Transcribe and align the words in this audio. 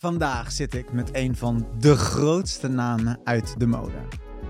Vandaag 0.00 0.52
zit 0.52 0.74
ik 0.74 0.92
met 0.92 1.08
een 1.12 1.36
van 1.36 1.68
de 1.78 1.96
grootste 1.96 2.68
namen 2.68 3.20
uit 3.24 3.60
de 3.60 3.66
mode. 3.66 3.98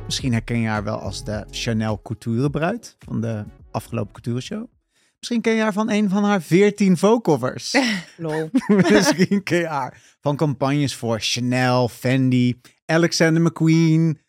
Misschien 0.05 0.33
herken 0.33 0.59
je 0.59 0.69
haar 0.69 0.85
wel 0.85 0.99
als 0.99 1.25
de 1.25 1.47
Chanel 1.51 2.03
Couturebruid 2.03 2.97
van 2.99 3.21
de 3.21 3.45
afgelopen 3.71 4.13
Couture 4.13 4.41
Show. 4.41 4.67
Misschien 5.19 5.41
ken 5.41 5.55
je 5.55 5.61
haar 5.61 5.73
van 5.73 5.91
een 5.91 6.09
van 6.09 6.25
haar 6.25 6.43
14 6.43 6.97
vocovers. 6.97 7.77
Lol. 8.17 8.51
Misschien 8.91 9.43
ken 9.43 9.59
je 9.59 9.67
haar 9.67 10.17
van 10.21 10.37
campagnes 10.37 10.95
voor 10.95 11.21
Chanel, 11.21 11.89
Fendi, 11.89 12.61
Alexander 12.87 13.43
McQueen, 13.43 14.21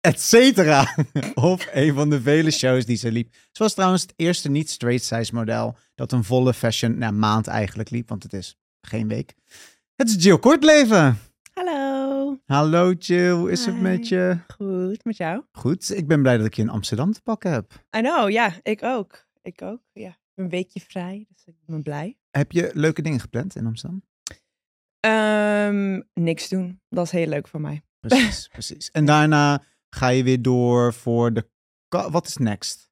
etc. 0.00 0.58
of 1.34 1.68
een 1.72 1.94
van 1.94 2.10
de 2.10 2.20
vele 2.20 2.50
shows 2.50 2.86
die 2.86 2.96
ze 2.96 3.12
liep. 3.12 3.34
Ze 3.52 3.62
was 3.62 3.74
trouwens 3.74 4.02
het 4.02 4.12
eerste 4.16 4.50
niet-straight 4.50 5.04
size 5.04 5.34
model 5.34 5.76
dat 5.94 6.12
een 6.12 6.24
volle 6.24 6.54
fashion 6.54 6.98
nou, 6.98 7.12
maand 7.12 7.46
eigenlijk 7.46 7.90
liep, 7.90 8.08
want 8.08 8.22
het 8.22 8.32
is 8.32 8.58
geen 8.80 9.08
week. 9.08 9.34
Het 9.96 10.08
is 10.08 10.24
Jill 10.24 10.38
Kortleven. 10.38 11.18
Hallo. 11.52 12.38
Hallo 12.44 12.92
Jill, 12.92 13.30
hoe 13.30 13.50
is 13.50 13.66
het 13.66 13.80
met 13.80 14.08
je? 14.08 14.38
Goed, 14.56 15.04
met 15.04 15.16
jou? 15.16 15.44
Goed, 15.52 15.96
ik 15.96 16.06
ben 16.06 16.22
blij 16.22 16.36
dat 16.36 16.46
ik 16.46 16.54
je 16.54 16.62
in 16.62 16.68
Amsterdam 16.68 17.12
te 17.12 17.22
pakken 17.22 17.52
heb. 17.52 17.72
I 17.96 18.00
know, 18.00 18.30
ja, 18.30 18.52
ik 18.62 18.82
ook. 18.82 19.26
Ik 19.42 19.62
ook, 19.62 19.80
ja. 19.92 20.16
Een 20.34 20.48
weekje 20.48 20.80
vrij, 20.80 21.26
dus 21.28 21.44
ik 21.44 21.54
ben 21.66 21.82
blij. 21.82 22.18
Heb 22.30 22.52
je 22.52 22.70
leuke 22.74 23.02
dingen 23.02 23.20
gepland 23.20 23.56
in 23.56 23.66
Amsterdam? 23.66 24.02
Ehm, 25.00 26.00
niks 26.14 26.48
doen. 26.48 26.80
Dat 26.88 27.04
is 27.04 27.10
heel 27.10 27.26
leuk 27.26 27.48
voor 27.48 27.60
mij. 27.60 27.82
Precies, 28.00 28.48
precies. 28.52 28.90
En 28.90 29.04
daarna 29.04 29.64
ga 29.90 30.08
je 30.08 30.22
weer 30.22 30.42
door 30.42 30.94
voor 30.94 31.32
de... 31.32 31.48
Wat 31.88 32.26
is 32.26 32.36
next? 32.36 32.90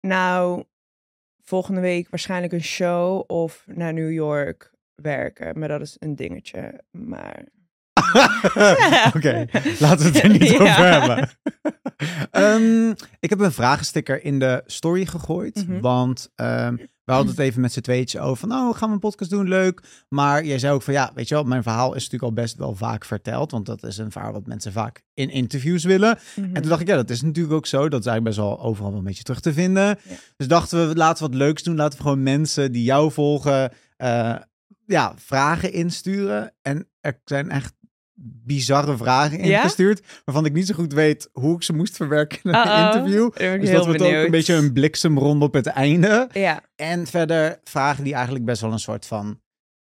Nou, 0.00 0.64
volgende 1.42 1.80
week 1.80 2.08
waarschijnlijk 2.08 2.52
een 2.52 2.62
show 2.62 3.24
of 3.26 3.64
naar 3.66 3.92
New 3.92 4.12
York 4.12 4.78
werken. 5.02 5.58
Maar 5.58 5.68
dat 5.68 5.80
is 5.80 5.96
een 5.98 6.16
dingetje. 6.16 6.80
Maar 6.90 7.44
Oké, 9.16 9.46
laten 9.78 9.98
we 9.98 10.18
het 10.18 10.22
er 10.22 10.28
niet 10.28 10.48
Ja. 10.58 10.60
over 10.62 10.90
hebben. 10.92 11.28
Ehm, 12.30 12.90
ik 13.20 13.30
heb 13.30 13.40
een 13.40 13.52
vragensticker 13.52 14.24
in 14.24 14.38
de 14.38 14.62
story 14.66 15.06
gegooid. 15.06 15.66
Mhm. 15.68 15.80
Want 15.80 16.30
ehm, 16.34 16.74
we 17.04 17.12
hadden 17.12 17.30
het 17.30 17.38
even 17.46 17.60
met 17.60 17.72
z'n 17.72 17.80
tweetjes 17.80 18.20
over 18.20 18.48
van... 18.48 18.52
oh, 18.58 18.76
gaan 18.76 18.88
we 18.88 18.94
een 18.94 19.00
podcast 19.00 19.30
doen? 19.30 19.48
Leuk. 19.48 19.82
Maar 20.08 20.44
jij 20.44 20.58
zei 20.58 20.72
ook 20.74 20.82
van 20.82 20.94
ja, 20.94 21.10
weet 21.14 21.28
je 21.28 21.34
wel... 21.34 21.44
mijn 21.44 21.62
verhaal 21.62 21.88
is 21.94 22.02
natuurlijk 22.04 22.22
al 22.22 22.42
best 22.42 22.56
wel 22.56 22.74
vaak 22.74 23.04
verteld. 23.04 23.50
Want 23.50 23.66
dat 23.66 23.82
is 23.82 23.98
een 23.98 24.10
verhaal 24.12 24.32
wat 24.32 24.46
mensen 24.46 24.72
vaak 24.72 25.02
in 25.14 25.30
interviews 25.30 25.84
willen. 25.84 26.18
Mhm. 26.36 26.46
En 26.54 26.60
toen 26.60 26.70
dacht 26.70 26.80
ik, 26.80 26.88
ja, 26.88 26.96
dat 26.96 27.10
is 27.10 27.22
natuurlijk 27.22 27.54
ook 27.54 27.66
zo. 27.66 27.88
Dat 27.88 28.00
is 28.00 28.06
eigenlijk 28.06 28.24
best 28.36 28.48
wel 28.48 28.60
overal 28.60 28.90
wel 28.90 28.98
een 28.98 29.04
beetje 29.04 29.22
terug 29.22 29.40
te 29.40 29.52
vinden. 29.52 29.84
Ja. 29.86 29.96
Dus 30.36 30.48
dachten 30.48 30.88
we, 30.88 30.94
laten 30.96 31.24
we 31.24 31.30
wat 31.30 31.38
leuks 31.38 31.62
doen. 31.62 31.76
Laten 31.76 31.98
we 31.98 32.04
gewoon 32.04 32.22
mensen 32.22 32.72
die 32.72 32.84
jou 32.84 33.12
volgen... 33.12 33.72
eh, 33.96 34.34
ja, 34.90 35.14
vragen 35.16 35.72
insturen. 35.72 36.54
En 36.62 36.88
er 37.00 37.20
zijn 37.24 37.50
echt 37.50 37.74
bizarre 38.22 38.96
vragen 38.96 39.44
Ja? 39.44 39.56
ingestuurd. 39.56 40.02
Waarvan 40.24 40.44
ik 40.44 40.52
niet 40.52 40.66
zo 40.66 40.74
goed 40.74 40.92
weet 40.92 41.28
hoe 41.32 41.54
ik 41.56 41.62
ze 41.62 41.72
moest 41.72 41.96
verwerken 41.96 42.38
in 42.42 42.54
een 42.54 42.66
Uh-oh. 42.66 42.84
interview. 42.94 43.60
Dus 43.60 43.70
dat 43.70 43.86
wordt 43.86 44.02
ook 44.02 44.12
een 44.12 44.30
beetje 44.30 44.54
een 44.54 44.72
bliksemrond 44.72 45.42
op 45.42 45.52
het 45.54 45.66
einde. 45.66 46.28
Ja, 46.32 46.62
En 46.76 47.06
verder 47.06 47.60
vragen 47.64 48.04
die 48.04 48.14
eigenlijk 48.14 48.44
best 48.44 48.60
wel 48.60 48.72
een 48.72 48.78
soort 48.78 49.06
van 49.06 49.40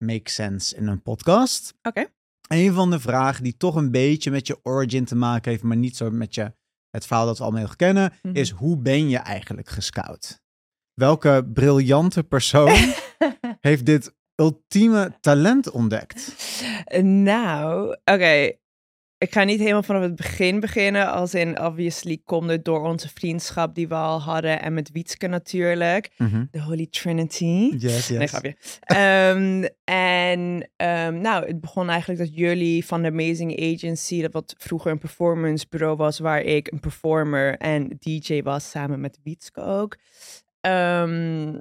make 0.05 0.31
sense 0.31 0.77
in 0.77 0.87
een 0.87 1.03
podcast. 1.03 1.75
Oké. 1.83 2.05
Een 2.49 2.73
van 2.73 2.91
de 2.91 3.01
vragen 3.01 3.43
die 3.45 3.57
toch 3.57 3.75
een 3.75 3.91
beetje 3.91 4.31
met 4.31 4.47
je 4.47 4.59
origin 4.63 5.05
te 5.05 5.17
maken 5.17 5.51
heeft, 5.51 5.63
maar 5.63 5.77
niet 5.77 5.97
zo 5.97 6.11
met 6.11 6.35
je, 6.35 6.53
het 6.91 7.07
verhaal 7.07 7.27
dat 7.27 7.39
we 7.39 7.43
allemaal 7.45 7.65
heel 7.65 7.77
kennen, 7.77 8.13
Mhm. 8.23 8.37
is 8.37 8.51
hoe 8.51 8.79
ben 8.79 9.09
je 9.09 9.19
eigenlijk 9.19 9.69
gescout? 9.69 10.41
Welke 10.95 11.51
briljante 11.55 12.23
persoon 12.25 12.77
heeft 13.61 13.87
dit 13.87 14.15
ultieme 14.37 15.13
talent 15.21 15.71
ontdekt? 15.71 16.35
Nou, 17.03 17.97
oké. 18.05 18.53
Ik 19.19 19.33
ga 19.33 19.45
niet 19.45 19.59
helemaal 19.59 19.83
vanaf 19.83 20.03
het 20.03 20.17
begin 20.17 20.61
beginnen. 20.61 21.13
Als 21.13 21.35
in, 21.35 21.61
obviously, 21.61 22.21
komt 22.25 22.51
het 22.51 22.65
door 22.65 22.81
onze 22.81 23.09
vriendschap 23.09 23.75
die 23.75 23.89
we 23.89 23.95
al 23.95 24.21
hadden. 24.23 24.61
En 24.63 24.75
met 24.75 24.91
Wietske 24.93 25.27
natuurlijk. 25.27 26.11
De 26.51 26.63
Holy 26.63 26.87
Trinity. 26.91 27.75
Yes, 27.79 28.09
Nee, 28.09 28.19
yes. 28.19 28.31
grapje. 28.31 28.57
Ehm, 28.81 29.65
en 29.85 30.71
ehm, 30.77 31.21
nou, 31.21 31.47
het 31.47 31.61
begon 31.61 31.89
eigenlijk 31.89 32.21
dat 32.21 32.35
jullie 32.37 32.87
van 32.87 33.03
de 33.03 33.09
Amazing 33.09 33.75
Agency, 33.75 34.23
dat 34.23 34.33
wat 34.33 34.55
vroeger 34.59 34.91
een 34.91 34.99
performance 34.99 35.67
bureau 35.69 35.97
was, 35.97 36.19
waar 36.19 36.43
ik 36.43 36.73
een 36.73 36.81
performer 36.81 37.57
en 37.57 37.97
DJ 37.99 38.43
was, 38.43 38.71
samen 38.71 39.01
met 39.01 39.19
Wietske 39.23 39.61
ook. 39.61 39.97
Ehm, 40.61 41.59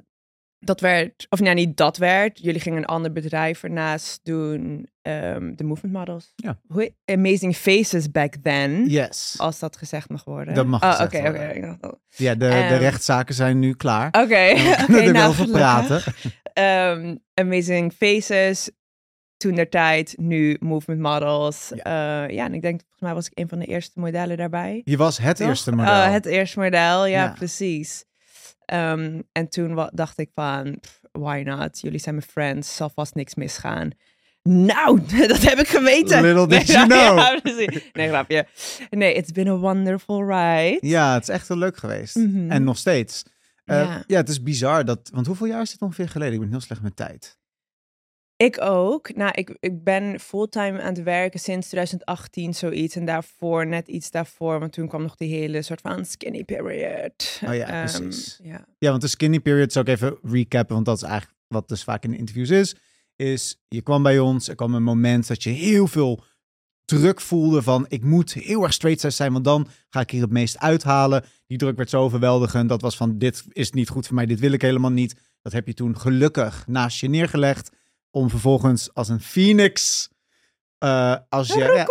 dat 0.66 0.80
werd, 0.80 1.26
of 1.28 1.40
nou 1.40 1.54
niet 1.54 1.76
dat 1.76 1.96
werd, 1.96 2.38
jullie 2.42 2.60
gingen 2.60 2.78
een 2.78 2.84
ander 2.84 3.12
bedrijf 3.12 3.62
ernaast 3.62 4.20
doen, 4.22 4.88
ehm, 5.02 5.54
de 5.54 5.64
Movement 5.64 5.94
Models. 5.96 6.32
Ja. 6.36 6.58
Hoe, 6.66 6.94
Amazing 7.04 7.56
Faces 7.56 8.10
back 8.10 8.34
then, 8.42 8.84
Yes. 8.88 9.34
als 9.38 9.58
dat 9.58 9.76
gezegd 9.76 10.08
mag 10.08 10.24
worden. 10.24 10.54
Dat 10.54 10.66
mag 10.66 10.82
Oh, 10.82 11.00
Oké, 11.04 11.18
oké. 11.28 11.76
Ja, 12.16 12.32
de, 12.34 12.38
de 12.38 12.48
Ehm, 12.48 12.78
rechtszaken 12.78 13.34
zijn 13.34 13.58
nu 13.58 13.74
klaar. 13.74 14.06
Oké, 14.06 14.52
We 14.54 14.82
kunnen 14.86 15.02
er 15.04 15.12
nou, 15.12 15.12
wel 15.12 15.28
over 15.28 15.48
praten. 15.48 16.00
gelukkig. 16.00 16.24
Ehm, 16.52 17.16
Amazing 17.34 17.92
Faces, 17.92 18.70
toen 19.36 19.54
der 19.54 19.68
tijd, 19.68 20.14
nu 20.18 20.56
Movement 20.60 21.00
Models. 21.00 21.72
Ja. 21.84 22.24
ja, 22.24 22.44
en 22.44 22.54
ik 22.54 22.62
denk, 22.62 22.80
volgens 22.80 23.00
mij 23.00 23.14
was 23.14 23.26
ik 23.26 23.38
een 23.38 23.48
van 23.48 23.58
de 23.58 23.64
eerste 23.66 24.00
modellen 24.00 24.36
daarbij. 24.36 24.80
Je 24.84 24.96
was 24.96 25.18
het 25.18 25.36
Toch? 25.36 25.48
eerste 25.48 25.72
model. 25.72 25.92
Oh, 25.92 26.10
het 26.12 26.26
eerste 26.26 26.58
model, 26.60 27.06
ja, 27.06 27.22
Ja. 27.24 27.32
precies. 27.32 28.04
Ehm, 28.66 29.20
en 29.32 29.48
toen 29.48 29.88
dacht 29.92 30.18
ik 30.18 30.30
van, 30.34 30.78
pff, 30.80 31.00
why 31.12 31.42
not? 31.44 31.80
Jullie 31.80 31.98
zijn 31.98 32.14
mijn 32.14 32.26
friends, 32.26 32.76
zal 32.76 32.90
vast 32.94 33.14
niks 33.14 33.34
misgaan. 33.34 33.90
Nou, 34.42 35.00
dat 35.28 35.42
heb 35.42 35.58
ik 35.58 35.68
geweten. 35.68 36.22
Little 36.22 36.46
did 36.46 36.66
Nee, 36.66 36.76
you 36.76 36.86
know. 36.86 37.18
ja. 37.72 37.80
Nee, 37.92 38.08
grapje. 38.08 38.46
Nee, 38.90 39.14
it's 39.14 39.32
been 39.32 39.48
a 39.48 39.56
wonderful 39.56 40.24
ride. 40.24 40.78
Ja, 40.80 41.14
het 41.14 41.22
is 41.22 41.28
echt 41.28 41.48
heel 41.48 41.56
leuk 41.56 41.76
geweest. 41.76 42.16
Mhm. 42.16 42.50
En 42.50 42.64
nog 42.64 42.78
steeds. 42.78 43.22
Eh, 43.64 43.76
Ja. 43.80 44.04
ja. 44.06 44.16
het 44.16 44.28
is 44.28 44.42
bizar 44.42 44.84
dat. 44.84 45.10
Want 45.12 45.26
hoeveel 45.26 45.46
jaar 45.46 45.62
is 45.62 45.70
dit 45.70 45.80
ongeveer 45.82 46.08
geleden? 46.08 46.34
Ik 46.34 46.40
ben 46.40 46.48
heel 46.50 46.60
slecht 46.60 46.82
met 46.82 46.96
tijd. 46.96 47.38
Ik 48.36 48.60
ook. 48.60 49.14
Nou, 49.14 49.30
ik, 49.34 49.56
ik 49.60 49.84
ben 49.84 50.20
fulltime 50.20 50.80
aan 50.82 50.94
het 50.94 51.02
werken 51.02 51.40
sinds 51.40 51.66
2018, 51.68 52.54
zoiets. 52.54 52.96
En 52.96 53.04
daarvoor, 53.04 53.66
net 53.66 53.88
iets 53.88 54.10
daarvoor, 54.10 54.58
want 54.60 54.72
toen 54.72 54.88
kwam 54.88 55.02
nog 55.02 55.16
die 55.16 55.34
hele 55.34 55.62
soort 55.62 55.80
van 55.80 56.04
skinny 56.04 56.44
period. 56.44 57.40
Oh 57.46 57.54
ja, 57.54 57.66
Ehm, 57.66 58.00
precies. 58.00 58.38
ja. 58.42 58.64
Ja, 58.78 58.90
want 58.90 59.02
de 59.02 59.08
skinny 59.08 59.40
period 59.40 59.72
zou 59.72 59.84
ik 59.90 59.94
even 59.94 60.18
recappen, 60.22 60.74
want 60.74 60.86
dat 60.86 60.96
is 60.96 61.02
eigenlijk 61.02 61.38
wat 61.48 61.68
dus 61.68 61.84
vaak 61.84 62.04
in 62.04 62.10
de 62.10 62.16
interviews 62.16 62.50
is. 62.50 62.74
Is 63.16 63.60
je 63.68 63.82
kwam 63.82 64.02
bij 64.02 64.18
ons, 64.18 64.48
er 64.48 64.54
kwam 64.54 64.74
een 64.74 64.82
moment 64.82 65.26
dat 65.26 65.42
je 65.42 65.50
heel 65.50 65.86
veel 65.86 66.24
druk 66.84 67.20
voelde 67.20 67.62
van 67.62 67.86
ik 67.88 68.02
moet 68.04 68.32
heel 68.32 68.62
erg 68.62 68.72
straight 68.72 69.14
zijn, 69.14 69.32
want 69.32 69.44
dan 69.44 69.68
ga 69.88 70.00
ik 70.00 70.10
hier 70.10 70.22
het 70.22 70.30
meest 70.30 70.58
uithalen. 70.58 71.24
Die 71.46 71.58
druk 71.58 71.76
werd 71.76 71.90
zo 71.90 72.00
overweldigend. 72.02 72.68
Dat 72.68 72.80
was 72.80 72.96
van 72.96 73.18
dit 73.18 73.44
is 73.48 73.70
niet 73.70 73.88
goed 73.88 74.06
voor 74.06 74.14
mij, 74.14 74.26
dit 74.26 74.40
wil 74.40 74.52
ik 74.52 74.62
helemaal 74.62 74.90
niet. 74.90 75.14
Dat 75.42 75.52
heb 75.52 75.66
je 75.66 75.74
toen 75.74 75.98
gelukkig 75.98 76.66
naast 76.66 77.00
je 77.00 77.08
neergelegd 77.08 77.70
om 78.16 78.30
vervolgens 78.30 78.94
als 78.94 79.08
een 79.08 79.20
phoenix, 79.20 80.08
eh, 80.78 81.16
als 81.28 81.48
je 81.48 81.84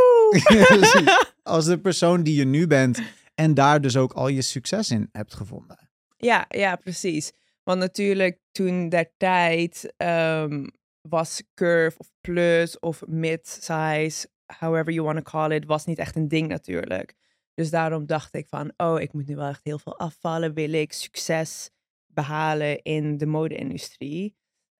als 1.43 1.65
de 1.65 1.79
persoon 1.79 2.23
die 2.23 2.35
je 2.35 2.45
nu 2.45 2.67
bent 2.67 3.01
en 3.35 3.53
daar 3.53 3.81
dus 3.81 3.97
ook 3.97 4.13
al 4.13 4.27
je 4.27 4.41
succes 4.41 4.89
in 4.89 5.09
hebt 5.11 5.33
gevonden. 5.33 5.89
Ja, 6.17 6.45
ja, 6.47 6.75
precies. 6.75 7.31
Want 7.63 7.79
natuurlijk 7.79 8.39
toen 8.51 8.89
der 8.89 9.11
tijd 9.17 9.93
ehm, 9.97 10.67
was 11.01 11.43
curve 11.53 11.97
of 11.97 12.11
plus 12.21 12.79
of 12.79 13.03
mid-size, 13.07 14.27
however 14.59 14.93
you 14.93 15.05
want 15.05 15.17
to 15.17 15.31
call 15.31 15.51
it, 15.51 15.65
was 15.65 15.85
niet 15.85 15.97
echt 15.97 16.15
een 16.15 16.27
ding 16.27 16.47
natuurlijk. 16.47 17.13
Dus 17.53 17.69
daarom 17.69 18.05
dacht 18.05 18.35
ik 18.35 18.47
van, 18.47 18.73
oh, 18.77 19.01
ik 19.01 19.13
moet 19.13 19.27
nu 19.27 19.35
wel 19.35 19.49
echt 19.49 19.63
heel 19.63 19.79
veel 19.79 19.99
afvallen. 19.99 20.53
Wil 20.53 20.73
ik 20.73 20.93
succes 20.93 21.69
behalen 22.07 22.81
in 22.81 23.17
de 23.17 23.25
mode-industrie? 23.25 24.35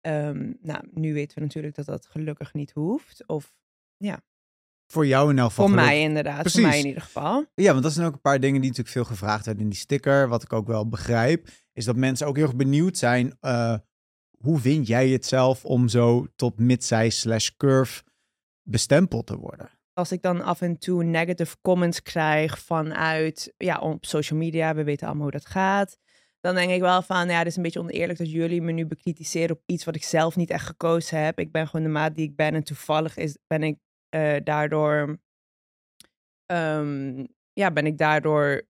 Ehm, 0.05 0.53
nou, 0.61 0.83
nu 0.91 1.13
weten 1.13 1.37
we 1.37 1.43
natuurlijk 1.43 1.75
dat 1.75 1.85
dat 1.85 2.05
gelukkig 2.05 2.53
niet 2.53 2.71
hoeft. 2.71 3.27
Of 3.27 3.53
Voor 4.87 5.07
jou 5.07 5.29
in 5.29 5.39
elk 5.39 5.49
geval. 5.49 5.65
voor 5.67 5.75
mij 5.75 6.01
inderdaad, 6.01 6.41
Precies. 6.41 6.59
voor 6.59 6.69
mij 6.69 6.79
in 6.79 6.85
ieder 6.85 7.01
geval. 7.01 7.45
Ja, 7.55 7.71
want 7.71 7.83
dat 7.83 7.93
zijn 7.93 8.07
ook 8.07 8.13
een 8.13 8.21
paar 8.21 8.39
dingen 8.39 8.61
die 8.61 8.69
natuurlijk 8.69 8.95
veel 8.95 9.05
gevraagd 9.05 9.45
werden 9.45 9.63
in 9.63 9.69
die 9.69 9.79
sticker. 9.79 10.27
Wat 10.27 10.43
ik 10.43 10.53
ook 10.53 10.67
wel 10.67 10.89
begrijp, 10.89 11.47
is 11.73 11.85
dat 11.85 11.95
mensen 11.95 12.27
ook 12.27 12.35
heel 12.35 12.45
erg 12.45 12.55
benieuwd 12.55 12.97
zijn. 12.97 13.37
eh, 13.39 13.77
hoe 14.37 14.59
vind 14.59 14.87
jij 14.87 15.09
het 15.09 15.25
zelf 15.25 15.65
om 15.65 15.87
zo 15.87 16.25
tot 16.35 16.59
mid-size 16.59 17.19
slash 17.19 17.49
curve 17.57 18.03
bestempeld 18.63 19.25
te 19.27 19.37
worden? 19.37 19.69
als 19.93 20.11
ik 20.11 20.21
dan 20.21 20.41
af 20.41 20.61
en 20.61 20.77
toe 20.77 21.03
negative 21.03 21.55
comments 21.61 22.01
krijg 22.01 22.59
vanuit, 22.59 23.53
ja, 23.57 23.79
op 23.79 24.05
social 24.05 24.39
media, 24.39 24.75
we 24.75 24.83
weten 24.83 25.05
allemaal 25.07 25.23
hoe 25.23 25.31
dat 25.39 25.45
gaat. 25.45 25.97
Dan 26.45 26.55
denk 26.55 26.71
ik 26.71 26.81
wel 26.81 27.01
van, 27.01 27.29
ja, 27.29 27.37
het 27.37 27.47
is 27.47 27.55
een 27.55 27.61
beetje 27.63 27.79
oneerlijk 27.79 28.19
dat 28.19 28.31
jullie 28.31 28.61
me 28.61 28.71
nu 28.71 28.85
bekritiseren 28.85 29.55
op 29.55 29.61
iets 29.65 29.83
wat 29.85 29.95
ik 29.95 30.03
zelf 30.03 30.35
niet 30.35 30.49
echt 30.49 30.65
gekozen 30.65 31.23
heb. 31.23 31.39
Ik 31.39 31.51
ben 31.51 31.67
gewoon 31.67 31.85
de 31.85 31.91
maat 31.91 32.15
die 32.15 32.29
ik 32.29 32.35
ben 32.35 32.53
en 32.53 32.63
toevallig 32.63 33.17
is, 33.17 33.37
ben 33.47 33.63
ik 33.63 33.77
eh, 34.09 34.35
daardoor, 34.43 35.17
ehm, 36.45 37.25
ja, 37.53 37.71
ben 37.71 37.85
ik 37.85 37.97
daardoor, 37.97 38.61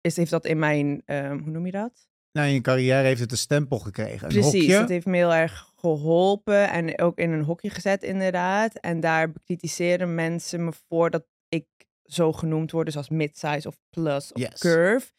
is, 0.00 0.16
heeft 0.16 0.30
dat 0.30 0.44
in 0.46 0.58
mijn, 0.58 1.02
ehm, 1.04 1.38
hoe 1.38 1.50
noem 1.50 1.66
je 1.66 1.72
dat? 1.72 2.08
nou, 2.32 2.48
in 2.48 2.54
je 2.54 2.60
carrière 2.60 3.06
heeft 3.06 3.20
het 3.20 3.30
een 3.30 3.36
stempel 3.36 3.78
gekregen. 3.78 4.26
Een 4.28 4.32
Precies, 4.40 4.52
hokje. 4.62 4.76
het 4.76 4.88
heeft 4.88 5.06
me 5.06 5.16
heel 5.16 5.34
erg 5.34 5.72
geholpen 5.76 6.70
en 6.70 7.00
ook 7.00 7.18
in 7.18 7.30
een 7.32 7.42
hokje 7.44 7.70
gezet 7.70 8.02
inderdaad. 8.02 8.74
En 8.74 9.00
daar 9.00 9.32
bekritiseren 9.32 10.14
mensen 10.14 10.64
me 10.64 10.72
voor 10.88 11.10
dat 11.10 11.26
ik 11.48 11.66
zo 12.04 12.32
genoemd 12.32 12.70
word, 12.70 12.86
dus 12.86 12.96
als 12.96 13.08
mid-size 13.08 13.68
of 13.68 13.78
plus 13.90 14.32
of 14.32 14.40
Yes. 14.40 14.60
curve. 14.60 15.12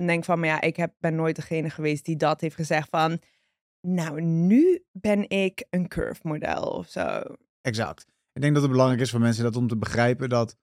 En 0.00 0.06
denk 0.06 0.24
van, 0.24 0.38
maar 0.38 0.48
ja, 0.48 0.60
ik 0.60 0.76
heb, 0.76 0.92
ben 0.98 1.14
nooit 1.14 1.36
degene 1.36 1.70
geweest 1.70 2.04
die 2.04 2.16
dat 2.16 2.40
heeft 2.40 2.54
gezegd 2.54 2.88
van, 2.90 3.20
nou, 3.80 4.20
nu 4.22 4.84
ben 4.92 5.28
ik 5.30 5.64
een 5.70 5.88
curve 5.88 6.20
model 6.22 6.62
of 6.62 6.88
zo. 6.88 7.22
Exact. 7.60 8.06
Ik 8.32 8.40
denk 8.42 8.54
dat 8.54 8.62
het 8.62 8.72
belangrijk 8.72 9.00
is 9.02 9.10
voor 9.10 9.20
mensen 9.20 9.44
dat 9.44 9.56
om 9.56 9.68
te 9.68 9.76
begrijpen 9.76 10.28
dat 10.28 10.56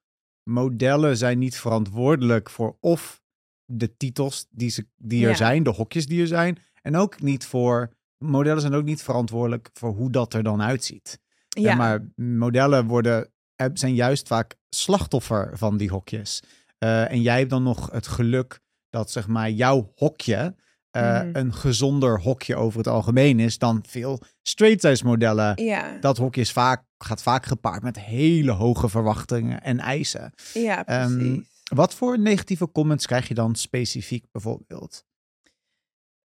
modellen 0.43 1.17
zijn 1.17 1.39
niet 1.39 1.57
verantwoordelijk 1.59 2.49
voor 2.49 2.77
of 2.79 3.21
de 3.65 3.97
titels 3.97 4.47
die, 4.49 4.69
ze, 4.69 4.87
die 4.95 5.23
er 5.23 5.29
Ja. 5.29 5.35
zijn, 5.35 5.63
de 5.63 5.69
hokjes 5.69 6.05
die 6.07 6.21
er 6.21 6.27
zijn. 6.27 6.57
En 6.81 6.95
ook 6.95 7.21
niet 7.21 7.45
voor, 7.45 7.89
modellen 8.17 8.61
zijn 8.61 8.73
ook 8.73 8.83
niet 8.85 9.03
verantwoordelijk 9.03 9.69
voor 9.73 9.89
hoe 9.93 10.09
dat 10.09 10.33
er 10.33 10.43
dan 10.43 10.61
uitziet. 10.61 11.19
Ja, 11.47 11.75
maar 11.75 12.07
modellen 12.15 12.85
worden, 12.85 13.31
eh, 13.55 13.67
zijn 13.73 13.95
juist 13.95 14.27
vaak 14.27 14.55
slachtoffer 14.69 15.57
van 15.57 15.77
die 15.77 15.89
hokjes. 15.89 16.43
Eh, 16.77 17.11
en 17.11 17.21
jij 17.21 17.37
hebt 17.37 17.49
dan 17.49 17.63
nog 17.63 17.91
het 17.91 18.07
geluk 18.07 18.59
dat 18.89 19.11
zeg 19.11 19.27
maar 19.27 19.49
jouw 19.49 19.91
hokje 19.95 20.55
eh, 20.91 21.01
Mhm. 21.21 21.29
een 21.33 21.53
gezonder 21.53 22.21
hokje 22.21 22.55
over 22.55 22.77
het 22.77 22.87
algemeen 22.87 23.39
is 23.39 23.57
dan 23.57 23.83
veel 23.87 24.21
straight 24.41 24.81
size 24.81 25.05
modellen. 25.05 25.63
ja, 25.63 25.97
Dat 25.99 26.17
hokje 26.17 26.41
is 26.41 26.51
vaak, 26.51 26.83
gaat 26.97 27.21
vaak 27.21 27.45
gepaard 27.45 27.83
met 27.83 27.99
hele 27.99 28.51
hoge 28.51 28.89
verwachtingen 28.89 29.61
en 29.63 29.79
eisen. 29.79 30.33
ja, 30.53 30.85
Ehm, 30.85 31.17
precies. 31.17 31.55
Wat 31.63 31.93
voor 31.93 32.19
negatieve 32.19 32.71
comments 32.71 33.05
krijg 33.05 33.27
je 33.27 33.33
dan 33.33 33.55
specifiek 33.55 34.25
bijvoorbeeld? 34.31 35.05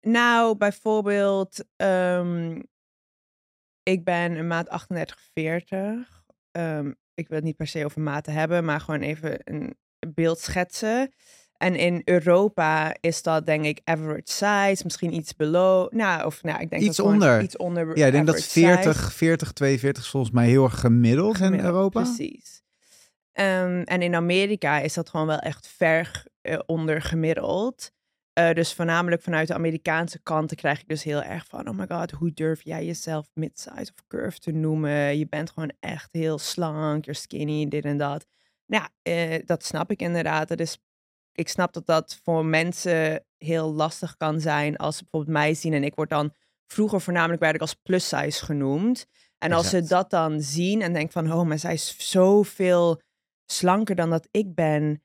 Nou, 0.00 0.56
bijvoorbeeld, 0.56 1.64
ehm, 1.76 2.60
ik 3.82 4.04
ben 4.04 4.32
een 4.36 4.46
maat 4.46 4.68
38, 4.68 5.20
40. 5.32 6.24
Ehm, 6.50 6.92
ik 7.14 7.28
wil 7.28 7.36
het 7.36 7.46
niet 7.46 7.56
per 7.56 7.66
se 7.66 7.84
over 7.84 8.00
maten 8.00 8.32
hebben, 8.32 8.64
maar 8.64 8.80
gewoon 8.80 9.00
even 9.00 9.38
een 9.44 9.76
beeld 10.14 10.38
schetsen. 10.38 11.12
En 11.58 11.76
in 11.76 12.02
Europa 12.04 12.96
is 13.00 13.22
dat 13.22 13.46
denk 13.46 13.64
ik 13.64 13.80
average 13.84 14.22
size, 14.24 14.80
misschien 14.84 15.14
iets 15.14 15.36
below. 15.36 15.92
Nou, 15.92 16.24
of 16.24 16.42
nou, 16.42 16.60
ik 16.60 16.70
denk 16.70 16.82
Iets 16.82 16.96
dat 16.96 17.06
onder. 17.06 17.42
Iets 17.42 17.56
onder 17.56 17.98
Ja, 17.98 18.06
ik 18.06 18.12
denk 18.12 18.26
dat 18.26 18.34
average 18.34 18.60
size. 18.60 18.82
40, 18.82 19.12
40, 19.12 19.52
42 19.52 20.02
is 20.02 20.08
volgens 20.10 20.32
mij 20.32 20.46
heel 20.46 20.64
erg 20.64 20.80
gemiddeld, 20.80 21.40
in 21.40 21.60
Europa. 21.60 22.02
Precies. 22.02 22.62
Ehm, 23.32 23.82
en 23.82 24.02
in 24.02 24.14
Amerika 24.14 24.78
is 24.78 24.94
dat 24.94 25.08
gewoon 25.08 25.26
wel 25.26 25.38
echt 25.38 25.68
ver 25.68 26.24
eh, 26.40 26.58
onder 26.66 27.02
gemiddeld. 27.02 27.90
Eh, 28.32 28.52
dus 28.52 28.74
voornamelijk 28.74 29.22
vanuit 29.22 29.48
de 29.48 29.54
Amerikaanse 29.54 30.22
kanten 30.22 30.56
krijg 30.56 30.80
ik 30.80 30.88
dus 30.88 31.02
heel 31.02 31.22
erg 31.22 31.46
van... 31.46 31.68
oh 31.68 31.76
my 31.76 31.86
god, 31.88 32.10
hoe 32.10 32.32
durf 32.34 32.64
jij 32.64 32.84
jezelf 32.84 33.30
mid-size 33.34 33.92
of 33.94 34.06
curve 34.08 34.38
te 34.38 34.52
noemen? 34.52 35.18
Je 35.18 35.26
bent 35.28 35.50
gewoon 35.50 35.72
echt 35.80 36.08
heel 36.12 36.38
slank, 36.38 37.04
you're 37.04 37.20
skinny, 37.20 37.68
dit 37.68 37.84
en 37.84 37.96
dat. 37.96 38.26
Nou, 38.66 38.88
eh, 39.02 39.38
dat 39.44 39.64
snap 39.64 39.90
ik 39.90 40.00
inderdaad. 40.00 40.48
Dat 40.48 40.60
is, 40.60 40.78
ik 41.36 41.48
snap 41.48 41.72
dat 41.72 41.86
dat 41.86 42.20
voor 42.22 42.44
mensen 42.44 43.24
heel 43.36 43.72
lastig 43.72 44.16
kan 44.16 44.40
zijn... 44.40 44.76
als 44.76 44.96
ze 44.96 45.02
bijvoorbeeld 45.02 45.36
mij 45.36 45.54
zien 45.54 45.72
en 45.72 45.84
ik 45.84 45.94
word 45.94 46.10
dan... 46.10 46.32
Vroeger 46.66 47.00
voornamelijk 47.00 47.40
werd 47.40 47.54
ik 47.54 47.60
als 47.60 47.74
plus 47.74 48.08
size 48.08 48.44
genoemd. 48.44 49.06
En 49.38 49.52
als 49.52 49.68
ze 49.68 49.82
dat 49.82 50.10
dan 50.10 50.40
zien 50.40 50.82
en 50.82 50.92
denken 50.92 51.12
van... 51.12 51.32
oh, 51.32 51.46
maar 51.46 51.58
zij 51.58 51.72
is 51.72 52.10
zoveel 52.10 53.00
slanker 53.46 53.94
dan 53.94 54.10
dat 54.10 54.28
ik 54.30 54.54
ben. 54.54 55.02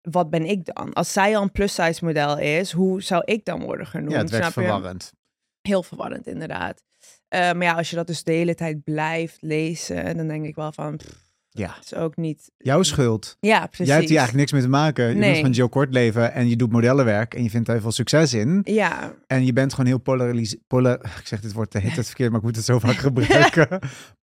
Wat 0.00 0.30
ben 0.30 0.44
ik 0.44 0.64
dan? 0.64 0.92
Als 0.92 1.12
zij 1.12 1.36
al 1.36 1.42
een 1.42 1.52
plus-size 1.52 2.04
model 2.04 2.38
is, 2.38 2.72
hoe 2.72 3.02
zou 3.02 3.22
ik 3.24 3.44
dan 3.44 3.62
worden 3.62 3.86
genoemd? 3.86 4.12
Ja, 4.12 4.18
het 4.18 4.30
werd 4.30 4.44
je? 4.44 4.50
verwarrend. 4.50 5.12
Heel 5.60 5.82
verwarrend, 5.82 6.26
inderdaad. 6.26 6.82
Eh, 7.28 7.40
maar 7.40 7.62
ja, 7.62 7.74
als 7.74 7.90
je 7.90 7.96
dat 7.96 8.06
dus 8.06 8.24
de 8.24 8.32
hele 8.32 8.54
tijd 8.54 8.84
blijft 8.84 9.42
lezen, 9.42 10.16
dan 10.16 10.28
denk 10.28 10.44
ik 10.44 10.54
wel 10.54 10.72
van, 10.72 10.96
pff, 10.96 11.25
Ja, 11.58 11.74
het 11.76 11.84
is 11.84 11.94
ook 11.94 12.16
niet... 12.16 12.50
jouw 12.56 12.82
schuld. 12.82 13.36
Ja, 13.40 13.66
precies. 13.66 13.86
Jij 13.86 13.96
hebt 13.96 14.08
hier 14.08 14.18
eigenlijk 14.18 14.50
niks 14.50 14.52
mee 14.52 14.62
te 14.62 14.76
maken. 14.78 15.08
Je 15.08 15.14
Nee. 15.14 15.30
bent 15.30 15.40
van 15.44 15.50
Jill 15.54 15.68
Kortleven 15.68 16.32
en 16.32 16.48
je 16.48 16.56
doet 16.56 16.72
modellenwerk 16.72 17.34
en 17.34 17.42
je 17.42 17.50
vindt 17.50 17.66
daar 17.66 17.80
veel 17.80 17.92
succes 17.92 18.34
in. 18.34 18.60
Ja, 18.64 19.14
En 19.26 19.44
je 19.46 19.52
bent 19.52 19.70
gewoon 19.70 19.86
heel 19.86 19.98
polaris... 19.98 20.56
Polar... 20.66 20.94
Ik 21.20 21.26
zeg 21.26 21.40
dit 21.40 21.52
woord 21.52 21.72
de 21.72 21.78
hele 21.78 21.94
tijd 21.94 22.06
verkeerd, 22.06 22.30
maar 22.30 22.38
ik 22.38 22.44
moet 22.46 22.56
het 22.56 22.64
zo 22.64 22.78
vaak 22.78 22.96
gebruiken. 23.06 23.78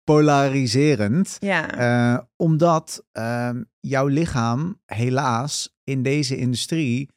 Polariserend. 0.04 1.36
ja. 1.40 1.70
Eh, 2.14 2.18
omdat 2.36 3.04
ehm, 3.12 3.62
jouw 3.80 4.06
lichaam 4.06 4.80
helaas 4.86 5.74
in 5.84 6.02
deze 6.02 6.36
industrie 6.36 7.08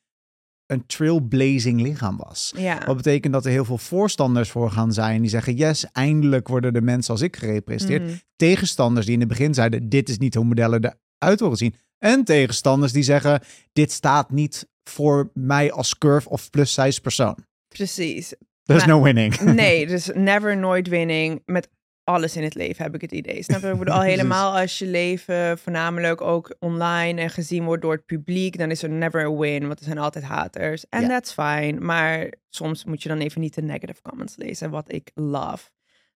een 0.68 0.86
trailblazing 0.86 1.82
lichaam 1.82 2.18
was. 2.18 2.54
ja. 2.58 2.86
Wat 2.86 2.96
betekent 2.96 3.34
dat 3.34 3.46
er 3.46 3.52
heel 3.52 3.66
veel 3.66 3.78
voorstanders 3.78 4.50
voor 4.50 4.72
gaan 4.72 4.94
zijn 4.94 5.22
die 5.22 5.30
zeggen: 5.30 5.56
Yes, 5.56 5.86
eindelijk 5.92 6.48
worden 6.48 6.74
de 6.74 6.82
mensen 6.82 7.14
als 7.14 7.22
ik 7.22 7.36
gerepresenteerd. 7.36 8.04
Mhm. 8.04 8.16
Tegenstanders 8.36 9.06
die 9.06 9.14
in 9.14 9.20
het 9.20 9.30
begin 9.30 9.54
zeiden: 9.54 9.90
Dit 9.90 10.10
is 10.10 10.18
niet 10.18 10.36
hoe 10.36 10.46
modellen 10.46 10.98
eruit 11.18 11.40
horen 11.40 11.58
zien. 11.58 11.76
En 11.98 12.24
tegenstanders 12.24 12.92
die 12.92 13.04
zeggen: 13.04 13.42
Dit 13.74 13.92
staat 13.92 14.32
niet 14.32 14.68
voor 14.84 15.32
mij 15.34 15.72
als 15.72 15.98
curve 15.98 16.30
of 16.30 16.50
plus 16.50 16.74
size 16.74 17.02
persoon. 17.02 17.38
Precies. 17.68 18.34
There's 18.64 18.86
no 18.86 19.02
winning. 19.02 19.40
Nee, 19.40 19.88
dus 19.94 20.10
never, 20.14 20.58
nooit 20.58 20.88
winning 20.88 21.42
met 21.46 21.70
alles 22.06 22.36
in 22.36 22.44
het 22.44 22.56
leven 22.56 22.84
heb 22.84 22.96
ik 22.96 23.02
het 23.02 23.12
idee. 23.12 23.44
Snap 23.44 23.62
je? 23.62 23.68
Ik 23.68 23.78
bedoel, 23.80 23.94
al 23.94 24.02
helemaal 24.14 24.58
als 24.60 24.80
je 24.80 24.86
leven 24.86 25.58
voornamelijk 25.58 26.22
ook 26.22 26.56
online 26.60 27.22
en 27.22 27.30
gezien 27.30 27.64
wordt 27.64 27.82
door 27.82 27.92
het 27.94 28.06
publiek, 28.06 28.58
dan 28.58 28.72
is 28.72 28.84
er 28.84 28.90
never 28.90 29.26
a 29.26 29.32
win, 29.36 29.68
want 29.68 29.80
er 29.80 29.86
zijn 29.86 29.98
altijd 29.98 30.26
haters. 30.26 30.86
En 30.90 31.02
Ja. 31.02 31.08
that's 31.08 31.34
fine. 31.34 31.80
Maar 31.80 32.30
soms 32.50 32.84
moet 32.86 33.04
je 33.04 33.10
dan 33.10 33.18
even 33.18 33.42
niet 33.42 33.56
de 33.56 33.62
negative 33.62 34.02
comments 34.02 34.36
lezen, 34.36 34.70
wat 34.70 34.92
ik 34.94 35.12
love. 35.14 35.70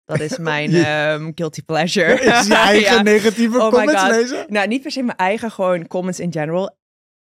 Dat 0.04 0.20
is 0.20 0.38
mijn 0.52 0.70
Ja. 0.70 1.12
ehm, 1.14 1.30
guilty 1.34 1.62
pleasure. 1.62 2.12
Is 2.38 2.46
je 2.46 2.54
eigen 2.54 2.94
Ja. 2.96 3.02
negatieve 3.02 3.58
Oh 3.60 3.68
comments 3.68 4.02
God. 4.02 4.10
lezen? 4.10 4.46
Nou, 4.48 4.68
niet 4.68 4.82
per 4.82 4.90
se 4.90 5.02
mijn 5.02 5.16
eigen, 5.18 5.50
gewoon 5.50 5.86
comments 5.86 6.20
in 6.20 6.32
general. 6.32 6.76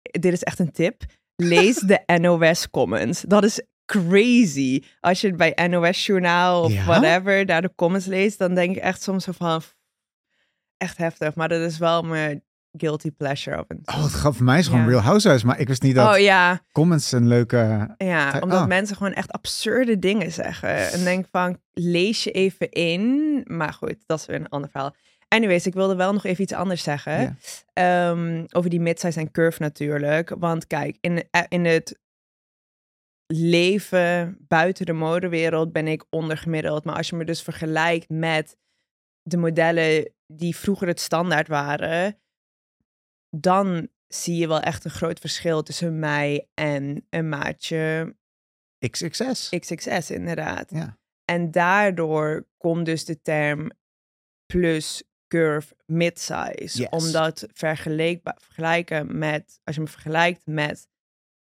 Dit 0.02 0.34
is 0.34 0.44
echt 0.44 0.60
een 0.60 0.72
tip. 0.72 1.02
Lees 1.36 1.76
de 1.76 2.04
NOS 2.22 2.70
comments. 2.70 3.22
Dat 3.22 3.44
is 3.44 3.62
crazy. 3.86 4.84
Als 5.00 5.22
je 5.22 5.28
het 5.28 5.38
bij 5.38 5.68
NOS 5.68 6.06
Journaal 6.06 6.64
of 6.64 6.72
Ja? 6.72 6.86
whatever 6.86 7.46
daar 7.46 7.62
de 7.62 7.72
comments 7.76 8.06
leest, 8.06 8.38
dan 8.38 8.56
denk 8.56 8.76
ik 8.76 8.82
echt 8.82 9.02
soms 9.02 9.28
van 9.32 9.62
echt 10.78 10.98
heftig. 10.98 11.36
Maar 11.36 11.50
dat 11.50 11.62
is 11.62 11.78
wel 11.78 12.02
mijn 12.02 12.44
guilty 12.78 13.12
pleasure 13.12 13.60
op 13.60 13.72
een. 13.72 13.82
Oh, 13.86 14.04
het 14.04 14.14
gaf 14.14 14.36
voor 14.36 14.46
mij 14.46 14.60
is 14.60 14.66
gewoon 14.68 14.82
Ja. 14.82 14.88
Real 14.88 15.02
Housewives, 15.02 15.44
maar 15.44 15.60
ik 15.60 15.68
wist 15.68 15.82
niet 15.82 15.96
dat 15.96 16.14
Oh 16.14 16.20
ja, 16.20 16.62
comments 16.72 17.12
een 17.12 17.28
leuke. 17.28 17.94
ja, 17.98 18.40
omdat 18.40 18.60
ah. 18.60 18.68
mensen 18.68 18.96
gewoon 18.96 19.14
echt 19.14 19.32
absurde 19.32 20.00
dingen 20.00 20.32
zeggen. 20.32 20.92
En 20.92 21.04
denk 21.04 21.26
van, 21.32 21.60
lees 21.74 22.24
je 22.24 22.32
even 22.32 22.70
in. 22.70 23.42
Maar 23.48 23.74
goed, 23.74 23.96
dat 24.06 24.20
is 24.20 24.26
weer 24.26 24.36
een 24.40 24.50
ander 24.50 24.70
verhaal. 24.70 24.96
Anyways, 25.28 25.66
ik 25.66 25.74
wilde 25.74 25.96
wel 25.96 26.14
nog 26.14 26.24
even 26.24 26.44
iets 26.44 26.54
anders 26.54 26.84
zeggen. 26.84 27.40
Ehm, 27.74 28.44
over 28.52 28.70
die 28.70 28.80
midsize 28.82 29.20
en 29.20 29.32
curve 29.32 29.62
natuurlijk. 29.62 30.36
Want 30.40 30.68
kijk, 30.68 30.98
in, 31.02 31.24
eh, 31.32 31.42
in 31.48 31.66
het 31.66 32.00
leven 33.36 34.38
buiten 34.40 34.86
de 34.86 34.94
modewereld 34.94 35.72
ben 35.72 35.88
ik 35.88 36.06
ondergemiddeld. 36.10 36.84
Maar 36.84 36.96
als 36.96 37.10
je 37.10 37.16
me 37.16 37.26
dus 37.26 37.42
vergelijkt 37.42 38.10
met 38.10 38.58
de 39.22 39.38
modellen 39.38 40.14
die 40.28 40.56
vroeger 40.56 40.88
het 40.88 41.00
standaard 41.00 41.48
waren, 41.48 42.20
dan 43.30 43.88
zie 44.08 44.36
je 44.36 44.48
wel 44.48 44.60
echt 44.60 44.86
een 44.86 44.92
groot 44.92 45.20
verschil 45.20 45.64
tussen 45.64 46.00
mij 46.00 46.48
en 46.54 47.08
een 47.10 47.30
maatje 47.30 48.16
XXS. 48.90 49.50
XXS 49.50 50.12
inderdaad. 50.12 50.72
Ja. 50.72 50.98
En 51.26 51.52
daardoor 51.52 52.48
komt 52.58 52.86
dus 52.86 53.06
de 53.06 53.22
term 53.22 53.72
plus 54.46 55.04
curve 55.28 55.76
midsize. 55.86 56.80
Yes. 56.80 56.90
Omdat 56.90 57.48
vergelijken 57.54 59.18
met, 59.18 59.60
als 59.64 59.76
je 59.76 59.82
me 59.82 59.88
vergelijkt 59.88 60.46
met 60.46 60.88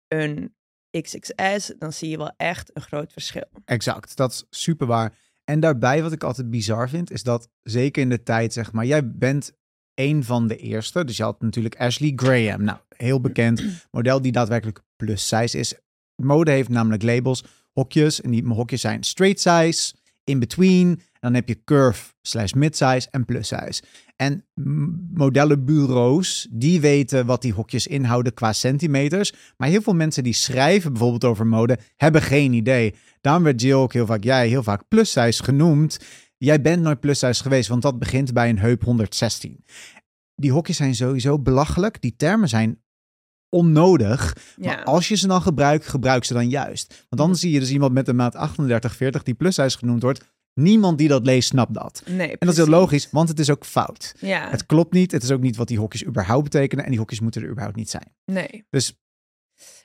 een 0.07 0.55
XXS, 0.91 1.73
dan 1.79 1.93
zie 1.93 2.09
je 2.09 2.17
wel 2.17 2.31
echt 2.37 2.71
een 2.73 2.81
groot 2.81 3.11
verschil. 3.11 3.45
Exact, 3.65 4.15
dat 4.15 4.31
is 4.31 4.45
super 4.49 4.87
waar. 4.87 5.17
En 5.43 5.59
daarbij 5.59 6.01
wat 6.03 6.11
ik 6.11 6.23
altijd 6.23 6.49
bizar 6.49 6.89
vind, 6.89 7.11
is 7.11 7.23
dat 7.23 7.49
zeker 7.63 8.01
in 8.01 8.09
de 8.09 8.23
tijd, 8.23 8.53
zeg 8.53 8.71
maar, 8.71 8.85
jij 8.85 9.11
bent 9.11 9.51
een 9.95 10.23
van 10.23 10.47
de 10.47 10.57
eerste. 10.57 11.05
Dus 11.05 11.17
je 11.17 11.23
had 11.23 11.41
natuurlijk 11.41 11.79
Ashley 11.79 12.13
Graham, 12.15 12.63
nou, 12.63 12.77
heel 12.97 13.21
bekend 13.21 13.63
model 13.91 14.21
die 14.21 14.31
daadwerkelijk 14.31 14.81
plus 14.95 15.27
size 15.27 15.57
is. 15.57 15.73
Mode 16.15 16.51
heeft 16.51 16.69
namelijk 16.69 17.03
labels, 17.03 17.43
hokjes, 17.71 18.21
en 18.21 18.31
die 18.31 18.45
hokjes 18.45 18.81
zijn 18.81 19.03
straight 19.03 19.39
size, 19.39 19.93
in 20.23 20.39
between, 20.39 20.87
en 20.89 21.19
dan 21.19 21.33
heb 21.33 21.47
je 21.47 21.63
curve 21.63 22.13
slash 22.21 22.53
mid-size 22.53 23.07
en 23.11 23.25
plus 23.25 23.47
size. 23.47 23.81
En 24.15 24.45
modellenbureaus, 25.13 26.47
die 26.51 26.81
weten 26.81 27.25
wat 27.25 27.41
die 27.41 27.53
hokjes 27.53 27.87
inhouden 27.87 28.33
qua 28.33 28.53
centimeters. 28.53 29.33
Maar 29.57 29.67
heel 29.67 29.81
veel 29.81 29.95
mensen 29.95 30.23
die 30.23 30.33
schrijven 30.33 30.91
bijvoorbeeld 30.91 31.25
over 31.25 31.47
mode, 31.47 31.79
hebben 31.95 32.21
geen 32.21 32.53
idee. 32.53 32.95
Daarom 33.21 33.43
werd 33.43 33.61
Jill 33.61 33.73
ook 33.73 33.93
heel 33.93 34.05
vaak, 34.05 34.23
jij 34.23 34.47
heel 34.47 34.63
vaak 34.63 34.87
plus 34.87 35.11
size 35.11 35.43
genoemd. 35.43 35.99
Jij 36.37 36.61
bent 36.61 36.81
nooit 36.81 36.99
plus 36.99 37.19
size 37.19 37.41
geweest, 37.41 37.69
want 37.69 37.81
dat 37.81 37.99
begint 37.99 38.33
bij 38.33 38.49
een 38.49 38.59
heup 38.59 38.83
116. 38.83 39.63
Die 40.35 40.51
hokjes 40.51 40.77
zijn 40.77 40.95
sowieso 40.95 41.39
belachelijk. 41.39 42.01
Die 42.01 42.15
termen 42.15 42.49
zijn 42.49 42.81
onnodig. 43.51 44.35
Maar 44.57 44.77
Ja. 44.77 44.81
als 44.83 45.07
je 45.07 45.15
ze 45.15 45.27
dan 45.27 45.41
gebruikt, 45.41 45.87
gebruik 45.87 46.23
ze 46.23 46.33
dan 46.33 46.49
juist. 46.49 46.87
Want 47.09 47.21
dan 47.21 47.29
Mhm. 47.29 47.37
zie 47.39 47.51
je 47.51 47.59
dus 47.59 47.71
iemand 47.71 47.93
met 47.93 48.07
een 48.07 48.15
maat 48.15 48.35
38, 48.35 48.95
40 48.95 49.23
die 49.23 49.33
plus 49.33 49.55
size 49.55 49.77
genoemd 49.77 50.01
wordt. 50.01 50.29
Niemand 50.53 50.97
die 50.97 51.07
dat 51.07 51.25
leest, 51.25 51.49
snapt 51.49 51.73
dat. 51.73 52.03
Nee, 52.05 52.29
En 52.29 52.37
dat 52.39 52.49
is 52.49 52.57
heel 52.57 52.67
logisch, 52.67 53.09
want 53.11 53.29
het 53.29 53.39
is 53.39 53.49
ook 53.49 53.65
fout. 53.65 54.15
Ja, 54.19 54.49
Het 54.49 54.65
klopt 54.65 54.93
niet. 54.93 55.11
Het 55.11 55.23
is 55.23 55.31
ook 55.31 55.41
niet 55.41 55.55
wat 55.55 55.67
die 55.67 55.79
hokjes 55.79 56.05
überhaupt 56.05 56.43
betekenen. 56.43 56.83
En 56.83 56.89
die 56.89 56.99
hokjes 56.99 57.19
moeten 57.19 57.41
er 57.41 57.47
überhaupt 57.49 57.75
niet 57.77 57.89
zijn. 57.89 58.13
nee. 58.25 58.65
Dus 58.69 58.95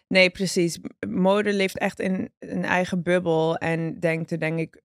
Nee, 0.08 0.30
precies. 0.30 0.78
Mode 1.08 1.52
leeft 1.52 1.78
echt 1.78 2.00
in 2.00 2.28
een 2.38 2.64
eigen 2.64 3.02
bubbel 3.02 3.56
en 3.56 4.00
denkt 4.00 4.30
er 4.30 4.38
denk 4.40 4.58
ik 4.58 4.80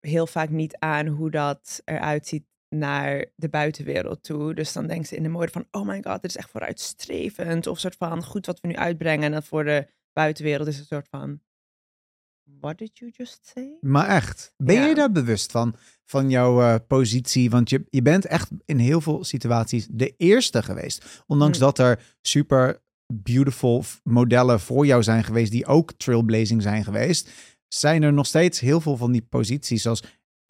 heel 0.00 0.26
vaak 0.26 0.48
niet 0.50 0.76
aan 0.78 1.06
hoe 1.06 1.30
dat 1.30 1.80
eruit 1.84 2.26
ziet 2.26 2.44
naar 2.72 3.26
de 3.36 3.48
buitenwereld 3.48 4.22
toe. 4.22 4.54
Dus 4.54 4.72
dan 4.72 4.86
denkt 4.86 5.08
ze 5.08 5.16
in 5.16 5.22
de 5.22 5.28
mode 5.28 5.48
van, 5.52 5.66
oh 5.70 5.86
my 5.86 6.02
god, 6.02 6.22
dit 6.22 6.30
is 6.30 6.36
echt 6.36 6.50
vooruitstrevend. 6.50 7.66
Of 7.66 7.78
soort 7.78 7.96
van, 7.96 8.24
goed 8.24 8.46
wat 8.46 8.60
we 8.60 8.68
nu 8.68 8.76
uitbrengen. 8.76 9.24
En 9.24 9.32
dan 9.32 9.42
voor 9.42 9.64
de 9.64 9.86
buitenwereld 10.12 10.68
is 10.68 10.78
het 10.78 10.90
een 10.90 10.96
soort 10.96 11.08
van, 11.08 11.40
what 12.60 12.78
did 12.78 12.98
you 12.98 13.10
just 13.16 13.50
say? 13.54 13.76
Maar 13.80 14.08
echt, 14.08 14.52
ben 14.56 14.74
Ja. 14.74 14.86
je 14.86 14.94
daar 14.94 15.12
bewust 15.12 15.50
van, 15.50 15.74
van 16.04 16.30
jouw 16.30 16.60
eh, 16.60 16.74
positie? 16.86 17.50
Want 17.50 17.70
je, 17.70 17.84
je 17.90 18.02
bent 18.02 18.26
echt 18.26 18.50
in 18.64 18.78
heel 18.78 19.00
veel 19.00 19.24
situaties 19.24 19.86
de 19.90 20.14
eerste 20.16 20.62
geweest. 20.62 21.22
Ondanks 21.26 21.58
Hm. 21.58 21.64
dat 21.64 21.78
er 21.78 22.02
super 22.22 22.82
beautiful 23.14 23.84
modellen 24.02 24.60
voor 24.60 24.86
jou 24.86 25.02
zijn 25.02 25.24
geweest, 25.24 25.50
die 25.50 25.66
ook 25.66 25.92
trailblazing 25.92 26.62
zijn 26.62 26.84
geweest, 26.84 27.30
zijn 27.68 28.02
er 28.02 28.12
nog 28.12 28.26
steeds 28.26 28.60
heel 28.60 28.80
veel 28.80 28.96
van 28.96 29.12
die 29.12 29.22
posities. 29.22 29.82
Zoals 29.82 30.02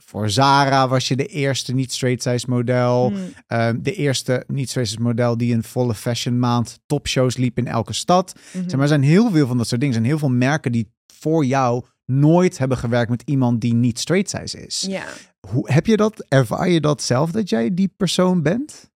voor 0.06 0.30
Zara 0.30 0.88
was 0.88 1.09
je 1.09 1.16
de 1.16 1.26
eerste 1.26 1.75
niet-straight 1.75 2.23
size 2.23 2.47
model. 2.49 3.09
Hmm, 3.09 3.32
Ehm, 3.47 3.78
de 3.82 3.94
eerste 3.94 4.44
niet-straight 4.47 4.92
size 4.92 5.02
model 5.02 5.37
die 5.37 5.54
een 5.54 5.62
volle 5.62 5.94
fashion 5.94 6.38
maand 6.38 6.78
topshows 6.87 7.37
liep 7.37 7.59
in 7.59 7.66
elke 7.66 7.92
stad. 7.92 8.32
mhm. 8.52 8.62
Zeg 8.62 8.73
maar, 8.73 8.80
er 8.82 8.88
zijn 8.88 9.02
heel 9.02 9.30
veel 9.30 9.47
van 9.47 9.56
dat 9.56 9.68
soort 9.68 9.80
dingen. 9.80 9.97
Er 9.97 10.00
zijn 10.02 10.12
heel 10.12 10.28
veel 10.28 10.37
merken 10.37 10.73
die 10.73 10.92
voor 11.14 11.44
jou 11.44 11.85
nooit 12.04 12.59
hebben 12.59 12.76
gewerkt 12.78 13.11
met 13.11 13.23
iemand 13.25 13.61
die 13.61 13.75
niet 13.75 13.99
straight 13.99 14.30
size 14.30 14.66
is. 14.66 14.85
Ja. 14.88 15.04
Hoe, 15.49 15.73
heb 15.73 15.87
je 15.87 15.97
dat, 15.97 16.25
ervaar 16.28 16.68
je 16.68 16.80
dat 16.80 17.02
zelf 17.02 17.30
dat 17.30 17.49
jij 17.49 17.75
die 17.75 17.94
persoon 17.97 18.42
bent? 18.42 18.90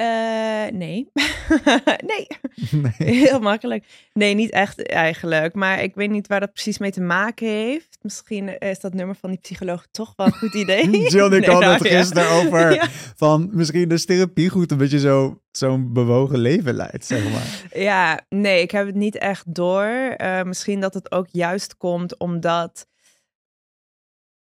Eh, 0.00 0.72
nee. 0.72 1.10
nee. 2.12 2.26
Nee. 2.70 3.08
Heel 3.26 3.40
makkelijk. 3.40 3.84
Nee, 4.12 4.34
niet 4.34 4.50
echt 4.50 4.86
eigenlijk. 4.86 5.54
Maar 5.54 5.82
ik 5.82 5.94
weet 5.94 6.10
niet 6.10 6.26
waar 6.26 6.40
dat 6.40 6.52
precies 6.52 6.78
mee 6.78 6.90
te 6.90 7.00
maken 7.00 7.46
heeft. 7.46 7.98
Misschien 8.02 8.58
is 8.58 8.80
dat 8.80 8.94
nummer 8.94 9.16
van 9.16 9.30
die 9.30 9.38
psycholoog 9.38 9.86
toch 9.90 10.12
wel 10.16 10.26
een 10.26 10.32
goed 10.32 10.54
idee. 10.54 10.90
Jill 11.08 11.24
ik 11.24 11.30
Nee, 11.30 11.40
nou, 11.40 11.64
het 11.64 11.82
ja. 11.82 11.96
gisteren 11.98 12.30
over 12.30 12.72
Ja. 12.74 12.88
van 13.16 13.48
misschien 13.52 13.90
is 13.90 14.04
therapie 14.04 14.48
goed 14.48 14.72
omdat 14.72 14.90
je 14.90 14.98
zo, 14.98 15.40
zo'n 15.50 15.92
bewogen 15.92 16.38
leven 16.38 16.74
leidt, 16.74 17.04
zeg 17.04 17.32
maar. 17.32 17.80
Ja, 17.80 18.20
nee, 18.28 18.62
ik 18.62 18.70
heb 18.70 18.86
het 18.86 18.94
niet 18.94 19.18
echt 19.18 19.54
door. 19.54 19.84
Eh, 20.16 20.42
misschien 20.42 20.80
dat 20.80 20.94
het 20.94 21.12
ook 21.12 21.26
juist 21.30 21.76
komt 21.76 22.18
omdat. 22.18 22.86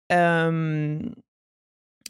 ehm, 0.06 0.98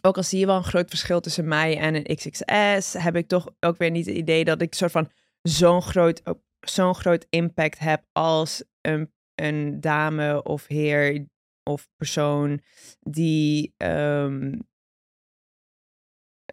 ook 0.00 0.16
al 0.16 0.22
zie 0.22 0.38
je 0.38 0.46
wel 0.46 0.56
een 0.56 0.64
groot 0.64 0.88
verschil 0.88 1.20
tussen 1.20 1.48
mij 1.48 1.78
en 1.78 1.94
een 1.94 2.16
XXS, 2.16 2.92
heb 2.92 3.16
ik 3.16 3.28
toch 3.28 3.48
ook 3.60 3.76
weer 3.76 3.90
niet 3.90 4.06
het 4.06 4.16
idee 4.16 4.44
dat 4.44 4.62
ik 4.62 4.74
soort 4.74 4.90
van 4.90 5.10
zo'n 5.42 5.82
groot, 5.82 6.22
zo'n 6.60 6.94
groot 6.94 7.26
impact 7.30 7.78
heb 7.78 8.04
als 8.12 8.64
een, 8.80 9.12
een 9.34 9.80
dame 9.80 10.42
of 10.42 10.66
heer 10.66 11.26
of 11.62 11.88
persoon 11.96 12.60
die 13.00 13.74
ehm, 13.76 14.52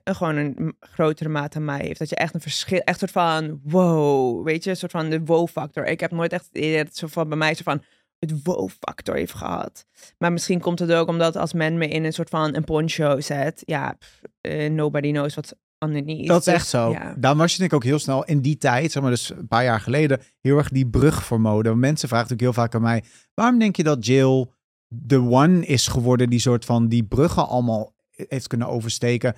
gewoon 0.04 0.36
een 0.36 0.76
grotere 0.80 1.30
maat 1.30 1.54
dan 1.54 1.66
mij 1.66 1.80
heeft. 1.80 2.00
Dat 2.00 2.10
je 2.10 2.16
echt 2.16 2.34
een 2.34 2.42
verschil, 2.42 2.80
echt 2.80 3.00
soort 3.00 3.12
van 3.12 3.60
wow, 3.64 4.46
weet 4.46 4.64
je, 4.64 4.70
een 4.70 4.78
soort 4.78 4.92
van 4.92 5.10
de 5.10 5.24
wow-factor. 5.24 5.86
Ik 5.86 6.00
heb 6.00 6.12
nooit 6.12 6.34
echt 6.34 6.46
het 6.46 6.58
idee 6.58 6.84
dat 6.84 6.96
zo 6.96 7.08
van 7.08 7.30
bij 7.30 7.38
mij 7.38 7.54
zo 7.54 7.64
van 7.64 7.84
het 8.20 8.44
wow-factor 8.44 9.16
heeft 9.16 9.34
gehad. 9.34 9.86
Maar 10.18 10.32
misschien 10.32 10.60
komt 10.60 10.80
het 10.80 10.92
ook 10.92 11.08
omdat 11.08 11.36
als 11.36 11.54
men 11.54 11.78
me 11.78 11.88
in 11.88 12.04
een 12.04 12.14
soort 12.14 12.30
van 12.30 12.56
een 12.56 12.64
poncho 12.64 13.20
zet, 13.22 13.62
ja, 13.66 13.96
pff, 14.00 14.22
eh, 14.42 14.72
nobody 14.72 15.12
knows 15.12 15.34
what's 15.34 15.54
underneath. 15.80 16.28
Dat 16.28 16.40
is 16.40 16.46
Dus, 16.46 16.54
echt 16.54 16.68
zo. 16.68 16.92
Ja. 16.92 17.16
Daar 17.18 17.36
was 17.36 17.52
je 17.52 17.58
denk 17.58 17.70
ik 17.70 17.76
ook 17.76 17.84
heel 17.84 18.00
snel 18.00 18.26
in 18.26 18.42
die 18.42 18.58
tijd, 18.58 18.92
zeg 18.92 19.02
maar 19.02 19.12
dus 19.12 19.30
een 19.30 19.48
paar 19.48 19.64
jaar 19.64 19.80
geleden, 19.82 20.22
heel 20.42 20.58
erg 20.58 20.70
die 20.70 20.88
brug 20.88 21.24
voor 21.24 21.42
mode. 21.42 21.70
Want 21.70 21.82
Mensen 21.82 22.08
vragen 22.10 22.28
natuurlijk 22.28 22.56
heel 22.58 22.64
vaak 22.64 22.76
aan 22.76 22.82
mij, 22.90 23.04
waarom 23.34 23.60
denk 23.60 23.76
je 23.76 23.84
dat 23.84 24.06
Jill 24.06 24.46
de 24.88 25.18
one 25.18 25.66
is 25.66 25.88
geworden 25.88 26.30
die 26.30 26.40
soort 26.40 26.66
van 26.66 26.88
die 26.88 27.04
bruggen 27.04 27.48
allemaal 27.48 27.94
heeft 28.10 28.48
kunnen 28.48 28.68
oversteken? 28.68 29.36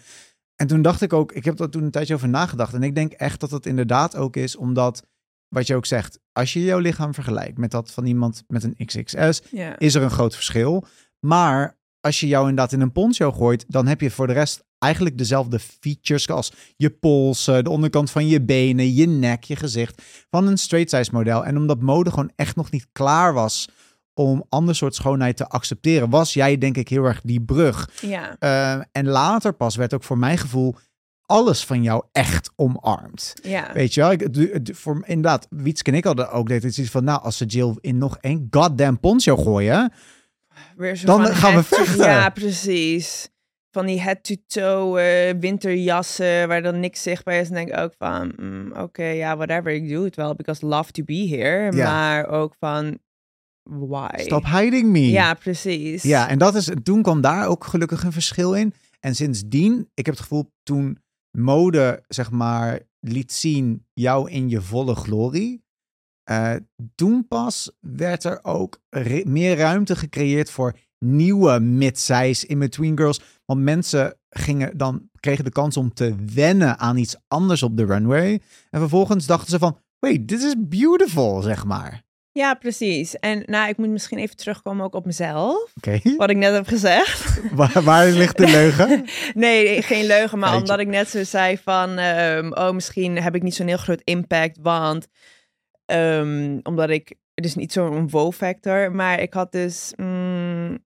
En 0.55 0.67
toen 0.67 0.81
dacht 0.81 1.01
ik 1.01 1.13
ook, 1.13 1.31
ik 1.31 1.45
heb 1.45 1.59
er 1.59 1.69
toen 1.69 1.83
een 1.83 1.91
tijdje 1.91 2.13
over 2.13 2.29
nagedacht. 2.29 2.73
En 2.73 2.83
ik 2.83 2.95
denk 2.95 3.11
echt 3.13 3.39
dat 3.39 3.51
het 3.51 3.65
inderdaad 3.65 4.15
ook 4.15 4.35
is 4.35 4.55
omdat, 4.55 5.03
wat 5.49 5.67
je 5.67 5.75
ook 5.75 5.85
zegt, 5.85 6.19
als 6.31 6.53
je 6.53 6.63
jouw 6.63 6.79
lichaam 6.79 7.13
vergelijkt 7.13 7.57
met 7.57 7.71
dat 7.71 7.91
van 7.91 8.05
iemand 8.05 8.43
met 8.47 8.63
een 8.63 8.85
XXS, 8.85 9.41
is 9.77 9.95
er 9.95 10.01
een 10.01 10.09
groot 10.09 10.35
verschil. 10.35 10.85
Maar 11.19 11.77
als 11.99 12.19
je 12.19 12.27
jou 12.27 12.49
inderdaad 12.49 12.73
in 12.73 12.81
een 12.81 12.91
poncho 12.91 13.31
gooit, 13.31 13.65
dan 13.67 13.87
heb 13.87 14.01
je 14.01 14.11
voor 14.11 14.27
de 14.27 14.33
rest 14.33 14.65
eigenlijk 14.79 15.17
dezelfde 15.17 15.59
features 15.59 16.29
als 16.29 16.51
je 16.75 16.89
polsen, 16.89 17.63
de 17.63 17.69
onderkant 17.69 18.11
van 18.11 18.27
je 18.27 18.41
benen, 18.41 18.93
je 18.93 19.07
nek, 19.07 19.43
je 19.43 19.55
gezicht 19.55 20.01
van 20.29 20.47
een 20.47 20.57
straight 20.57 20.89
size 20.89 21.09
model. 21.13 21.45
En 21.45 21.57
omdat 21.57 21.81
mode 21.81 22.09
gewoon 22.09 22.31
echt 22.35 22.55
nog 22.55 22.71
niet 22.71 22.87
klaar 22.91 23.33
was 23.33 23.69
om 24.13 24.45
ander 24.49 24.75
soort 24.75 24.95
schoonheid 24.95 25.37
te 25.37 25.47
accepteren, 25.47 26.09
was 26.09 26.33
jij 26.33 26.57
denk 26.57 26.77
ik 26.77 26.89
heel 26.89 27.03
erg 27.03 27.21
die 27.21 27.41
brug. 27.41 27.89
ja. 28.01 28.35
Uh, 28.39 28.83
en 28.91 29.07
later 29.07 29.53
pas 29.53 29.75
werd 29.75 29.93
ook 29.93 30.03
voor 30.03 30.17
mijn 30.17 30.37
gevoel 30.37 30.75
alles 31.27 31.65
van 31.65 31.83
jou 31.83 32.03
echt 32.11 32.51
omarmd. 32.55 33.33
Ja. 33.41 33.73
Weet 33.73 33.93
je 33.93 34.01
wel, 34.01 34.11
ik, 34.11 34.27
voor, 34.73 35.03
inderdaad, 35.05 35.47
Wietske 35.49 35.91
en 35.91 35.97
ik 35.97 36.03
hadden 36.03 36.31
ook 36.31 36.47
dit. 36.47 36.63
Het 36.63 36.71
is 36.71 36.79
iets 36.79 36.89
van, 36.89 37.03
nou, 37.03 37.21
als 37.21 37.37
ze 37.37 37.45
Jill 37.45 37.77
in 37.81 37.97
nog 37.97 38.17
één 38.21 38.47
goddamn 38.49 38.99
poncho 38.99 39.35
gooien, 39.37 39.93
Weer 40.75 40.95
zo 40.95 41.05
Dan 41.05 41.25
gaan 41.25 41.55
we 41.55 41.67
to- 41.67 41.75
vechten. 41.75 42.05
Ja, 42.05 42.29
precies. 42.29 43.29
Van 43.71 43.85
die 43.85 44.01
head-to-toe 44.01 44.99
eh, 44.99 45.39
winterjassen 45.39 46.47
waar 46.47 46.61
dan 46.61 46.79
niks 46.79 47.01
zichtbaar 47.01 47.35
is. 47.39 47.47
En 47.47 47.53
denk 47.53 47.69
ik 47.69 47.77
ook 47.77 47.93
van, 47.97 48.33
mm, 48.37 48.71
oké, 48.77 49.03
ja, 49.05 49.35
whatever. 49.35 49.71
Ik 49.71 49.89
doe 49.89 50.05
het 50.05 50.15
wel, 50.15 50.35
because 50.35 50.65
love 50.65 50.91
to 50.91 51.03
be 51.03 51.27
here. 51.27 51.75
Ja. 51.75 51.91
Maar 51.91 52.27
ook 52.27 52.55
van, 52.59 52.99
why? 53.63 54.07
stop 54.17 54.45
hiding 54.45 54.89
me. 54.89 55.09
Ja, 55.09 55.33
precies. 55.33 56.03
Ja, 56.03 56.29
en 56.29 56.37
dat 56.37 56.55
is, 56.55 56.69
toen 56.83 57.01
kwam 57.01 57.21
daar 57.21 57.47
ook 57.47 57.63
gelukkig 57.63 58.03
een 58.03 58.11
verschil 58.11 58.53
in. 58.53 58.73
En 58.99 59.15
sindsdien, 59.15 59.89
ik 59.93 60.05
heb 60.05 60.15
het 60.15 60.23
gevoel, 60.23 60.51
toen 60.63 60.97
mode, 61.31 62.03
zeg 62.07 62.31
maar, 62.31 62.79
liet 62.99 63.31
zien 63.31 63.85
jou 63.93 64.31
in 64.31 64.49
je 64.49 64.61
volle 64.61 64.95
glorie. 64.95 65.65
eh, 66.23 66.55
toen 66.95 67.27
pas 67.27 67.71
werd 67.79 68.23
er 68.23 68.39
ook 68.43 68.81
meer 69.23 69.57
ruimte 69.57 69.95
gecreëerd 69.95 70.49
voor 70.49 70.77
nieuwe 70.99 71.59
mid-size 71.59 72.47
in-between 72.47 72.97
girls. 72.97 73.21
Want 73.45 73.61
mensen 73.61 74.17
gingen 74.29 74.77
dan, 74.77 75.09
kregen 75.19 75.43
de 75.43 75.51
kans 75.51 75.77
om 75.77 75.93
te 75.93 76.15
wennen 76.33 76.79
aan 76.79 76.97
iets 76.97 77.15
anders 77.27 77.63
op 77.63 77.77
de 77.77 77.85
runway. 77.85 78.41
En 78.69 78.79
vervolgens 78.79 79.25
dachten 79.25 79.49
ze 79.49 79.59
van, 79.59 79.77
wait, 79.99 80.27
this 80.27 80.43
is 80.43 80.55
beautiful, 80.57 81.41
zeg 81.41 81.65
maar. 81.65 82.05
Ja, 82.37 82.53
precies. 82.53 83.15
En 83.15 83.43
nou, 83.45 83.69
ik 83.69 83.77
moet 83.77 83.89
misschien 83.89 84.17
even 84.17 84.35
terugkomen 84.35 84.85
ook 84.85 84.95
op 84.95 85.05
mezelf. 85.05 85.71
Oké, 85.77 85.99
Wat 86.17 86.29
ik 86.29 86.37
net 86.37 86.53
heb 86.53 86.67
gezegd. 86.67 87.41
waar, 87.51 87.83
waar 87.83 88.07
ligt 88.07 88.37
de 88.37 88.47
leugen? 88.47 89.05
Nee, 89.33 89.81
geen 89.81 90.05
leugen, 90.05 90.39
maar 90.39 90.55
omdat 90.55 90.79
ik 90.79 90.87
net 90.87 91.09
zo 91.09 91.23
zei 91.23 91.57
van, 91.57 91.97
ehm, 91.97 92.51
oh, 92.51 92.71
misschien 92.71 93.21
heb 93.21 93.35
ik 93.35 93.43
niet 93.43 93.55
zo'n 93.55 93.67
heel 93.67 93.77
groot 93.77 94.01
impact, 94.03 94.57
want 94.61 95.07
ehm, 95.85 96.59
omdat 96.63 96.89
ik 96.89 97.15
dus 97.33 97.55
niet 97.55 97.71
zo'n 97.71 98.09
wow-factor, 98.09 98.91
maar 98.91 99.19
ik 99.19 99.33
had 99.33 99.51
dus 99.51 99.93
mm, 99.95 100.77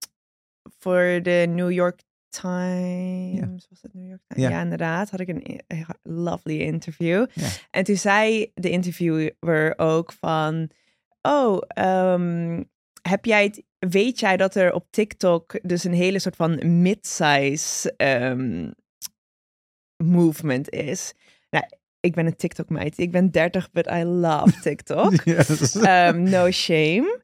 voor 0.78 1.20
de 1.24 1.46
New 1.50 1.72
York 1.72 2.02
Times, 2.30 3.68
was 3.70 3.82
het 3.82 3.94
New 3.94 4.08
York 4.08 4.22
Times? 4.28 4.44
Ja. 4.44 4.50
Ja. 4.50 4.62
inderdaad, 4.62 5.10
had 5.10 5.20
ik 5.20 5.28
een 5.28 5.62
een 5.68 5.86
lovely 6.04 6.60
interview. 6.60 7.26
Ja. 7.34 7.48
En 7.72 7.84
toen 7.84 7.98
zei 7.98 8.52
de 8.54 8.70
interviewer 8.70 9.74
ook 9.78 10.14
van, 10.14 10.70
oh, 11.22 11.62
ehm, 11.68 12.64
heb 13.02 13.26
jij 13.26 13.44
het, 13.44 13.64
weet 13.80 14.20
jij 14.20 14.38
dat 14.38 14.56
er 14.56 14.74
op 14.74 14.88
TikTok 14.90 15.60
dus 15.62 15.84
een 15.84 15.94
hele 15.94 16.20
soort 16.20 16.36
van 16.36 16.82
mid-size 16.82 17.94
ehm, 17.98 18.72
movement 19.98 20.70
is? 20.70 21.14
Nou, 21.50 21.66
ik 22.00 22.14
ben 22.14 22.26
een 22.26 22.36
TikTok-meid. 22.36 22.98
Ik 22.98 23.12
ben 23.12 23.32
30, 23.32 23.72
but 23.72 23.88
I 23.88 24.04
love 24.04 24.60
TikTok. 24.70 25.24
Yes. 25.24 25.76
Ehm, 25.76 26.24
no 26.24 26.52
shame. 26.52 27.22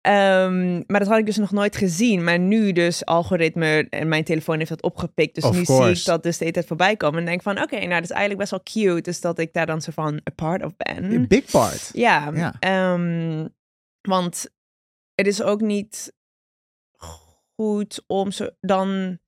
Ehm, 0.00 0.74
maar 0.86 0.98
dat 1.00 1.08
had 1.08 1.18
ik 1.18 1.26
dus 1.26 1.36
nog 1.36 1.50
nooit 1.50 1.76
gezien. 1.76 2.24
Maar 2.24 2.38
nu 2.38 2.72
dus 2.72 3.04
algoritme 3.04 3.86
en 3.90 4.08
mijn 4.08 4.24
telefoon 4.24 4.56
heeft 4.58 4.68
dat 4.70 4.82
opgepikt. 4.82 5.34
Dus 5.34 5.44
Of 5.44 5.56
nu 5.56 5.64
zie 5.64 5.90
ik 5.90 6.04
dat 6.04 6.22
dus 6.22 6.32
de 6.32 6.38
hele 6.44 6.52
tijd 6.54 6.66
voorbij 6.66 6.96
komen. 6.96 7.18
En 7.20 7.26
denk 7.26 7.42
van, 7.42 7.62
oké, 7.62 7.76
nou 7.76 7.88
dat 7.88 8.02
is 8.02 8.10
eigenlijk 8.10 8.40
best 8.40 8.50
wel 8.50 8.62
cute. 8.62 9.02
Dus 9.02 9.20
dat 9.20 9.38
ik 9.38 9.52
daar 9.52 9.66
dan 9.66 9.80
zo 9.82 9.92
van 9.92 10.14
a 10.14 10.32
part 10.34 10.64
of 10.64 10.76
ben. 10.76 11.28
Big 11.28 11.50
part. 11.50 11.90
Ja, 11.92 12.30
Ja. 12.34 12.54
ehm, 12.60 13.46
want 14.00 14.50
het 15.14 15.26
is 15.26 15.42
ook 15.42 15.60
niet 15.60 16.12
goed 17.54 18.02
om 18.06 18.30
zo 18.30 18.48
dan 18.60 19.18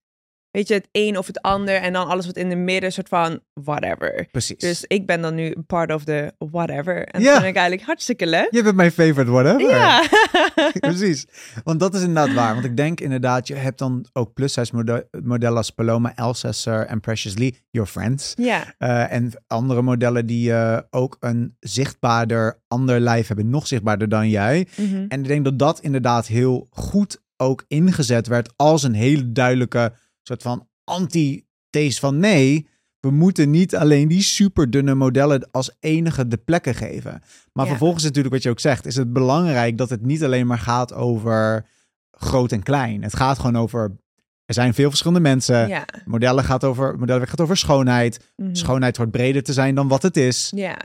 weet 0.52 0.68
je, 0.68 0.74
het 0.74 0.88
een 0.92 1.18
of 1.18 1.26
het 1.26 1.40
ander. 1.42 1.74
En 1.74 1.92
dan 1.92 2.06
alles 2.08 2.26
wat 2.26 2.36
in 2.36 2.48
de 2.48 2.56
midden, 2.56 2.92
soort 2.92 3.08
van 3.08 3.40
whatever. 3.52 4.26
Precies. 4.30 4.58
Dus 4.58 4.84
ik 4.86 5.06
ben 5.06 5.20
dan 5.20 5.34
nu 5.34 5.54
part 5.66 5.92
of 5.92 6.04
the 6.04 6.32
whatever. 6.38 7.04
En 7.06 7.20
Ja. 7.20 7.26
dat 7.26 7.34
vind 7.36 7.48
ik 7.50 7.56
eigenlijk 7.56 7.86
hartstikke 7.86 8.26
leuk. 8.26 8.48
Je 8.50 8.62
bent 8.62 8.76
mijn 8.76 8.90
favorite 8.92 9.30
whatever. 9.30 9.60
Ja. 9.70 10.02
Precies. 10.80 11.26
Want 11.64 11.80
dat 11.80 11.94
is 11.94 12.00
inderdaad 12.02 12.34
waar. 12.34 12.52
Want 12.52 12.64
ik 12.66 12.76
denk 12.76 13.00
inderdaad, 13.00 13.46
je 13.48 13.54
hebt 13.54 13.78
dan 13.78 14.06
ook 14.12 14.32
plus-size 14.34 14.74
mode- 14.74 15.08
modellen 15.22 15.56
als 15.56 15.70
Paloma, 15.70 16.12
Elsesser 16.16 16.86
en 16.86 17.00
Precious 17.00 17.36
Lee, 17.38 17.62
your 17.70 17.88
friends. 17.88 18.34
ja. 18.36 18.74
Eh, 18.78 19.12
en 19.12 19.30
andere 19.46 19.82
modellen 19.82 20.26
die 20.26 20.52
eh, 20.52 20.78
ook 20.90 21.16
een 21.20 21.56
zichtbaarder 21.60 22.60
ander 22.68 23.00
lijf 23.00 23.26
hebben, 23.26 23.50
nog 23.50 23.66
zichtbaarder 23.66 24.08
dan 24.08 24.28
jij. 24.28 24.66
Mhm. 24.76 25.04
En 25.08 25.20
ik 25.20 25.26
denk 25.28 25.44
dat 25.44 25.58
dat 25.58 25.80
inderdaad 25.80 26.26
heel 26.26 26.66
goed 26.70 27.20
ook 27.36 27.64
ingezet 27.68 28.26
werd 28.26 28.52
als 28.56 28.82
een 28.82 28.94
hele 28.94 29.32
duidelijke 29.32 29.92
soort 30.22 30.42
van 30.42 30.68
anti-these 30.84 32.00
van 32.00 32.18
nee, 32.18 32.68
we 33.00 33.10
moeten 33.10 33.50
niet 33.50 33.76
alleen 33.76 34.08
die 34.08 34.22
super 34.22 34.70
dunne 34.70 34.94
modellen 34.94 35.48
als 35.50 35.76
enige 35.80 36.28
de 36.28 36.36
plekken 36.36 36.74
geven. 36.74 37.22
Maar 37.52 37.64
Ja. 37.64 37.70
vervolgens 37.70 38.04
natuurlijk 38.04 38.34
wat 38.34 38.42
je 38.42 38.50
ook 38.50 38.60
zegt, 38.60 38.86
is 38.86 38.96
het 38.96 39.12
belangrijk 39.12 39.78
dat 39.78 39.90
het 39.90 40.02
niet 40.06 40.24
alleen 40.24 40.46
maar 40.46 40.58
gaat 40.58 40.92
over 40.94 41.66
groot 42.10 42.52
en 42.52 42.62
klein. 42.62 43.02
Het 43.02 43.16
gaat 43.16 43.38
gewoon 43.38 43.56
over, 43.56 43.96
er 44.44 44.54
zijn 44.54 44.74
veel 44.74 44.88
verschillende 44.88 45.20
mensen. 45.28 45.68
ja. 45.68 45.84
Modellen 46.04 46.44
gaat 46.44 46.64
over, 46.64 46.92
modellenwerk 46.92 47.30
gaat 47.30 47.40
over 47.40 47.56
schoonheid. 47.56 48.32
Mhm. 48.36 48.54
Schoonheid 48.54 48.96
wordt 48.96 49.12
breder 49.12 49.42
te 49.42 49.52
zijn 49.52 49.74
dan 49.74 49.88
wat 49.88 50.02
het 50.02 50.16
is. 50.16 50.52
Ja. 50.54 50.78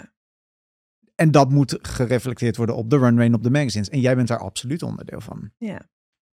En 1.16 1.32
dat 1.32 1.50
moet 1.52 1.78
gereflecteerd 1.82 2.58
worden 2.58 2.76
op 2.76 2.90
de 2.90 2.98
runway 2.98 3.26
en 3.26 3.34
op 3.34 3.44
de 3.44 3.50
magazines. 3.52 3.90
En 3.90 4.00
jij 4.00 4.16
bent 4.16 4.28
daar 4.28 4.40
absoluut 4.40 4.84
onderdeel 4.84 5.22
van. 5.22 5.52
Ja. 5.58 5.82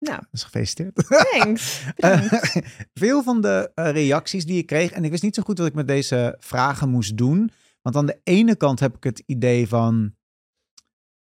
Nou, 0.03 0.21
Dus 0.31 0.43
gefeliciteerd. 0.43 1.05
thanks. 1.31 1.81
Eh, 1.95 2.31
veel 2.93 3.23
van 3.23 3.41
de 3.41 3.71
eh, 3.75 3.91
reacties 3.91 4.45
die 4.45 4.57
ik 4.57 4.65
kreeg, 4.65 4.91
en 4.91 5.03
ik 5.03 5.11
wist 5.11 5.23
niet 5.23 5.35
zo 5.35 5.43
goed 5.43 5.57
wat 5.57 5.67
ik 5.67 5.73
met 5.73 5.87
deze 5.87 6.35
vragen 6.39 6.89
moest 6.89 7.17
doen. 7.17 7.51
Want 7.81 7.95
aan 7.95 8.05
de 8.05 8.19
ene 8.23 8.55
kant 8.55 8.79
heb 8.79 8.95
ik 8.95 9.03
het 9.03 9.23
idee 9.25 9.67
van. 9.67 10.13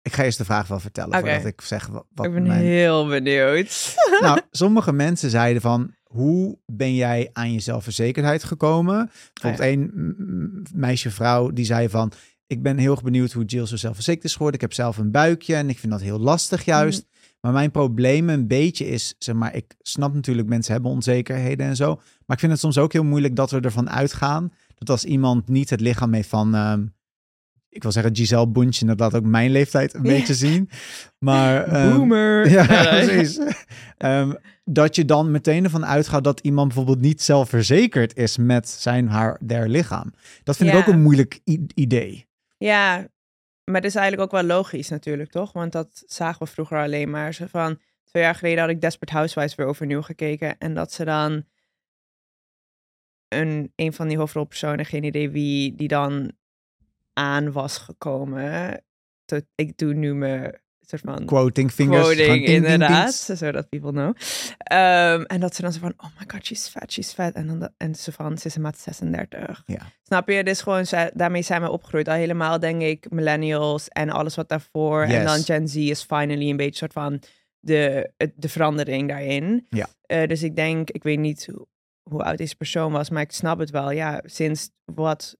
Ik 0.02 0.12
ga 0.12 0.24
eerst 0.24 0.38
de 0.38 0.44
vraag 0.44 0.68
wel 0.68 0.80
vertellen 0.80 1.18
Oké. 1.18 1.28
voordat 1.28 1.46
ik 1.46 1.60
zeg 1.60 1.86
wat, 1.86 2.06
wat 2.14 2.26
ik 2.26 2.32
ben 2.32 2.42
mijn... 2.42 2.60
heel 2.60 3.06
benieuwd. 3.06 3.94
Nou, 4.20 4.40
sommige 4.50 4.92
mensen 4.92 5.30
zeiden 5.30 5.62
van, 5.62 5.94
hoe 6.02 6.58
ben 6.66 6.94
jij 6.94 7.30
aan 7.32 7.52
je 7.52 7.60
zelfverzekerdheid 7.60 8.44
gekomen? 8.44 9.10
Bijvoorbeeld 9.32 9.62
Oh 9.62 9.66
ja. 9.66 9.90
één 9.92 10.66
meisje, 10.74 11.10
vrouw, 11.10 11.50
die 11.50 11.64
zei 11.64 11.88
van, 11.88 12.12
ik 12.46 12.62
ben 12.62 12.76
heel 12.78 12.90
erg 12.92 13.02
benieuwd 13.02 13.32
hoe 13.32 13.44
Jill 13.44 13.66
zo 13.66 13.76
zelfverzekerd 13.76 14.24
is 14.24 14.32
geworden. 14.32 14.54
Ik 14.54 14.60
heb 14.60 14.72
zelf 14.72 14.96
een 14.96 15.10
buikje 15.10 15.54
en 15.54 15.68
ik 15.68 15.78
vind 15.78 15.92
dat 15.92 16.00
heel 16.00 16.18
lastig 16.18 16.64
juist. 16.64 17.02
Mm. 17.02 17.08
Maar 17.46 17.54
mijn 17.54 17.70
probleem 17.70 18.28
een 18.28 18.46
beetje 18.46 18.86
is, 18.86 19.14
zeg 19.18 19.34
maar, 19.34 19.54
ik 19.54 19.74
snap 19.82 20.14
natuurlijk 20.14 20.48
mensen 20.48 20.72
hebben 20.72 20.90
onzekerheden 20.90 21.66
en 21.66 21.76
zo. 21.76 21.94
Maar 21.94 22.36
ik 22.36 22.38
vind 22.38 22.52
het 22.52 22.60
soms 22.60 22.78
ook 22.78 22.92
heel 22.92 23.04
moeilijk 23.04 23.36
dat 23.36 23.50
we 23.50 23.60
ervan 23.60 23.90
uitgaan 23.90 24.52
dat 24.74 24.90
als 24.90 25.04
iemand 25.04 25.48
niet 25.48 25.70
het 25.70 25.80
lichaam 25.80 26.12
heeft 26.12 26.28
van, 26.28 26.54
ehm, 26.54 26.86
ik 27.68 27.82
wil 27.82 27.92
zeggen 27.92 28.16
Giselle 28.16 28.48
Bundchen, 28.48 28.86
dat 28.86 29.00
laat 29.00 29.14
ook 29.14 29.24
mijn 29.24 29.50
leeftijd 29.50 29.94
een 29.94 30.02
beetje 30.02 30.34
zien. 30.34 30.70
Maar 31.18 31.64
ehm, 31.64 31.96
Boomer. 31.96 32.50
ja, 32.56 32.64
precies. 32.66 33.40
Ehm, 33.96 34.32
dat 34.64 34.96
je 34.96 35.04
dan 35.04 35.30
meteen 35.30 35.64
ervan 35.64 35.86
uitgaat 35.86 36.24
dat 36.24 36.40
iemand 36.40 36.66
bijvoorbeeld 36.66 37.00
niet 37.00 37.22
zelfverzekerd 37.22 38.16
is 38.16 38.36
met 38.36 38.68
zijn, 38.68 39.08
haar, 39.08 39.40
der 39.44 39.68
lichaam. 39.68 40.12
Dat 40.42 40.56
vind 40.56 40.70
ik 40.70 40.76
ook 40.76 40.86
een 40.86 41.02
moeilijk 41.02 41.40
idee. 41.74 42.26
Ja, 42.56 43.06
maar 43.70 43.80
dat 43.80 43.90
is 43.90 43.96
eigenlijk 43.96 44.32
ook 44.32 44.40
wel 44.40 44.56
logisch 44.56 44.88
natuurlijk, 44.88 45.30
toch? 45.30 45.52
Want 45.52 45.72
dat 45.72 46.02
zagen 46.06 46.46
we 46.46 46.52
vroeger 46.52 46.78
alleen 46.78 47.10
maar. 47.10 47.34
Zo 47.34 47.46
van, 47.46 47.80
twee 48.04 48.22
jaar 48.22 48.34
geleden 48.34 48.60
had 48.60 48.70
ik 48.70 48.80
Desperate 48.80 49.16
Housewives 49.16 49.54
weer 49.54 49.66
overnieuw 49.66 50.02
gekeken. 50.02 50.58
En 50.58 50.74
dat 50.74 50.92
ze 50.92 51.04
dan 51.04 51.44
een, 53.28 53.72
een 53.76 53.92
van 53.92 54.08
die 54.08 54.18
hoofdrolpersonen, 54.18 54.84
geen 54.84 55.04
idee 55.04 55.30
wie, 55.30 55.74
die 55.74 55.88
dan 55.88 56.32
aan 57.12 57.52
was 57.52 57.78
gekomen. 57.78 58.84
Ik 59.54 59.78
doe 59.78 59.94
nu 59.94 60.14
me 60.14 60.60
soort 60.88 61.02
van 61.04 61.24
Quoting 61.24 61.72
fingers. 61.72 62.00
quoting, 62.02 62.26
ding, 62.46 62.46
inderdaad, 62.46 63.14
zodat 63.14 63.68
people 63.68 63.90
know. 63.90 64.14
Ehm, 64.58 65.22
en 65.22 65.40
dat 65.40 65.54
ze 65.54 65.62
dan 65.62 65.72
zo 65.72 65.78
van, 65.80 65.92
oh 65.96 66.06
my 66.18 66.24
god, 66.26 66.46
she's 66.46 66.68
fat, 66.68 66.92
she's 66.92 67.12
fat. 67.12 67.32
En, 67.34 67.46
dan 67.46 67.58
dat- 67.58 67.72
en 67.76 67.94
ze 67.94 68.12
van, 68.12 68.38
ze 68.38 68.46
is 68.46 68.54
een 68.56 68.62
maat 68.62 68.78
36. 68.78 69.62
Ja. 69.66 69.78
Snap 70.02 70.28
je? 70.28 70.44
Dus 70.44 70.60
gewoon, 70.62 70.86
zij- 70.86 71.10
daarmee 71.14 71.42
zijn 71.42 71.62
we 71.62 71.70
opgegroeid. 71.70 72.08
Al 72.08 72.14
helemaal, 72.14 72.60
denk 72.60 72.82
ik, 72.82 73.10
millennials 73.10 73.88
en 73.88 74.10
alles 74.10 74.34
wat 74.34 74.48
daarvoor. 74.48 75.02
En 75.02 75.24
dan. 75.24 75.38
Gen 75.38 75.68
Z 75.68 75.74
is 75.74 76.02
finally 76.02 76.50
een 76.50 76.56
beetje 76.56 76.76
soort 76.78 76.92
van 76.92 77.22
de, 77.60 78.10
de 78.34 78.48
verandering 78.48 79.08
daarin. 79.08 79.66
Ja. 79.70 79.86
Eh, 80.02 80.28
dus 80.28 80.42
ik 80.42 80.56
denk, 80.56 80.90
ik 80.90 81.02
weet 81.02 81.18
niet 81.18 81.46
hoe, 81.52 81.66
hoe 82.02 82.22
oud 82.22 82.38
deze 82.38 82.56
persoon 82.56 82.92
was, 82.92 83.10
maar 83.10 83.22
ik 83.22 83.32
snap 83.32 83.58
het 83.58 83.70
wel. 83.70 83.90
Ja, 83.90 84.20
sinds 84.24 84.70
wat... 84.84 85.36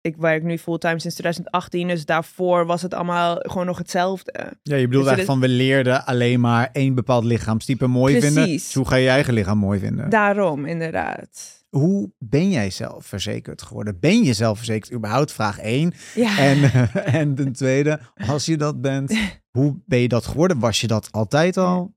Ik 0.00 0.16
werk 0.16 0.42
nu 0.42 0.58
fulltime 0.58 1.00
sinds 1.00 1.16
2018, 1.16 1.88
dus 1.88 2.04
daarvoor 2.04 2.66
was 2.66 2.82
het 2.82 2.94
allemaal 2.94 3.36
gewoon 3.38 3.66
nog 3.66 3.78
hetzelfde. 3.78 4.32
Ja, 4.62 4.76
je 4.76 4.86
bedoelt 4.86 5.04
Dus 5.04 5.12
eigenlijk 5.12 5.26
van 5.26 5.40
we 5.40 5.48
leerden 5.48 6.06
alleen 6.06 6.40
maar 6.40 6.68
één 6.72 6.94
bepaald 6.94 7.24
lichaamstype 7.24 7.86
mooi 7.86 8.20
vinden. 8.20 8.42
Precies. 8.42 8.64
Dus 8.64 8.74
hoe 8.74 8.88
ga 8.88 8.96
je 8.96 9.02
je 9.02 9.08
eigen 9.08 9.34
lichaam 9.34 9.58
mooi 9.58 9.78
vinden? 9.78 10.10
Daarom, 10.10 10.64
inderdaad. 10.64 11.64
Hoe 11.68 12.10
ben 12.18 12.50
jij 12.50 12.70
zelfverzekerd 12.70 13.62
geworden? 13.62 14.00
Ben 14.00 14.24
je 14.24 14.32
zelfverzekerd? 14.32 14.92
Überhaupt 14.92 15.32
vraag 15.32 15.58
één. 15.58 15.92
Ja. 16.14 16.38
En, 16.38 16.70
en 17.20 17.34
ten 17.34 17.52
tweede, 17.52 18.00
als 18.26 18.44
je 18.44 18.56
dat 18.56 18.80
bent, 18.80 19.18
hoe 19.58 19.76
ben 19.86 19.98
je 19.98 20.08
dat 20.08 20.26
geworden? 20.26 20.58
Was 20.58 20.80
je 20.80 20.86
dat 20.86 21.08
altijd 21.12 21.56
al? 21.56 21.96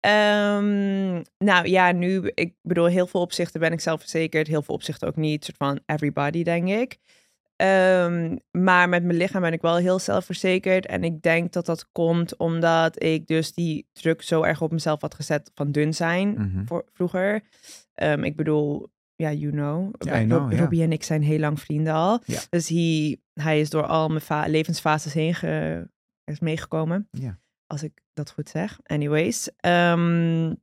Ehm, 0.00 1.22
nou 1.38 1.68
ja, 1.68 1.92
nu, 1.92 2.30
ik 2.34 2.54
bedoel, 2.62 2.86
heel 2.86 3.06
veel 3.06 3.20
opzichten 3.20 3.60
ben 3.60 3.72
ik 3.72 3.80
zelfverzekerd, 3.80 4.46
heel 4.46 4.62
veel 4.62 4.74
opzichten 4.74 5.08
ook 5.08 5.16
niet. 5.16 5.44
soort 5.44 5.56
van 5.56 5.80
everybody, 5.86 6.42
denk 6.42 6.68
ik. 6.68 6.98
Ehm, 7.56 8.36
maar 8.50 8.88
met 8.88 9.04
mijn 9.04 9.18
lichaam 9.18 9.40
ben 9.42 9.52
ik 9.52 9.60
wel 9.60 9.76
heel 9.76 9.98
zelfverzekerd. 9.98 10.86
En 10.86 11.04
ik 11.04 11.22
denk 11.22 11.52
dat 11.52 11.66
dat 11.66 11.88
komt 11.92 12.36
omdat 12.36 13.02
ik 13.02 13.26
dus 13.26 13.52
die 13.52 13.88
druk 13.92 14.22
zo 14.22 14.42
erg 14.42 14.60
op 14.62 14.72
mezelf 14.72 15.00
had 15.00 15.14
gezet 15.14 15.50
van 15.54 15.72
dun 15.72 15.94
zijn 15.94 16.28
Mhm. 16.32 16.64
voor, 16.66 16.84
vroeger. 16.92 17.42
Ehm, 17.94 18.22
ik 18.24 18.36
bedoel, 18.36 18.88
ja, 19.16 19.32
you 19.32 19.52
know. 19.52 19.94
Rob-. 20.28 20.52
Robbie 20.58 20.82
en 20.82 20.92
ik 20.92 21.02
zijn 21.02 21.22
heel 21.22 21.38
lang 21.38 21.60
vrienden 21.60 21.92
al. 21.92 22.20
Dus 22.50 22.68
hij, 22.68 23.20
hij 23.32 23.60
is 23.60 23.70
door 23.70 23.86
al 23.86 24.08
mijn 24.08 24.20
fa- 24.20 24.46
levensfases 24.46 25.12
heen 25.12 25.34
ge- 25.34 25.88
is 26.24 26.40
meegekomen. 26.40 27.08
Als 27.66 27.82
ik 27.82 28.02
dat 28.12 28.30
goed 28.30 28.48
zeg. 28.48 28.78
Anyways. 28.82 29.50
Ehm, 29.56 30.54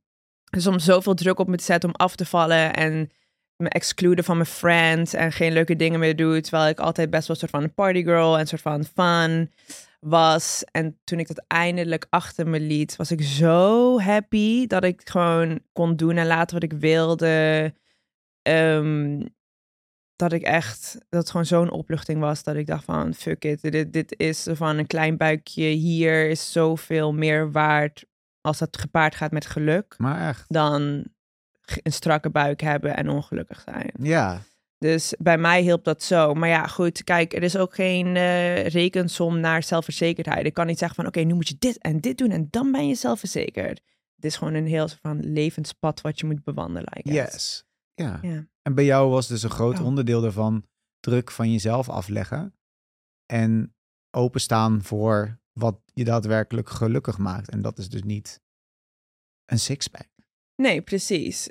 dus 0.50 0.66
om 0.66 0.78
zoveel 0.78 1.14
druk 1.14 1.38
op 1.38 1.48
me 1.48 1.56
te 1.56 1.64
zetten 1.64 1.88
om 1.88 1.94
af 1.94 2.16
te 2.16 2.24
vallen 2.26 2.72
en 2.74 3.10
me 3.56 3.68
excluden 3.68 4.24
van 4.24 4.36
mijn 4.36 4.48
friends 4.48 5.12
en 5.12 5.32
geen 5.32 5.52
leuke 5.52 5.76
dingen 5.76 6.00
meer 6.00 6.16
doe. 6.16 6.40
Terwijl 6.40 6.68
ik 6.68 6.78
altijd 6.78 7.10
best 7.10 7.26
wel 7.26 7.36
een 7.36 7.42
soort 7.42 7.50
van 7.50 7.62
een 7.62 7.74
partygirl 7.74 8.34
en 8.34 8.40
een 8.40 8.46
soort 8.46 8.62
van 8.62 8.84
fun 8.84 9.50
was. 10.00 10.64
En 10.70 10.98
toen 11.04 11.18
ik 11.18 11.28
dat 11.28 11.44
eindelijk 11.46 12.06
achter 12.10 12.48
me 12.48 12.60
liet, 12.60 12.96
was 12.96 13.10
ik 13.10 13.22
zo 13.22 14.00
happy 14.00 14.66
dat 14.66 14.84
ik 14.84 15.08
gewoon 15.08 15.60
kon 15.72 15.96
doen 15.96 16.16
en 16.16 16.26
laten 16.26 16.54
wat 16.54 16.72
ik 16.72 16.78
wilde. 16.78 17.74
Ehm, 18.42 19.20
dat 20.16 20.32
ik 20.32 20.42
echt, 20.42 20.92
dat 21.08 21.20
het 21.20 21.30
gewoon 21.30 21.46
zo'n 21.46 21.70
opluchting 21.70 22.20
was 22.20 22.42
dat 22.42 22.56
ik 22.56 22.66
dacht 22.66 22.84
van, 22.84 23.14
fuck 23.14 23.44
it, 23.44 23.62
dit, 23.62 23.92
dit 23.92 24.14
is 24.18 24.46
van 24.50 24.78
een 24.78 24.86
klein 24.86 25.16
buikje 25.16 25.64
hier 25.64 26.28
is 26.28 26.52
zoveel 26.52 27.12
meer 27.12 27.52
waard 27.52 28.04
als 28.40 28.58
dat 28.58 28.78
gepaard 28.78 29.14
gaat 29.14 29.30
met 29.30 29.46
geluk 29.46 29.94
Maar 29.98 30.28
echt. 30.28 30.44
dan 30.48 31.04
een 31.82 31.92
strakke 31.92 32.30
buik 32.30 32.60
hebben 32.60 32.96
en 32.96 33.08
ongelukkig 33.08 33.60
zijn. 33.64 33.90
Ja. 33.98 34.42
Dus 34.78 35.14
bij 35.18 35.38
mij 35.38 35.62
hielp 35.62 35.84
dat 35.84 36.02
zo. 36.02 36.34
Maar 36.34 36.48
ja, 36.48 36.66
goed, 36.66 37.04
kijk, 37.04 37.32
er 37.32 37.42
is 37.42 37.56
ook 37.56 37.74
geen 37.74 38.16
eh, 38.16 38.66
rekensom 38.66 39.40
naar 39.40 39.62
zelfverzekerdheid. 39.62 40.46
Ik 40.46 40.54
kan 40.54 40.66
niet 40.66 40.78
zeggen 40.78 40.96
van, 40.96 41.06
oké, 41.06 41.20
nu 41.20 41.34
moet 41.34 41.48
je 41.48 41.56
dit 41.58 41.78
en 41.78 42.00
dit 42.00 42.18
doen 42.18 42.30
en 42.30 42.46
dan 42.50 42.72
ben 42.72 42.88
je 42.88 42.94
zelfverzekerd. 42.94 43.80
Het 44.14 44.24
is 44.24 44.36
gewoon 44.36 44.54
een 44.54 44.66
heel 44.66 44.88
soort 44.88 45.00
van 45.00 45.32
levenspad 45.32 46.00
wat 46.00 46.20
je 46.20 46.26
moet 46.26 46.44
bewandelen. 46.44 47.00
Yes. 47.02 47.64
Ja. 47.94 48.18
Ja. 48.22 48.46
En 48.62 48.74
bij 48.74 48.84
jou 48.84 49.10
was 49.10 49.26
dus 49.26 49.42
een 49.42 49.50
groot 49.50 49.78
Oh. 49.78 49.86
onderdeel 49.86 50.20
daarvan 50.20 50.66
druk 51.00 51.30
van 51.30 51.52
jezelf 51.52 51.88
afleggen. 51.88 52.54
En 53.26 53.74
openstaan 54.10 54.82
voor 54.82 55.38
wat 55.52 55.80
je 55.92 56.04
daadwerkelijk 56.04 56.68
gelukkig 56.68 57.18
maakt. 57.18 57.50
En 57.50 57.62
dat 57.62 57.78
is 57.78 57.88
dus 57.88 58.02
niet 58.02 58.40
een 59.44 59.58
sixpack. 59.58 60.08
Nee, 60.56 60.80
precies. 60.82 61.48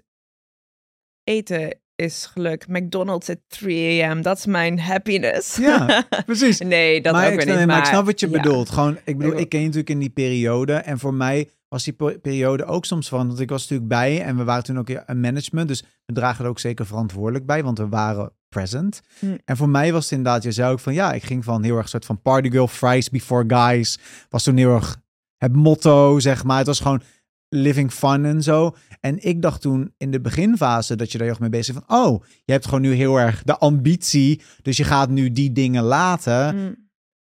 Eten 1.24 1.80
is 1.96 2.26
geluk. 2.26 2.68
McDonald's 2.68 3.30
at 3.30 3.40
3 3.48 4.04
a.m. 4.04 4.22
Dat 4.22 4.38
is 4.38 4.46
mijn 4.46 4.80
happiness. 4.80 5.56
Ja, 5.56 6.06
precies. 6.26 6.60
nee, 6.60 7.02
dat 7.02 7.14
maar, 7.14 7.26
ook 7.34 7.40
ik, 7.40 7.46
weer 7.46 7.58
niet. 7.58 7.66
maar 7.68 7.78
ik 7.78 7.86
snap 7.86 8.06
wat 8.06 8.20
je 8.20 8.30
ja. 8.30 8.42
bedoelt. 8.42 8.70
Gewoon, 8.70 8.98
ik 9.04 9.18
bedoel, 9.18 9.38
Ik- 9.38 9.50
ken 9.50 9.60
je 9.60 9.66
natuurlijk 9.66 9.94
in 9.94 10.00
die 10.00 10.10
periode. 10.10 10.74
En 10.74 11.00
voor 11.00 11.14
mij 11.14 11.50
was 11.68 11.84
die 11.84 12.20
periode 12.20 12.66
ook 12.66 12.86
soms 12.86 13.10
van. 13.10 13.28
Want 13.28 13.40
ik 13.40 13.50
was 13.50 13.62
natuurlijk 13.62 13.90
bij 13.90 14.22
en 14.22 14.38
we 14.38 14.44
waren 14.44 14.64
toen 14.64 14.80
ook 14.80 14.90
een 14.90 15.20
management. 15.20 15.68
Dus 15.68 15.84
we 16.06 16.14
dragen 16.14 16.44
er 16.44 16.50
ook 16.50 16.60
zeker 16.60 16.86
verantwoordelijk 16.86 17.46
bij, 17.46 17.64
want 17.64 17.78
we 17.78 17.88
waren 17.88 18.32
present. 18.50 19.02
Hm. 19.20 19.38
En 19.46 19.58
voor 19.58 19.70
mij 19.70 19.92
was 19.92 20.04
het 20.04 20.12
inderdaad, 20.12 20.44
je 20.44 20.52
zei 20.52 20.72
ook 20.72 20.80
van 20.80 20.94
ja, 20.94 21.14
ik 21.14 21.24
ging 21.24 21.44
van 21.44 21.64
heel 21.64 21.78
erg 21.78 21.90
soort 21.90 22.06
van 22.06 22.22
party 22.22 22.50
girl, 22.50 22.68
fries 22.68 23.10
before 23.10 23.44
guys. 23.48 24.00
Was 24.30 24.44
toen 24.44 24.58
heel 24.58 24.76
erg 24.76 24.98
het 25.38 25.54
motto, 25.56 26.20
zeg 26.20 26.44
maar. 26.44 26.58
Het 26.58 26.68
was 26.68 26.80
gewoon 26.80 27.02
living 27.54 27.92
fun 27.92 28.26
en 28.26 28.44
zo. 28.44 28.76
En 29.00 29.26
ik 29.26 29.42
dacht 29.42 29.62
toen 29.62 29.94
in 29.98 30.12
de 30.12 30.22
beginfase 30.22 30.96
dat 30.96 31.12
je 31.12 31.18
daar 31.18 31.28
heel 31.28 31.36
erg 31.36 31.42
mee 31.42 31.60
bezig 31.60 31.74
bent 31.74 31.86
van, 31.88 32.06
oh, 32.06 32.24
je 32.46 32.52
hebt 32.52 32.66
gewoon 32.66 32.82
nu 32.82 32.94
heel 32.94 33.18
erg 33.18 33.44
de 33.44 33.58
ambitie, 33.58 34.42
dus 34.62 34.78
je 34.78 34.84
gaat 34.84 35.10
nu 35.10 35.32
die 35.32 35.52
dingen 35.52 35.84
laten. 35.84 36.56
Mm, 36.56 36.76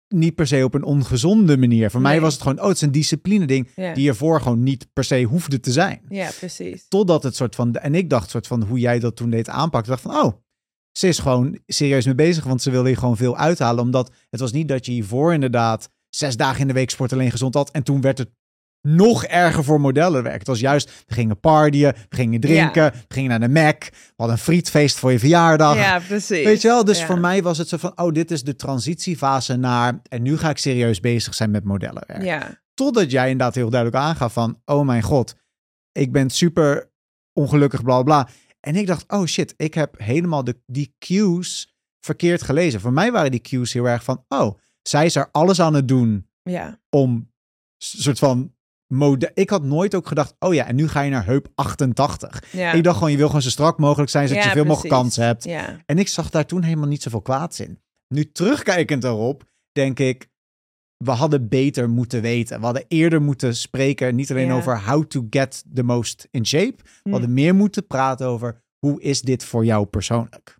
Niet 0.08 0.34
per 0.34 0.46
se 0.46 0.64
op 0.64 0.74
een 0.74 0.84
ongezonde 0.84 1.56
manier. 1.56 1.90
Voor 1.90 2.00
mij 2.00 2.20
was 2.20 2.32
het 2.32 2.42
gewoon, 2.42 2.60
oh, 2.60 2.66
het 2.66 2.76
is 2.76 2.82
een 2.82 2.92
discipline 2.92 3.46
ding 3.46 3.68
ja. 3.76 3.94
die 3.94 4.08
ervoor 4.08 4.40
gewoon 4.40 4.62
niet 4.62 4.86
per 4.92 5.04
se 5.04 5.22
hoefde 5.22 5.60
te 5.60 5.72
zijn. 5.72 6.00
ja, 6.08 6.30
precies. 6.38 6.88
Totdat 6.88 7.22
het 7.22 7.36
soort 7.36 7.54
van, 7.54 7.74
en 7.74 7.94
ik 7.94 8.10
dacht 8.10 8.30
soort 8.30 8.46
van 8.46 8.62
hoe 8.62 8.78
jij 8.78 8.98
dat 8.98 9.16
toen 9.16 9.30
deed 9.30 9.48
aanpakken. 9.48 9.90
dacht 9.90 10.02
van, 10.02 10.24
oh, 10.24 10.32
ze 10.92 11.08
is 11.08 11.18
gewoon 11.18 11.58
serieus 11.66 12.04
mee 12.04 12.14
bezig, 12.14 12.44
want 12.44 12.62
ze 12.62 12.70
wilde 12.70 12.88
hier 12.88 12.98
gewoon 12.98 13.16
veel 13.16 13.36
uithalen. 13.36 13.84
Omdat 13.84 14.10
het 14.30 14.40
was 14.40 14.52
niet 14.52 14.68
dat 14.68 14.86
je 14.86 14.92
hiervoor 14.92 15.32
inderdaad 15.32 15.90
zes 16.08 16.36
dagen 16.36 16.60
in 16.60 16.66
de 16.66 16.72
week 16.72 16.90
sport 16.90 17.12
alleen 17.12 17.30
gezond 17.30 17.54
had. 17.54 17.70
En 17.70 17.82
toen 17.82 18.00
werd 18.00 18.18
het 18.18 18.30
nog 18.82 19.24
erger 19.24 19.64
voor 19.64 19.80
modellenwerk. 19.80 20.38
Het 20.38 20.46
was 20.46 20.60
juist, 20.60 21.04
we 21.06 21.14
gingen 21.14 21.40
partyen, 21.40 21.94
we 22.08 22.16
gingen 22.16 22.40
drinken, 22.40 22.92
we 22.92 23.14
gingen 23.14 23.30
naar 23.30 23.40
de 23.40 23.48
Mac. 23.48 23.84
We 23.84 24.12
hadden 24.16 24.36
een 24.36 24.42
frietfeest 24.42 24.98
voor 24.98 25.12
je 25.12 25.18
verjaardag. 25.18 25.76
Ja, 25.76 25.98
precies. 25.98 26.44
Weet 26.44 26.62
je 26.62 26.68
wel? 26.68 26.84
Dus 26.84 26.98
Ja. 26.98 27.06
voor 27.06 27.18
mij 27.18 27.42
was 27.42 27.58
het 27.58 27.68
zo 27.68 27.76
van, 27.76 27.92
oh, 27.98 28.12
dit 28.12 28.30
is 28.30 28.42
de 28.44 28.56
transitiefase 28.56 29.56
naar... 29.56 30.00
En 30.08 30.22
nu 30.22 30.36
ga 30.38 30.50
ik 30.50 30.58
serieus 30.58 31.00
bezig 31.00 31.34
zijn 31.34 31.50
met 31.50 31.64
modellenwerk. 31.64 32.22
Ja, 32.22 32.60
Totdat 32.74 33.10
jij 33.10 33.30
inderdaad 33.30 33.54
heel 33.54 33.70
duidelijk 33.70 34.02
aangaf 34.02 34.32
van, 34.32 34.60
oh 34.64 34.86
mijn 34.86 35.02
god, 35.02 35.34
ik 35.92 36.12
ben 36.12 36.30
super 36.30 36.90
ongelukkig, 37.32 37.82
bla 37.82 38.02
bla. 38.02 38.28
En 38.60 38.76
ik 38.76 38.86
dacht, 38.86 39.12
oh 39.12 39.24
shit, 39.26 39.54
ik 39.56 39.74
heb 39.74 39.94
helemaal 39.98 40.44
de, 40.44 40.60
die 40.66 40.94
cues 40.98 41.74
verkeerd 42.00 42.42
gelezen. 42.42 42.80
Voor 42.80 42.92
mij 42.92 43.12
waren 43.12 43.30
die 43.30 43.40
cues 43.40 43.72
heel 43.72 43.88
erg 43.88 44.04
van, 44.04 44.24
oh, 44.28 44.58
zij 44.82 45.04
is 45.06 45.16
er 45.16 45.28
alles 45.32 45.60
aan 45.60 45.74
het 45.74 45.88
doen 45.88 46.28
ja, 46.42 46.80
om 46.90 47.30
soort 47.78 48.18
van 48.18 48.54
mode. 48.92 49.30
Ik 49.34 49.50
had 49.50 49.62
nooit 49.62 49.94
ook 49.94 50.06
gedacht, 50.06 50.34
oh 50.38 50.54
ja, 50.54 50.66
en 50.66 50.74
nu 50.74 50.88
ga 50.88 51.00
je 51.00 51.10
naar 51.10 51.26
heup 51.26 51.48
88. 51.54 52.42
ja. 52.52 52.72
Ik 52.72 52.82
dacht 52.84 52.96
gewoon, 52.96 53.10
je 53.10 53.16
wil 53.16 53.26
gewoon 53.26 53.42
zo 53.42 53.48
strak 53.50 53.78
mogelijk 53.78 54.10
zijn, 54.10 54.28
zodat 54.28 54.42
Ja, 54.42 54.48
je 54.48 54.54
veel 54.56 54.64
mogelijk 54.64 54.94
kansen 54.94 55.24
hebt. 55.24 55.44
Ja, 55.44 55.82
En 55.86 55.98
ik 55.98 56.08
zag 56.08 56.30
daar 56.30 56.46
toen 56.46 56.62
helemaal 56.62 56.88
niet 56.88 57.02
zoveel 57.02 57.22
kwaads 57.22 57.60
in. 57.60 57.80
Nu 58.08 58.32
terugkijkend 58.32 59.04
erop, 59.04 59.44
denk 59.72 59.98
ik, 59.98 60.30
we 60.96 61.10
hadden 61.10 61.48
beter 61.48 61.90
moeten 61.90 62.22
weten. 62.22 62.58
We 62.58 62.64
hadden 62.64 62.84
eerder 62.88 63.22
moeten 63.22 63.56
spreken, 63.56 64.14
niet 64.14 64.30
alleen 64.30 64.52
over 64.52 64.82
how 64.84 65.04
to 65.04 65.26
get 65.30 65.64
the 65.74 65.82
most 65.82 66.28
in 66.30 66.46
shape. 66.46 66.74
We 66.76 66.88
Hm. 67.02 67.10
hadden 67.10 67.34
meer 67.34 67.54
moeten 67.54 67.86
praten 67.86 68.26
over 68.26 68.62
hoe 68.78 69.02
is 69.02 69.20
dit 69.22 69.44
voor 69.44 69.64
jou 69.64 69.86
persoonlijk. 69.86 70.56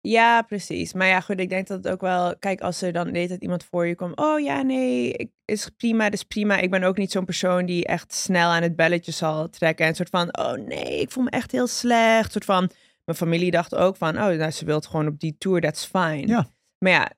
Ja, 0.00 0.42
precies. 0.42 0.92
Maar 0.92 1.06
ja, 1.06 1.20
goed, 1.20 1.40
ik 1.40 1.48
denk 1.48 1.66
dat 1.66 1.84
het 1.84 1.92
ook 1.92 2.00
wel... 2.00 2.38
Kijk, 2.38 2.60
als 2.60 2.82
er 2.82 2.92
dan 2.92 3.06
de 3.06 3.16
hele 3.16 3.28
tijd 3.28 3.42
iemand 3.42 3.64
voor 3.64 3.86
je 3.86 3.94
komt... 3.94 4.16
Oh 4.16 4.40
ja, 4.40 4.62
nee, 4.62 5.12
ik, 5.12 5.30
is 5.44 5.68
prima, 5.76 6.04
dat 6.04 6.12
is 6.12 6.22
prima. 6.22 6.56
Ik 6.56 6.70
ben 6.70 6.82
ook 6.82 6.96
niet 6.96 7.10
zo'n 7.10 7.24
persoon 7.24 7.66
die 7.66 7.86
echt 7.86 8.12
snel 8.12 8.50
aan 8.50 8.62
het 8.62 8.76
belletje 8.76 9.12
zal 9.12 9.50
trekken. 9.50 9.84
En 9.84 9.90
een 9.90 9.96
soort 9.96 10.10
van, 10.10 10.38
oh 10.38 10.52
nee, 10.52 11.00
ik 11.00 11.10
voel 11.10 11.24
me 11.24 11.30
echt 11.30 11.52
heel 11.52 11.66
slecht. 11.66 12.32
soort 12.32 12.44
van, 12.44 12.70
mijn 13.04 13.18
familie 13.18 13.50
dacht 13.50 13.74
ook 13.74 13.96
van... 13.96 14.16
Oh, 14.16 14.28
nou, 14.28 14.50
ze 14.50 14.64
wilt 14.64 14.86
gewoon 14.86 15.06
op 15.06 15.20
die 15.20 15.36
tour, 15.38 15.60
that's 15.60 15.84
fine. 15.84 16.26
Ja. 16.26 16.48
Maar 16.78 16.92
ja, 16.92 17.12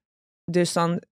dus 0.45 0.73
dan 0.73 1.03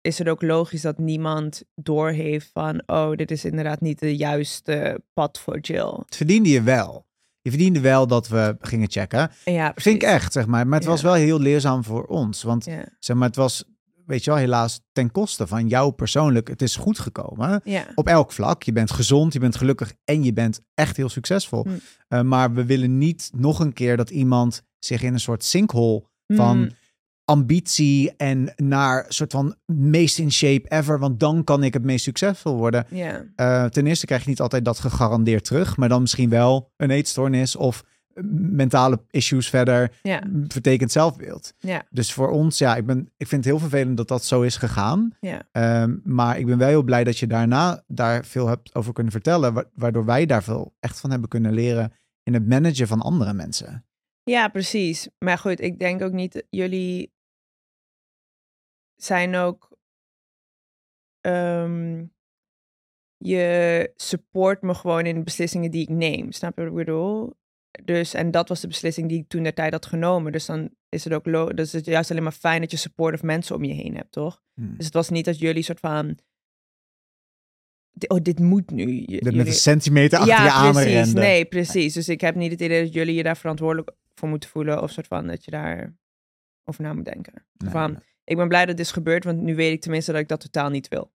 is 0.00 0.18
het 0.18 0.28
ook 0.28 0.42
logisch 0.42 0.82
dat 0.82 0.98
niemand 0.98 1.62
doorheeft 1.74 2.50
van... 2.52 2.82
Oh, 2.86 3.12
dit 3.12 3.30
is 3.30 3.44
inderdaad 3.44 3.80
niet 3.80 3.98
de 3.98 4.16
juiste 4.16 5.02
pad 5.12 5.38
voor 5.38 5.58
Jill. 5.58 5.92
Het 6.04 6.16
verdiende 6.16 6.48
je 6.48 6.62
wel. 6.62 7.06
Je 7.50 7.54
verdiende 7.54 7.80
wel 7.80 8.06
dat 8.06 8.28
we 8.28 8.56
gingen 8.60 8.90
checken. 8.90 9.30
Ja, 9.44 9.72
Vind 9.74 9.94
ik 9.94 10.02
echt, 10.02 10.32
zeg 10.32 10.46
maar. 10.46 10.66
Maar 10.66 10.74
het 10.78 10.84
Ja. 10.84 10.90
was 10.90 11.02
wel 11.02 11.12
heel 11.14 11.40
leerzaam 11.40 11.84
voor 11.84 12.04
ons. 12.04 12.42
Want 12.42 12.64
Ja, 12.64 12.84
zeg 12.98 13.16
maar, 13.16 13.26
het 13.26 13.36
was, 13.36 13.64
weet 14.06 14.24
je 14.24 14.30
wel, 14.30 14.38
helaas 14.38 14.80
ten 14.92 15.10
koste 15.10 15.46
van 15.46 15.68
jou 15.68 15.92
persoonlijk. 15.92 16.48
Het 16.48 16.62
is 16.62 16.76
goed 16.76 16.98
gekomen. 16.98 17.60
ja, 17.64 17.84
op 17.94 18.06
elk 18.06 18.32
vlak. 18.32 18.62
Je 18.62 18.72
bent 18.72 18.90
gezond, 18.90 19.32
je 19.32 19.38
bent 19.38 19.56
gelukkig 19.56 19.92
en 20.04 20.22
je 20.24 20.32
bent 20.32 20.60
echt 20.74 20.96
heel 20.96 21.08
succesvol. 21.08 21.62
Hm. 21.62 21.70
Uh, 22.08 22.20
maar 22.20 22.52
we 22.52 22.64
willen 22.64 22.98
niet 22.98 23.30
nog 23.36 23.60
een 23.60 23.72
keer 23.72 23.96
dat 23.96 24.10
iemand 24.10 24.62
zich 24.78 25.02
in 25.02 25.12
een 25.12 25.20
soort 25.20 25.44
sinkhole 25.44 26.02
van 26.26 26.58
Mm, 26.58 26.70
ambitie 27.28 28.16
en 28.16 28.52
naar 28.56 29.04
soort 29.08 29.32
van 29.32 29.54
meest 29.66 30.18
in 30.18 30.32
shape 30.32 30.68
ever, 30.68 30.98
want 30.98 31.20
dan 31.20 31.44
kan 31.44 31.62
ik 31.64 31.72
het 31.72 31.82
meest 31.84 32.04
succesvol 32.04 32.56
worden. 32.56 32.86
ja. 32.90 33.24
Uh, 33.36 33.64
ten 33.64 33.86
eerste 33.86 34.06
krijg 34.06 34.22
je 34.22 34.28
niet 34.28 34.40
altijd 34.40 34.64
dat 34.64 34.78
gegarandeerd 34.78 35.44
terug, 35.44 35.76
maar 35.76 35.88
dan 35.88 36.00
misschien 36.00 36.30
wel 36.30 36.72
een 36.76 36.90
eetstoornis 36.90 37.56
of 37.56 37.84
mentale 38.50 39.00
issues 39.10 39.48
verder, 39.48 39.98
Ja. 40.02 40.22
vertekend 40.48 40.92
zelfbeeld. 40.92 41.52
Ja. 41.58 41.82
Dus 41.90 42.12
voor 42.12 42.30
ons, 42.30 42.58
ja, 42.58 42.76
ik, 42.76 42.86
ben, 42.86 42.98
ik 43.16 43.26
vind 43.28 43.44
het 43.44 43.52
heel 43.52 43.58
vervelend 43.62 43.96
dat 43.96 44.08
dat 44.08 44.24
zo 44.24 44.42
is 44.42 44.56
gegaan. 44.56 45.10
Ja. 45.20 45.42
Ehm, 45.52 45.96
maar 46.04 46.38
ik 46.38 46.46
ben 46.46 46.58
wel 46.58 46.68
heel 46.68 46.82
blij 46.82 47.04
dat 47.04 47.18
je 47.18 47.26
daarna 47.26 47.82
daar 47.86 48.24
veel 48.24 48.46
hebt 48.48 48.74
over 48.74 48.92
kunnen 48.92 49.12
vertellen, 49.12 49.52
wa- 49.54 49.64
waardoor 49.74 50.04
wij 50.04 50.26
daar 50.26 50.42
veel 50.42 50.74
echt 50.80 51.00
van 51.00 51.10
hebben 51.10 51.28
kunnen 51.28 51.52
leren 51.52 51.92
in 52.22 52.34
het 52.34 52.48
managen 52.48 52.86
van 52.86 53.00
andere 53.00 53.32
mensen. 53.32 53.84
Ja, 54.24 54.48
precies. 54.48 55.08
Maar 55.18 55.38
goed, 55.38 55.60
ik 55.60 55.78
denk 55.78 56.02
ook 56.02 56.12
niet, 56.12 56.44
jullie 56.50 57.12
zijn 59.02 59.34
ook, 59.34 59.76
ehm, 61.20 62.04
je 63.16 63.92
support 63.96 64.62
me 64.62 64.74
gewoon 64.74 65.06
in 65.06 65.14
de 65.14 65.22
beslissingen 65.24 65.70
die 65.70 65.82
ik 65.82 65.88
neem. 65.88 66.32
Snap 66.32 66.56
je 66.56 66.62
wat 66.62 66.70
ik 66.70 66.76
bedoel? 66.76 67.36
Dus, 67.84 68.14
en 68.14 68.30
dat 68.30 68.48
was 68.48 68.60
de 68.60 68.66
beslissing 68.68 69.08
die 69.08 69.18
ik 69.20 69.28
toen 69.28 69.42
de 69.42 69.52
tijd 69.54 69.72
had 69.72 69.86
genomen. 69.86 70.32
Dus 70.32 70.46
dan 70.46 70.70
is 70.88 71.04
het 71.04 71.12
ook, 71.12 71.26
lo- 71.26 71.52
dus 71.52 71.72
het 71.72 71.86
is 71.86 71.92
juist 71.92 72.10
alleen 72.10 72.22
maar 72.22 72.32
fijn 72.32 72.60
dat 72.60 72.70
je 72.70 72.76
supportive 72.76 73.26
mensen 73.26 73.56
om 73.56 73.64
je 73.64 73.74
heen 73.74 73.96
hebt, 73.96 74.12
toch? 74.12 74.42
Hmm. 74.54 74.76
Dus 74.76 74.84
het 74.84 74.94
was 74.94 75.08
niet 75.08 75.24
dat 75.24 75.38
jullie 75.38 75.62
soort 75.62 75.80
van, 75.80 76.18
oh, 78.06 78.18
dit 78.22 78.38
moet 78.38 78.70
nu. 78.70 79.02
J- 79.06 79.18
Dat 79.18 79.34
met 79.34 79.46
een 79.46 79.52
centimeter 79.52 80.18
achter 80.18 80.34
je 80.44 80.50
aan 80.50 80.72
precies. 80.72 81.12
Nee, 81.22 81.44
precies. 81.44 81.92
Dus 81.94 82.08
ik 82.08 82.20
heb 82.20 82.34
niet 82.34 82.50
het 82.52 82.60
idee 82.60 82.82
dat 82.84 82.92
jullie 82.92 83.14
je 83.14 83.22
daar 83.22 83.36
verantwoordelijk 83.36 83.90
voor 84.14 84.28
moeten 84.28 84.48
voelen. 84.50 84.82
Of 84.82 84.90
soort 84.90 85.06
van 85.06 85.26
dat 85.26 85.44
je 85.44 85.50
daar 85.50 85.96
over 86.64 86.82
na 86.82 86.92
moet 86.92 87.04
denken. 87.04 87.46
Nee, 87.56 87.70
van, 87.70 87.90
nee. 87.92 88.00
Ik 88.28 88.36
ben 88.36 88.48
blij 88.48 88.66
dat 88.66 88.76
dit 88.76 88.86
is 88.86 88.92
gebeurd, 88.92 89.24
want 89.24 89.40
nu 89.40 89.54
weet 89.54 89.72
ik 89.72 89.80
tenminste 89.80 90.12
dat 90.12 90.20
ik 90.20 90.28
dat 90.28 90.40
totaal 90.40 90.70
niet 90.70 90.88
wil. 90.88 91.12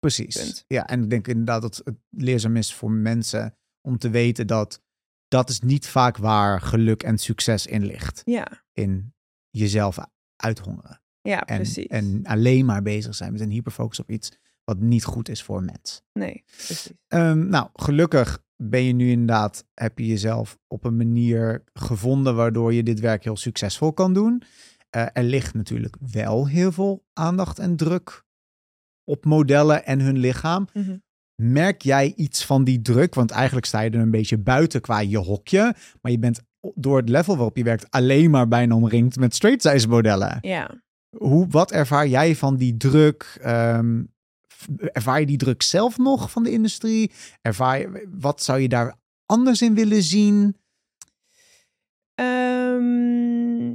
Precies. 0.00 0.36
Punt. 0.36 0.64
Ja, 0.66 0.86
en 0.86 1.02
ik 1.02 1.10
denk 1.10 1.28
inderdaad 1.28 1.62
dat 1.62 1.80
het 1.84 1.94
leerzaam 2.10 2.56
is 2.56 2.74
voor 2.74 2.90
mensen 2.90 3.56
om 3.80 3.98
te 3.98 4.10
weten 4.10 4.46
dat 4.46 4.82
dat 5.28 5.48
is 5.48 5.60
niet 5.60 5.86
vaak 5.86 6.16
waar 6.16 6.60
geluk 6.60 7.02
en 7.02 7.18
succes 7.18 7.66
in 7.66 7.84
ligt. 7.84 8.22
Ja, 8.24 8.62
In 8.72 9.14
jezelf 9.50 9.98
uithongeren. 10.36 11.00
ja 11.22 11.44
En, 11.44 11.56
precies. 11.56 11.86
en 11.86 12.20
alleen 12.24 12.64
maar 12.64 12.82
bezig 12.82 13.14
zijn 13.14 13.32
met 13.32 13.40
een 13.40 13.50
hyperfocus 13.50 13.98
op 14.00 14.10
iets 14.10 14.30
wat 14.64 14.78
niet 14.80 15.04
goed 15.04 15.28
is 15.28 15.42
voor 15.42 15.58
een 15.58 15.64
mens. 15.64 16.02
Nee, 16.12 16.42
precies. 16.46 16.92
Ehm, 17.08 17.48
nou, 17.48 17.68
gelukkig 17.74 18.42
ben 18.56 18.82
je 18.84 18.92
nu 18.92 19.10
inderdaad, 19.10 19.64
heb 19.74 19.98
je 19.98 20.06
jezelf 20.06 20.58
op 20.66 20.84
een 20.84 20.96
manier 20.96 21.64
gevonden 21.72 22.34
waardoor 22.36 22.72
je 22.74 22.82
dit 22.82 23.00
werk 23.00 23.24
heel 23.24 23.36
succesvol 23.36 23.92
kan 23.92 24.14
doen. 24.14 24.42
Eh, 24.92 25.06
er 25.12 25.22
ligt 25.22 25.54
natuurlijk 25.54 25.96
wel 26.12 26.48
heel 26.48 26.72
veel 26.72 27.04
aandacht 27.12 27.58
en 27.58 27.76
druk 27.76 28.24
op 29.04 29.24
modellen 29.24 29.86
en 29.86 30.00
hun 30.00 30.18
lichaam. 30.18 30.68
Mhm. 30.72 30.96
Merk 31.34 31.82
jij 31.82 32.12
iets 32.16 32.44
van 32.44 32.64
die 32.64 32.82
druk? 32.82 33.14
Want 33.14 33.30
eigenlijk 33.30 33.66
sta 33.66 33.80
je 33.80 33.90
er 33.90 34.00
een 34.00 34.10
beetje 34.10 34.38
buiten 34.38 34.80
qua 34.80 35.00
je 35.00 35.18
hokje. 35.18 35.74
Maar 36.00 36.12
je 36.12 36.18
bent 36.18 36.40
door 36.74 36.96
het 36.96 37.08
level 37.08 37.36
waarop 37.36 37.56
je 37.56 37.64
werkt 37.64 37.90
alleen 37.90 38.30
maar 38.30 38.48
bijna 38.48 38.74
omringd 38.74 39.16
met 39.16 39.34
straight 39.34 39.62
size 39.62 39.88
modellen. 39.88 40.38
Ja. 40.40 40.70
Hoe, 41.16 41.46
wat 41.48 41.72
ervaar 41.72 42.08
jij 42.08 42.36
van 42.36 42.56
die 42.56 42.76
druk? 42.76 43.38
Ehm, 43.40 44.02
ervaar 44.78 45.20
je 45.20 45.26
die 45.26 45.36
druk 45.36 45.62
zelf 45.62 45.98
nog 45.98 46.30
van 46.30 46.42
de 46.42 46.50
industrie? 46.50 47.10
Ervaar 47.40 47.78
je, 47.78 48.08
wat 48.10 48.42
zou 48.42 48.60
je 48.60 48.68
daar 48.68 48.94
anders 49.26 49.62
in 49.62 49.74
willen 49.74 50.02
zien? 50.02 50.56
Ehm, 52.14 53.74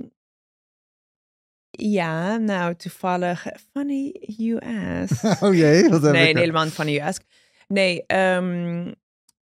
ja, 1.77 2.37
nou 2.37 2.75
toevallig. 2.75 3.45
Funny 3.73 4.15
you 4.19 4.59
ask. 4.59 5.23
Oh 5.43 5.53
jee, 5.53 5.89
wat 5.89 6.01
heb 6.01 6.11
nee, 6.11 6.27
ik 6.27 6.33
nee, 6.33 6.41
helemaal 6.41 6.63
niet 6.63 6.73
funny 6.73 6.91
you 6.91 7.07
ask. 7.07 7.23
Nee, 7.67 8.05
ehm, 8.05 8.91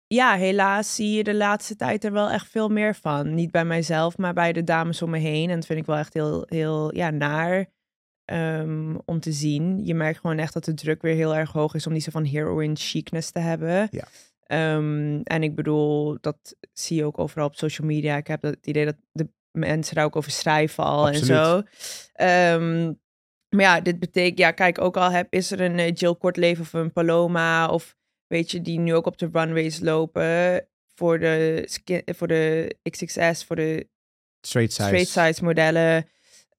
ja, 0.07 0.35
helaas 0.35 0.95
zie 0.95 1.11
je 1.11 1.23
de 1.23 1.35
laatste 1.35 1.75
tijd 1.75 2.03
er 2.03 2.11
wel 2.11 2.29
echt 2.29 2.47
veel 2.47 2.69
meer 2.69 2.95
van. 2.95 3.33
Niet 3.33 3.51
bij 3.51 3.65
mijzelf, 3.65 4.17
maar 4.17 4.33
bij 4.33 4.53
de 4.53 4.63
dames 4.63 5.01
om 5.01 5.09
me 5.09 5.17
heen. 5.17 5.49
En 5.49 5.55
dat 5.55 5.65
vind 5.65 5.79
ik 5.79 5.85
wel 5.85 5.97
echt 5.97 6.13
heel, 6.13 6.45
heel 6.49 6.95
ja, 6.95 7.09
naar 7.09 7.65
ehm, 8.25 8.95
om 9.05 9.19
te 9.19 9.31
zien. 9.31 9.85
Je 9.85 9.93
merkt 9.93 10.19
gewoon 10.19 10.37
echt 10.37 10.53
dat 10.53 10.65
de 10.65 10.73
druk 10.73 11.01
weer 11.01 11.15
heel 11.15 11.35
erg 11.35 11.51
hoog 11.51 11.73
is 11.73 11.87
om 11.87 11.93
die 11.93 12.01
zo 12.01 12.11
van 12.11 12.25
heroin 12.25 12.77
chicness 12.77 13.31
te 13.31 13.39
hebben. 13.39 13.87
Ja. 13.91 14.07
Ehm, 14.43 15.19
en 15.23 15.43
ik 15.43 15.55
bedoel, 15.55 16.17
dat 16.21 16.55
zie 16.73 16.97
je 16.97 17.05
ook 17.05 17.19
overal 17.19 17.47
op 17.47 17.55
social 17.55 17.87
media. 17.87 18.17
Ik 18.17 18.27
heb 18.27 18.41
het 18.41 18.67
idee 18.67 18.85
dat 18.85 18.95
de 19.11 19.29
mensen 19.57 19.95
daar 19.95 20.05
ook 20.05 20.15
over 20.15 20.31
schrijven 20.31 20.83
al 20.83 21.07
en 21.09 21.25
zo. 21.25 21.61
Ehm, 22.13 22.85
maar 23.49 23.65
ja, 23.65 23.81
dit 23.81 23.99
betekent, 23.99 24.37
ja, 24.37 24.51
kijk, 24.51 24.81
ook 24.81 24.97
al 24.97 25.11
heb, 25.11 25.27
is 25.33 25.51
er 25.51 25.61
een 25.61 25.79
eh, 25.79 25.91
Jill 25.93 26.15
Kortleven 26.15 26.63
of 26.63 26.73
een 26.73 26.91
Paloma 26.93 27.67
of 27.67 27.95
weet 28.27 28.51
je, 28.51 28.61
die 28.61 28.79
nu 28.79 28.95
ook 28.95 29.05
op 29.05 29.17
de 29.17 29.29
runways 29.31 29.79
lopen 29.79 30.65
voor 30.95 31.19
de, 31.19 31.63
skin, 31.65 32.01
voor 32.05 32.27
de 32.27 32.75
XXS, 32.89 33.43
voor 33.45 33.55
de 33.55 33.87
Straight 34.41 34.73
size. 34.73 34.87
straight 34.87 35.09
size 35.09 35.43
modellen, 35.43 36.07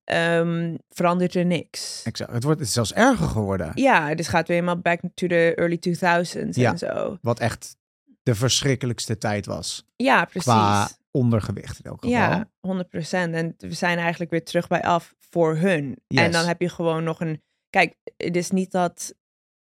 ehm, 0.04 0.76
verandert 0.90 1.34
er 1.34 1.44
niks. 1.46 2.02
Exact. 2.04 2.32
Het 2.32 2.42
wordt 2.44 2.60
het 2.60 2.68
zelfs 2.68 2.92
erger 2.92 3.26
geworden. 3.28 3.70
Ja, 3.74 4.14
dus 4.14 4.28
gaat 4.28 4.48
weer 4.48 4.56
helemaal 4.56 4.80
back 4.82 5.00
to 5.14 5.26
the 5.26 5.52
early 5.54 5.76
2000s 5.78 6.56
Ja. 6.56 6.70
en 6.70 6.78
zo. 6.78 7.18
Wat 7.22 7.40
echt 7.40 7.76
de 8.22 8.34
verschrikkelijkste 8.34 9.18
tijd 9.18 9.46
was. 9.46 9.84
Ja, 9.96 10.24
precies. 10.24 10.42
Qua 10.52 10.88
ondergewicht 11.18 11.78
in 11.78 11.84
elk 11.90 12.00
geval. 12.04 12.16
Ja, 12.16 12.50
100%. 12.66 13.10
En 13.10 13.54
we 13.58 13.72
zijn 13.72 13.98
eigenlijk 13.98 14.30
weer 14.30 14.44
terug 14.44 14.68
bij 14.68 14.82
af 14.82 15.14
voor 15.18 15.56
hun. 15.56 15.96
En 16.06 16.32
dan 16.32 16.46
heb 16.46 16.60
je 16.60 16.68
gewoon 16.68 17.04
nog 17.04 17.20
een. 17.20 17.42
Kijk, 17.70 17.94
het 18.16 18.36
is 18.36 18.50
niet 18.50 18.70
dat 18.70 19.14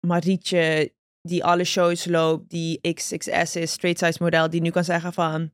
Marietje, 0.06 0.92
die 1.22 1.44
alle 1.44 1.64
shows 1.64 2.04
loopt, 2.06 2.50
die 2.50 2.80
XXS 2.94 3.56
is, 3.56 3.72
straight 3.72 3.98
size 4.04 4.22
model, 4.22 4.50
die 4.50 4.60
nu 4.60 4.70
kan 4.70 4.84
zeggen 4.84 5.12
van. 5.12 5.50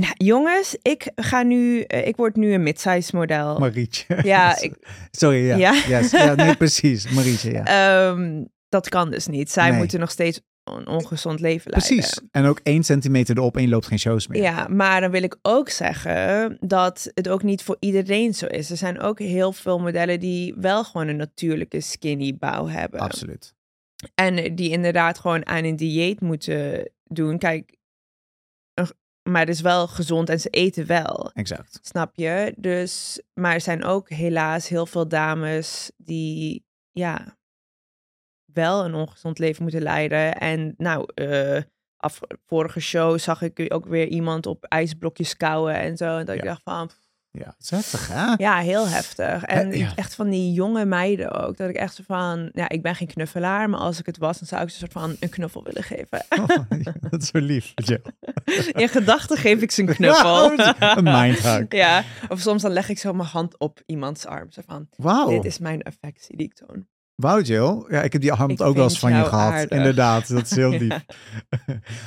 Nou, 0.00 0.12
jongens, 0.16 0.76
ik 0.82 1.10
ga 1.14 1.42
nu, 1.42 1.80
eh, 1.82 2.06
ik 2.06 2.16
word 2.16 2.36
nu 2.36 2.52
een 2.52 2.62
mid-size 2.62 3.16
model. 3.16 3.58
Marietje. 3.58 4.18
Ja, 4.22 4.56
ik- 4.62 5.06
Sorry, 5.10 5.46
ja. 5.46 5.56
Ja? 5.56 5.72
Yes. 5.88 6.10
ja 6.10 6.34
nee, 6.34 6.56
precies. 6.64 7.08
Marietje, 7.10 7.50
ja. 7.52 7.64
Ehm, 7.64 8.44
dat 8.68 8.88
kan 8.88 9.10
dus 9.10 9.26
niet. 9.26 9.50
Zij 9.50 9.68
Nee. 9.70 9.78
moeten 9.78 10.00
nog 10.00 10.10
steeds 10.10 10.40
een 10.76 10.86
ongezond 10.86 11.40
leven 11.40 11.70
leiden. 11.70 11.96
Precies. 11.96 12.20
En 12.30 12.44
ook 12.44 12.60
één 12.62 12.84
centimeter 12.84 13.36
erop 13.36 13.56
en 13.56 13.62
je 13.62 13.68
loopt 13.68 13.86
geen 13.86 13.98
shows 13.98 14.26
meer. 14.26 14.42
Ja, 14.42 14.68
maar 14.68 15.00
dan 15.00 15.10
wil 15.10 15.22
ik 15.22 15.36
ook 15.42 15.68
zeggen 15.68 16.56
dat 16.60 17.10
het 17.14 17.28
ook 17.28 17.42
niet 17.42 17.62
voor 17.62 17.76
iedereen 17.80 18.34
zo 18.34 18.46
is. 18.46 18.70
Er 18.70 18.76
zijn 18.76 19.00
ook 19.00 19.18
heel 19.18 19.52
veel 19.52 19.78
modellen 19.78 20.20
die 20.20 20.54
wel 20.56 20.84
gewoon 20.84 21.08
een 21.08 21.16
natuurlijke 21.16 21.80
skinny 21.80 22.36
bouw 22.36 22.66
hebben. 22.66 23.00
Absoluut. 23.00 23.54
En 24.14 24.54
die 24.54 24.70
inderdaad 24.70 25.18
gewoon 25.18 25.46
aan 25.46 25.64
een 25.64 25.76
dieet 25.76 26.20
moeten 26.20 26.90
doen. 27.04 27.38
Kijk, 27.38 27.76
maar 29.28 29.40
het 29.40 29.48
is 29.48 29.60
wel 29.60 29.86
gezond 29.86 30.28
en 30.28 30.40
ze 30.40 30.48
eten 30.48 30.86
wel. 30.86 31.30
Exact. 31.34 31.78
Snap 31.82 32.16
je? 32.16 32.54
Dus, 32.56 33.22
maar 33.34 33.54
er 33.54 33.60
zijn 33.60 33.84
ook 33.84 34.08
helaas 34.10 34.68
heel 34.68 34.86
veel 34.86 35.08
dames 35.08 35.90
die, 35.96 36.64
ja, 36.92 37.37
wel 38.64 38.84
een 38.84 38.94
ongezond 38.94 39.38
leven 39.38 39.62
moeten 39.62 39.82
leiden. 39.82 40.34
En 40.38 40.74
nou, 40.76 41.08
eh, 41.14 41.62
af, 41.96 42.20
vorige 42.46 42.80
show 42.80 43.18
zag 43.18 43.42
ik 43.42 43.64
ook 43.68 43.86
weer 43.86 44.06
iemand 44.06 44.46
op 44.46 44.64
ijsblokjes 44.64 45.36
kouwen 45.36 45.74
en 45.74 45.96
zo. 45.96 46.16
En 46.18 46.24
dat 46.26 46.34
ik 46.34 46.42
Ja. 46.42 46.48
dacht 46.48 46.62
van, 46.64 46.90
Ja, 47.30 47.44
het 47.46 47.54
is 47.58 47.70
heftig, 47.70 48.08
hè? 48.12 48.34
ja, 48.36 48.58
heel 48.58 48.88
heftig. 48.88 49.42
En 49.42 49.72
ja. 49.72 49.92
echt 49.96 50.14
van 50.14 50.30
die 50.30 50.52
jonge 50.52 50.84
meiden 50.84 51.30
ook. 51.32 51.56
Dat 51.56 51.68
ik 51.68 51.76
echt 51.76 51.94
zo 51.94 52.02
van, 52.06 52.50
ja, 52.52 52.68
ik 52.68 52.82
ben 52.82 52.94
geen 52.94 53.06
knuffelaar, 53.06 53.70
maar 53.70 53.80
als 53.80 53.98
ik 53.98 54.06
het 54.06 54.18
was, 54.18 54.38
dan 54.38 54.48
zou 54.48 54.62
ik 54.62 54.68
ze 54.68 54.74
een 54.74 54.80
soort 54.90 55.04
van 55.04 55.16
een 55.20 55.28
knuffel 55.28 55.62
willen 55.64 55.82
geven. 55.82 56.24
dat 57.10 57.22
is 57.22 57.28
zo 57.28 57.38
lief. 57.38 57.72
Jill. 57.74 58.02
In 58.82 58.88
gedachten 58.88 59.36
geef 59.36 59.62
ik 59.62 59.70
ze 59.70 59.80
een 59.82 59.94
knuffel. 59.94 60.44
een 60.96 61.04
mindhug. 61.20 61.64
Ja, 61.68 62.04
of 62.28 62.40
soms 62.40 62.62
dan 62.62 62.70
leg 62.72 62.88
ik 62.88 62.98
zo 62.98 63.12
mijn 63.12 63.28
hand 63.28 63.58
op 63.58 63.80
iemands 63.86 64.26
arm. 64.26 64.50
Zo 64.52 64.62
van, 64.66 64.88
Wauw. 64.96 65.28
dit 65.28 65.44
is 65.44 65.58
mijn 65.58 65.82
affectie 65.82 66.36
die 66.36 66.46
ik 66.46 66.54
toon. 66.54 66.86
Wauw, 67.22 67.40
Jill. 67.40 67.84
Ja, 67.88 68.02
ik 68.02 68.12
heb 68.12 68.22
die 68.22 68.32
hand 68.32 68.50
Ik 68.50 68.60
ook 68.60 68.74
wel 68.74 68.84
eens 68.84 68.98
van 68.98 69.16
je 69.16 69.24
gehad. 69.24 69.52
aardig. 69.52 69.78
Inderdaad, 69.78 70.28
dat 70.28 70.44
is 70.44 70.50
heel 70.50 70.70
lief. 70.82 71.04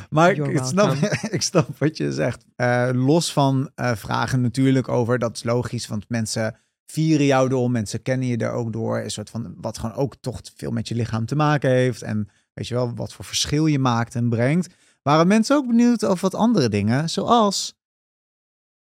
maar 0.10 0.36
You're 0.36 0.52
ik 0.52 0.64
snap, 0.64 0.86
welcome. 0.86 1.30
ik 1.38 1.42
snap 1.42 1.78
wat 1.78 1.98
je 1.98 2.14
zegt. 2.14 2.46
Eh, 2.56 2.90
los 2.94 3.34
van 3.34 3.72
eh, 3.76 3.96
vragen 3.96 4.42
natuurlijk 4.42 4.88
over, 4.88 5.20
dat 5.20 5.36
is 5.36 5.44
logisch, 5.44 5.88
want 5.88 6.10
mensen 6.10 6.60
vieren 6.86 7.26
jou 7.26 7.50
door, 7.50 7.72
mensen 7.72 8.02
kennen 8.02 8.28
je 8.28 8.38
er 8.38 8.52
ook 8.52 8.74
door. 8.74 9.00
Een 9.00 9.12
soort 9.12 9.30
van, 9.30 9.54
wat 9.58 9.78
gewoon 9.78 9.96
ook 9.96 10.16
toch 10.16 10.42
veel 10.56 10.72
met 10.72 10.88
je 10.88 10.96
lichaam 10.96 11.26
te 11.26 11.36
maken 11.36 11.70
heeft. 11.70 12.02
En 12.02 12.30
weet 12.54 12.68
je 12.68 12.74
wel, 12.74 12.96
wat 12.96 13.14
voor 13.14 13.26
verschil 13.26 13.66
je 13.66 13.80
maakt 13.80 14.16
en 14.16 14.30
brengt. 14.30 14.74
Waren 15.02 15.28
mensen 15.28 15.56
ook 15.56 15.68
benieuwd 15.68 16.06
over 16.06 16.22
wat 16.22 16.36
andere 16.36 16.70
dingen, 16.70 17.10
zoals... 17.10 17.80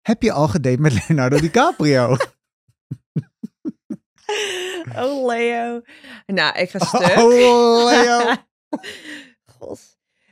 Heb 0.00 0.22
je 0.22 0.32
al 0.32 0.48
gedate 0.48 0.80
met 0.80 0.92
Leonardo 1.08 1.38
DiCaprio? 1.38 2.16
Oh, 5.04 5.26
Leo. 5.26 5.80
Nou, 6.26 6.58
ik 6.58 6.70
ga 6.70 6.78
stuk. 6.78 7.16
Oh, 7.16 7.84
Leo. 7.84 8.34
God. 9.58 9.80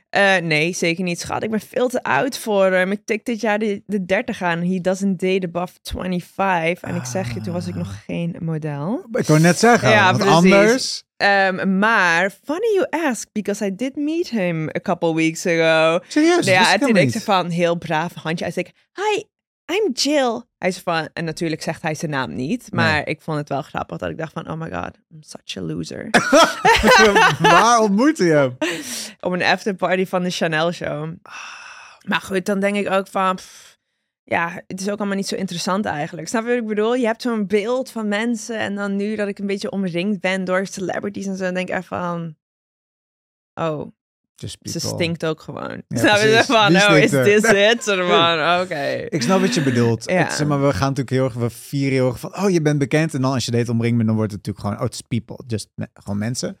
Eh, 0.09 0.37
nee, 0.37 0.73
zeker 0.73 1.03
niet, 1.03 1.19
schat. 1.19 1.43
Ik 1.43 1.49
ben 1.49 1.59
veel 1.59 1.87
te 1.89 2.03
oud 2.03 2.37
voor 2.37 2.65
hem. 2.65 2.91
Ik 2.91 3.01
tik 3.05 3.25
dit 3.25 3.41
jaar 3.41 3.59
de, 3.59 3.83
de 3.85 4.05
30 4.05 4.41
aan. 4.41 4.63
He 4.63 4.79
doesn't 4.81 5.19
date 5.19 5.45
above 5.53 5.73
25. 5.83 6.81
En 6.89 6.95
ik 6.95 7.05
zeg 7.05 7.33
je, 7.33 7.41
toen 7.41 7.53
was 7.53 7.67
ik 7.67 7.73
Ah. 7.73 7.79
nog 7.79 8.03
geen 8.05 8.35
model. 8.39 9.05
Ik 9.11 9.25
wou 9.25 9.39
net 9.39 9.59
zeggen, 9.59 9.89
Ja, 9.89 10.09
anders... 10.11 11.03
Ehm, 11.17 11.79
maar, 11.79 12.31
funny 12.43 12.73
you 12.73 12.87
ask, 12.89 13.27
because 13.31 13.65
I 13.65 13.75
did 13.75 13.95
meet 13.95 14.29
him 14.29 14.69
a 14.69 14.79
couple 14.81 15.15
weeks 15.15 15.45
ago. 15.45 15.99
Serieus? 16.07 16.45
Ja, 16.45 16.67
en 16.67 16.73
ik 16.73 16.79
toen 16.79 16.79
helemaal 16.87 17.01
ik 17.03 17.11
ze 17.11 17.21
van 17.21 17.49
heel 17.49 17.75
braaf 17.77 18.13
handje 18.13 18.45
uit. 18.45 18.55
Ik, 18.57 18.71
hi, 18.93 19.23
I'm 19.71 19.91
Jill. 19.93 20.41
Hij 20.57 20.69
is 20.69 20.79
van, 20.79 21.09
en 21.13 21.25
natuurlijk 21.25 21.61
zegt 21.61 21.81
hij 21.81 21.95
zijn 21.95 22.11
naam 22.11 22.35
niet. 22.35 22.71
Maar 22.71 23.07
ik 23.07 23.21
vond 23.21 23.37
het 23.37 23.49
wel 23.49 23.61
grappig 23.61 23.97
dat 23.97 24.09
ik 24.09 24.17
dacht 24.17 24.33
van, 24.33 24.49
oh 24.49 24.59
my 24.59 24.71
god, 24.71 24.97
I'm 25.11 25.23
such 25.23 25.57
a 25.57 25.61
loser. 25.61 26.07
Waar 27.51 27.79
ontmoette 27.79 28.23
je 28.23 28.31
hem? 28.31 28.57
Op 29.25 29.31
een 29.31 29.43
afterparty 29.43 30.05
van 30.05 30.23
de 30.23 30.29
Chanel 30.29 30.71
show. 30.71 31.13
Maar 32.07 32.21
goed, 32.21 32.45
dan 32.45 32.59
denk 32.59 32.75
ik 32.75 32.91
ook 32.91 33.07
van, 33.07 33.35
pff, 33.35 33.79
ja, 34.23 34.61
het 34.67 34.81
is 34.81 34.89
ook 34.89 34.97
allemaal 34.97 35.15
niet 35.15 35.27
zo 35.27 35.35
interessant 35.35 35.85
eigenlijk. 35.85 36.27
Snap 36.27 36.43
je 36.43 36.49
wat 36.49 36.57
ik 36.57 36.67
bedoel? 36.67 36.95
Je 36.95 37.05
hebt 37.05 37.21
zo'n 37.21 37.47
beeld 37.47 37.91
van 37.91 38.07
mensen 38.07 38.57
en 38.57 38.75
dan 38.75 38.95
nu 38.95 39.15
dat 39.15 39.27
ik 39.27 39.39
een 39.39 39.47
beetje 39.47 39.71
omringd 39.71 40.19
ben 40.19 40.43
door 40.43 40.65
celebrities 40.65 41.25
en 41.25 41.35
zo, 41.35 41.43
dan 41.43 41.53
denk 41.53 41.69
ik 41.69 41.75
echt 41.75 41.87
van, 41.87 42.35
oh, 43.53 43.91
ze 44.47 44.57
people. 44.57 44.79
stinkt 44.79 45.25
ook 45.25 45.41
gewoon. 45.41 45.83
Ja, 45.87 46.17
je 46.17 46.27
precies. 46.27 46.45
van, 46.45 46.75
oh, 46.75 46.97
is 46.97 47.07
stinkt 47.07 47.25
this 47.25 47.51
it? 47.51 47.83
Soort 47.83 48.07
van, 48.07 48.61
oké. 48.61 49.05
Ik 49.09 49.21
snap 49.21 49.41
wat 49.41 49.53
je 49.53 49.63
bedoelt. 49.63 50.09
Ja. 50.09 50.17
Het, 50.17 50.33
zeg 50.33 50.47
maar, 50.47 50.61
we 50.61 50.73
gaan 50.73 50.93
natuurlijk 50.93 51.09
heel 51.09 51.23
erg, 51.23 51.33
we 51.33 51.49
vieren 51.49 51.93
heel 51.93 52.07
erg 52.07 52.19
van, 52.19 52.37
oh, 52.37 52.49
je 52.49 52.61
bent 52.61 52.79
bekend. 52.79 53.13
En 53.13 53.21
dan 53.21 53.33
als 53.33 53.45
je 53.45 53.51
date 53.51 53.71
omringd 53.71 53.95
bent, 53.95 54.07
dan 54.07 54.17
wordt 54.17 54.31
het 54.31 54.45
natuurlijk 54.45 54.65
gewoon, 54.65 54.87
oh, 54.87 54.93
it's 54.93 55.01
people. 55.01 55.43
Just 55.47 55.69
gewoon 55.93 56.17
mensen. 56.17 56.59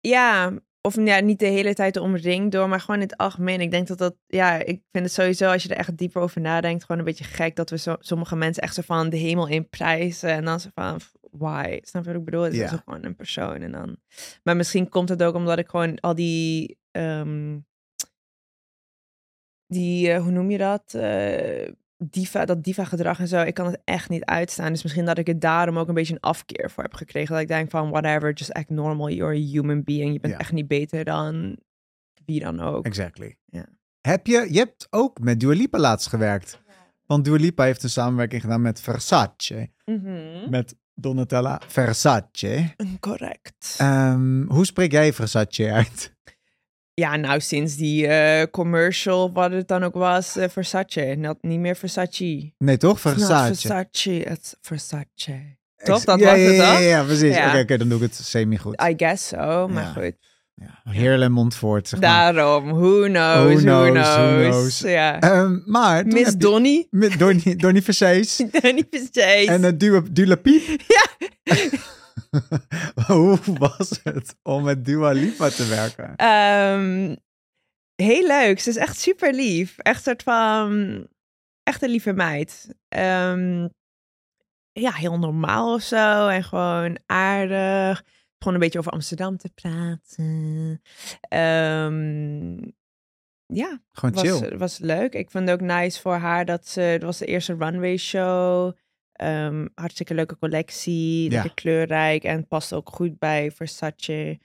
Ja, 0.00 0.52
of 0.82 0.96
ja, 0.96 1.20
niet 1.20 1.38
de 1.38 1.46
hele 1.46 1.74
tijd 1.74 1.96
omringd 1.96 2.52
door, 2.52 2.68
maar 2.68 2.80
gewoon 2.80 3.00
in 3.00 3.06
het 3.06 3.16
algemeen. 3.16 3.60
Ik 3.60 3.70
denk 3.70 3.86
dat 3.86 3.98
dat, 3.98 4.14
ja, 4.26 4.58
ik 4.58 4.82
vind 4.92 5.04
het 5.04 5.12
sowieso, 5.12 5.50
als 5.50 5.62
je 5.62 5.68
er 5.68 5.76
echt 5.76 5.96
dieper 5.96 6.22
over 6.22 6.40
nadenkt, 6.40 6.84
gewoon 6.84 6.98
een 6.98 7.06
beetje 7.06 7.24
gek 7.24 7.56
dat 7.56 7.70
we 7.70 7.78
zo, 7.78 7.96
sommige 7.98 8.36
mensen 8.36 8.62
echt 8.62 8.74
zo 8.74 8.82
van 8.84 9.10
de 9.10 9.16
hemel 9.16 9.48
in 9.48 9.68
prijzen 9.68 10.30
en 10.30 10.44
dan 10.44 10.60
zo 10.60 10.68
van, 10.74 11.00
why? 11.30 11.78
Snap 11.82 12.02
je 12.02 12.10
wat 12.10 12.18
ik 12.18 12.24
bedoel? 12.24 12.42
Het 12.42 12.54
is 12.54 12.70
gewoon 12.84 13.04
een 13.04 13.16
persoon 13.16 13.60
en 13.60 13.72
dan... 13.72 13.96
Maar 14.42 14.56
misschien 14.56 14.88
komt 14.88 15.08
het 15.08 15.22
ook 15.22 15.34
omdat 15.34 15.58
ik 15.58 15.68
gewoon 15.68 16.00
al 16.00 16.14
die, 16.14 16.78
ehm, 16.90 17.58
die, 19.66 20.10
eh, 20.10 20.22
hoe 20.22 20.30
noem 20.30 20.50
je 20.50 20.58
dat? 20.58 20.94
Eh, 20.94 21.72
diva, 21.96 22.44
dat 22.44 22.64
diva 22.64 22.84
gedrag 22.84 23.18
en 23.20 23.28
zo, 23.28 23.40
ik 23.42 23.54
kan 23.54 23.66
het 23.66 23.80
echt 23.84 24.08
niet 24.08 24.24
uitstaan. 24.24 24.72
Dus 24.72 24.82
misschien 24.82 25.04
dat 25.04 25.18
ik 25.18 25.26
het 25.26 25.40
daarom 25.40 25.78
ook 25.78 25.88
een 25.88 25.94
beetje 25.94 26.14
een 26.14 26.20
afkeer 26.20 26.70
voor 26.70 26.82
heb 26.82 26.94
gekregen. 26.94 27.32
Dat 27.32 27.42
ik 27.42 27.48
denk 27.48 27.70
van, 27.70 27.90
whatever, 27.90 28.32
just 28.32 28.52
act 28.52 28.70
normal. 28.70 29.08
You're 29.10 29.36
a 29.36 29.40
human 29.40 29.84
being. 29.84 30.12
Je 30.12 30.20
bent 30.20 30.32
Ja. 30.32 30.38
echt 30.38 30.52
niet 30.52 30.68
beter 30.68 31.04
dan 31.04 31.56
wie 32.24 32.40
dan 32.40 32.60
ook. 32.60 32.86
Exactly. 32.86 33.36
Ja. 33.44 33.66
Heb 34.00 34.26
je, 34.26 34.46
je 34.50 34.58
hebt 34.58 34.86
ook 34.90 35.18
met 35.20 35.40
Dua 35.40 35.52
Lipa 35.54 35.78
laatst 35.78 36.08
gewerkt. 36.08 36.60
Want 37.06 37.24
Dua 37.24 37.36
Lipa 37.36 37.64
heeft 37.64 37.82
een 37.82 37.90
samenwerking 37.90 38.42
gedaan 38.42 38.62
met 38.62 38.80
Versace. 38.80 39.70
Mhm. 39.84 40.50
Met 40.50 40.76
Donatella 40.94 41.60
Versace. 41.66 42.74
Correct. 43.00 43.74
Ehm, 43.78 44.42
hoe 44.46 44.64
spreek 44.66 44.92
jij 44.92 45.12
Versace 45.12 45.72
uit? 45.72 46.14
Ja, 46.94 47.16
nou, 47.16 47.40
sinds 47.40 47.76
die 47.76 48.06
eh, 48.06 48.46
commercial, 48.50 49.32
wat 49.32 49.52
het 49.52 49.68
dan 49.68 49.82
ook 49.84 49.94
was, 49.94 50.36
eh, 50.36 50.48
Versace. 50.48 51.14
Not, 51.18 51.36
niet 51.40 51.60
meer 51.60 51.76
Versace. 51.76 52.52
Nee, 52.58 52.76
toch? 52.76 53.04
Not 53.04 53.14
Versace. 53.14 53.46
Versace, 53.46 54.24
it's 54.24 54.56
Versace. 54.60 55.58
Toch? 55.84 56.04
Dat 56.04 56.18
ja, 56.18 56.30
was 56.30 56.38
ja, 56.38 56.44
het, 56.44 56.56
ja, 56.56 56.70
toch? 56.70 56.80
Ja, 56.80 56.86
ja, 56.88 57.02
precies. 57.02 57.36
Oké, 57.60 57.76
dan 57.76 57.88
doe 57.88 57.96
ik 57.96 58.02
het 58.02 58.14
semi-goed. 58.14 58.82
I 58.82 58.94
guess 58.96 59.28
so, 59.28 59.68
maar 59.68 59.84
goed. 59.84 60.14
Ja. 60.54 60.92
Heerlen 60.92 61.32
Montfort, 61.32 61.88
zeg 61.88 62.00
maar. 62.00 62.32
Daarom, 62.32 62.68
who 62.68 63.02
knows, 63.02 63.62
Who 63.62 63.70
who 63.72 63.90
knows, 63.90 64.08
who 64.16 64.48
knows. 64.48 64.78
Ja. 64.78 65.20
Ehm, 65.20 65.58
maar 65.64 66.06
Miss 66.06 66.24
met 66.24 66.40
Donnie, 67.18 67.56
Donnie 67.56 67.82
Versace 67.82 68.48
Donnie 68.60 68.86
Versace. 68.90 69.46
en 69.46 69.62
uh, 69.64 69.70
Dua, 69.76 70.02
Dua 70.10 70.34
Piep. 70.34 70.62
Ja. 70.86 71.06
Hoe 73.06 73.38
was 73.58 74.00
het 74.02 74.36
om 74.42 74.62
met 74.62 74.84
Dua 74.84 75.10
Lipa 75.10 75.48
te 75.48 75.66
werken? 75.66 76.16
Ehm, 76.16 77.16
heel 77.94 78.26
leuk. 78.26 78.60
Ze 78.60 78.68
is 78.68 78.76
echt 78.76 78.98
super 78.98 79.34
lief. 79.34 79.78
Echt 79.78 80.02
soort 80.02 80.22
van... 80.22 81.06
Echt 81.62 81.82
een 81.82 81.90
lieve 81.90 82.12
meid. 82.12 82.74
Ehm, 82.88 83.68
ja, 84.72 84.92
heel 84.92 85.18
normaal 85.18 85.74
of 85.74 85.82
zo. 85.82 86.28
En 86.28 86.44
gewoon 86.44 86.98
aardig. 87.06 88.04
Gewoon 88.38 88.54
een 88.54 88.60
beetje 88.60 88.78
over 88.78 88.92
Amsterdam 88.92 89.36
te 89.36 89.50
praten. 89.54 90.82
Ehm, 91.20 92.58
ja, 93.46 93.80
Gewoon 93.92 94.14
was, 94.14 94.22
chill. 94.22 94.56
was 94.58 94.78
leuk. 94.78 95.14
Ik 95.14 95.30
vond 95.30 95.48
het 95.48 95.60
ook 95.60 95.66
nice 95.66 96.00
voor 96.00 96.16
haar 96.16 96.44
dat 96.44 96.68
ze... 96.68 96.80
Het 96.80 97.02
was 97.02 97.18
de 97.18 97.26
eerste 97.26 97.54
runway 97.54 97.96
show. 97.96 98.76
Ehm, 99.20 99.66
hartstikke 99.74 100.14
leuke 100.14 100.38
collectie. 100.38 101.30
Lekker 101.30 101.54
kleurrijk. 101.54 102.24
En 102.24 102.46
past 102.46 102.72
ook 102.72 102.88
goed 102.88 103.18
bij 103.18 103.50
Versace. 103.50 104.38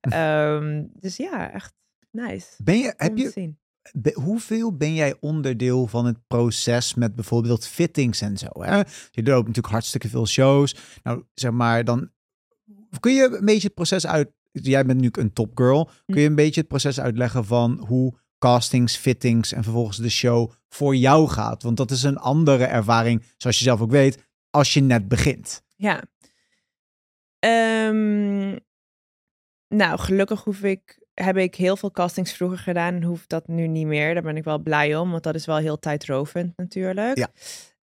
Ehm, 0.00 0.84
dus 0.92 1.16
ja, 1.16 1.52
echt 1.52 1.74
nice. 2.10 2.46
Ben 2.64 2.78
je, 2.78 2.94
heb 2.96 3.16
je, 3.16 3.30
zien. 3.30 3.58
be- 3.92 4.20
hoeveel 4.22 4.76
ben 4.76 4.94
jij 4.94 5.16
onderdeel 5.20 5.86
van 5.86 6.06
het 6.06 6.26
proces 6.26 6.94
met 6.94 7.14
bijvoorbeeld 7.14 7.66
fittings 7.66 8.20
en 8.20 8.36
zo? 8.36 8.46
Hè? 8.52 8.76
Je 9.10 9.22
loopt 9.22 9.46
natuurlijk 9.46 9.66
hartstikke 9.72 10.08
veel 10.08 10.26
shows. 10.26 10.74
Nou, 11.02 11.24
zeg 11.34 11.50
maar, 11.50 11.84
dan 11.84 12.10
kun 13.00 13.14
je 13.14 13.36
een 13.38 13.44
beetje 13.44 13.66
het 13.66 13.74
proces 13.74 14.06
uit. 14.06 14.30
Jij 14.52 14.84
bent 14.84 15.00
nu 15.00 15.08
een 15.12 15.32
topgirl. 15.32 15.90
Kun 16.06 16.20
je 16.20 16.28
een 16.28 16.34
beetje 16.34 16.60
het 16.60 16.68
proces 16.68 17.00
uitleggen 17.00 17.44
van 17.44 17.84
hoe 17.86 18.18
castings, 18.38 18.96
fittings 18.96 19.52
en 19.52 19.62
vervolgens 19.62 19.96
de 19.96 20.08
show 20.08 20.50
voor 20.68 20.96
jou 20.96 21.28
gaat. 21.28 21.62
Want 21.62 21.76
dat 21.76 21.90
is 21.90 22.02
een 22.02 22.18
andere 22.18 22.64
ervaring, 22.64 23.24
zoals 23.36 23.58
je 23.58 23.64
zelf 23.64 23.80
ook 23.80 23.90
weet, 23.90 24.26
als 24.50 24.74
je 24.74 24.80
net 24.80 25.08
begint. 25.08 25.62
Ja. 25.76 26.02
Ehm, 27.38 28.56
nou, 29.68 29.98
gelukkig 29.98 30.44
hoef 30.44 30.62
ik, 30.62 31.06
heb 31.14 31.36
ik 31.36 31.54
heel 31.54 31.76
veel 31.76 31.90
castings 31.90 32.32
vroeger 32.32 32.58
gedaan 32.58 32.94
en 32.94 33.02
hoef 33.02 33.26
dat 33.26 33.48
nu 33.48 33.66
niet 33.66 33.86
meer. 33.86 34.14
Daar 34.14 34.22
ben 34.22 34.36
ik 34.36 34.44
wel 34.44 34.58
blij 34.58 34.96
om, 34.96 35.10
want 35.10 35.22
dat 35.22 35.34
is 35.34 35.46
wel 35.46 35.56
heel 35.56 35.78
tijdrovend 35.78 36.56
natuurlijk. 36.56 37.16
Ja. 37.16 37.28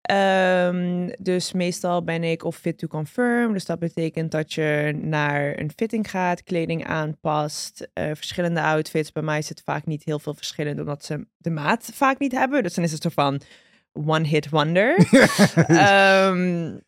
Ehm, 0.04 1.10
dus 1.18 1.52
meestal 1.52 2.04
ben 2.04 2.24
ik 2.24 2.44
of 2.44 2.56
fit 2.56 2.78
to 2.78 2.86
confirm. 2.86 3.52
Dus 3.52 3.64
dat 3.64 3.78
betekent 3.78 4.30
dat 4.30 4.52
je 4.52 4.98
naar 5.02 5.58
een 5.58 5.70
fitting 5.76 6.10
gaat, 6.10 6.42
kleding 6.42 6.86
aanpast, 6.86 7.88
eh, 7.92 8.10
verschillende 8.14 8.60
outfits. 8.60 9.12
Bij 9.12 9.22
mij 9.22 9.38
is 9.38 9.48
het 9.48 9.62
vaak 9.64 9.86
niet 9.86 10.04
heel 10.04 10.18
veel 10.18 10.34
verschillend, 10.34 10.80
omdat 10.80 11.04
ze 11.04 11.26
de 11.36 11.50
maat 11.50 11.90
vaak 11.92 12.18
niet 12.18 12.32
hebben. 12.32 12.62
Dus 12.62 12.74
dan 12.74 12.84
is 12.84 12.92
het 12.92 13.02
zo 13.02 13.08
van 13.08 13.40
one 13.92 14.26
hit 14.26 14.48
wonder. 14.48 14.96
Ehm, 15.66 16.78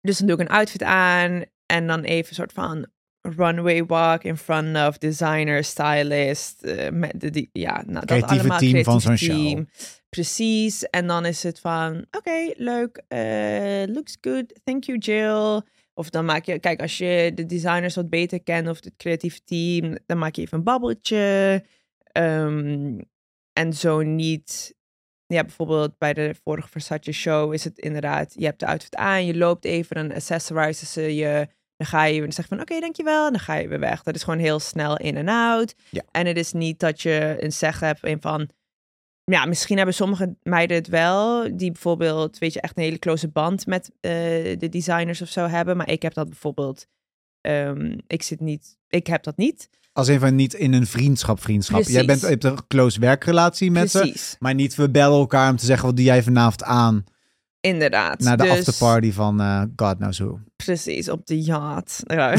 dus 0.00 0.18
dan 0.18 0.26
doe 0.26 0.36
ik 0.36 0.42
een 0.48 0.56
outfit 0.56 0.82
aan 0.82 1.44
en 1.66 1.86
dan 1.86 2.02
even 2.02 2.28
een 2.28 2.34
soort 2.34 2.52
van 2.52 2.86
runway 3.22 3.84
walk 3.84 4.24
in 4.24 4.36
front 4.36 4.76
of 4.76 4.98
designer, 4.98 5.64
stylist. 5.64 6.62
eh, 6.62 6.90
met 6.90 7.20
de, 7.20 7.30
die, 7.30 7.50
ja, 7.52 7.82
nou, 7.86 8.06
dat 8.06 8.22
allemaal. 8.22 8.58
team 8.58 8.84
van 8.84 9.00
zo'n 9.00 9.16
show. 9.16 9.64
Precies. 10.08 10.82
En 10.84 11.06
dan 11.06 11.24
is 11.24 11.42
het 11.42 11.60
van, 11.60 12.06
oké, 12.10 12.52
leuk. 12.56 13.02
eh, 13.08 13.82
looks 13.86 14.16
good. 14.20 14.60
Thank 14.64 14.84
you, 14.84 14.98
Jill. 14.98 15.62
Of 15.94 16.10
dan 16.10 16.24
maak 16.24 16.44
je, 16.44 16.58
kijk, 16.58 16.80
als 16.80 16.98
je 16.98 17.32
de 17.34 17.46
designers 17.46 17.94
wat 17.94 18.10
beter 18.10 18.42
kent 18.42 18.68
of 18.68 18.84
het 18.84 18.92
creatieve 18.96 19.44
team, 19.44 19.96
dan 20.06 20.18
maak 20.18 20.34
je 20.34 20.42
even 20.42 20.58
een 20.58 20.64
babbeltje. 20.64 21.64
Ehm, 22.12 22.98
en 23.52 23.72
zo 23.72 24.02
niet. 24.02 24.74
Ja, 25.26 25.42
bijvoorbeeld 25.44 25.98
bij 25.98 26.12
de 26.12 26.34
vorige 26.44 26.68
Versace 26.68 27.12
show 27.12 27.52
is 27.52 27.64
het 27.64 27.78
inderdaad, 27.78 28.34
je 28.36 28.44
hebt 28.44 28.60
de 28.60 28.66
outfit 28.66 28.96
aan, 28.96 29.26
je 29.26 29.36
loopt 29.36 29.64
even, 29.64 29.96
dan 29.96 30.12
accessorizen 30.12 30.86
ze 30.86 31.14
je. 31.14 31.48
Dan 31.82 31.90
ga 31.90 32.04
je 32.04 32.20
dan 32.20 32.32
zeg 32.32 32.46
van 32.46 32.60
oké, 32.60 32.80
dankjewel. 32.80 33.26
En 33.26 33.32
dan 33.32 33.40
ga 33.40 33.54
je 33.54 33.68
weer 33.68 33.80
weg. 33.80 34.02
Dat 34.02 34.14
is 34.14 34.22
gewoon 34.22 34.38
heel 34.38 34.60
snel 34.60 34.96
in 34.96 35.16
en 35.16 35.28
out. 35.28 35.74
Ja. 35.90 36.02
En 36.10 36.26
het 36.26 36.36
is 36.36 36.52
niet 36.52 36.80
dat 36.80 37.00
je 37.00 37.36
een 37.38 37.52
zeg 37.52 37.80
hebt 37.80 38.04
in 38.04 38.20
van. 38.20 38.48
Ja, 39.24 39.44
misschien 39.46 39.76
hebben 39.76 39.94
sommige 39.94 40.36
meiden 40.42 40.76
het 40.76 40.88
wel. 40.88 41.56
Die 41.56 41.72
bijvoorbeeld, 41.72 42.38
weet 42.38 42.52
je, 42.52 42.60
echt 42.60 42.76
een 42.76 42.82
hele 42.82 42.98
close 42.98 43.28
band 43.28 43.66
met 43.66 43.90
eh, 44.00 44.10
de 44.58 44.68
designers 44.70 45.22
of 45.22 45.28
zo 45.28 45.46
hebben. 45.46 45.76
Maar 45.76 45.88
ik 45.88 46.02
heb 46.02 46.14
dat 46.14 46.28
bijvoorbeeld. 46.28 46.86
ehm, 47.40 47.98
ik 48.06 48.22
zit 48.22 48.40
niet. 48.40 48.76
Ik 48.88 49.06
heb 49.06 49.22
dat 49.22 49.36
niet. 49.36 49.68
Als 49.92 50.08
een 50.08 50.20
van 50.20 50.34
niet 50.34 50.54
in 50.54 50.72
een 50.72 50.86
vriendschap, 50.86 51.40
vriendschap. 51.40 51.82
Jij 51.82 52.04
bent, 52.04 52.20
je 52.20 52.26
hebt 52.26 52.44
een 52.44 52.66
close 52.66 53.00
werkrelatie 53.00 53.70
met 53.70 53.90
ze, 53.90 53.98
Precies. 53.98 54.36
maar 54.38 54.54
niet 54.54 54.74
we 54.74 54.90
bellen 54.90 55.18
elkaar 55.18 55.50
om 55.50 55.56
te 55.56 55.64
zeggen 55.66 55.86
wat 55.86 55.96
doe 55.96 56.04
jij 56.04 56.22
vanavond 56.22 56.62
aan 56.62 57.04
Inderdaad. 57.66 58.18
naar 58.20 58.36
de 58.36 58.42
dus, 58.42 58.52
afterparty 58.52 59.12
van 59.12 59.40
eh, 59.40 59.62
God 59.76 59.96
knows 59.96 60.18
who. 60.18 60.38
Precies, 60.56 61.08
op 61.08 61.26
de 61.26 61.40
yacht. 61.42 62.00
Ja. 62.06 62.32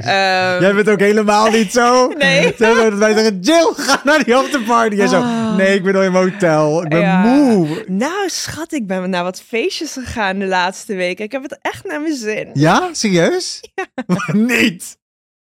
Ehm, 0.00 0.62
Jij 0.62 0.74
bent 0.74 0.88
ook 0.88 0.98
helemaal 1.00 1.50
niet 1.50 1.72
zo. 1.72 2.08
Nee. 2.18 2.54
Dat 2.58 2.94
wij 2.98 3.12
zeggen, 3.14 3.40
Jill, 3.40 3.72
ga 3.76 4.00
naar 4.04 4.24
die 4.24 4.34
afterparty. 4.36 4.96
Jij 4.96 5.06
zo, 5.06 5.20
Ah. 5.20 5.56
nee, 5.56 5.74
ik 5.74 5.82
ben 5.82 5.92
nog 5.94 6.02
in 6.02 6.12
mijn 6.12 6.30
hotel. 6.32 6.82
Ik 6.82 6.88
ben 6.88 7.00
Ja. 7.00 7.20
moe. 7.22 7.84
Nou, 7.86 8.28
schat, 8.28 8.72
ik 8.72 8.86
ben 8.86 9.10
naar 9.10 9.22
wat 9.22 9.42
feestjes 9.42 9.92
gegaan 9.92 10.38
de 10.38 10.46
laatste 10.46 10.94
weken. 10.94 11.24
Ik 11.24 11.32
heb 11.32 11.42
het 11.42 11.58
echt 11.62 11.84
naar 11.84 12.00
mijn 12.00 12.14
zin. 12.16 12.50
Ja, 12.54 12.88
serieus? 12.92 13.60
niet. 14.32 14.96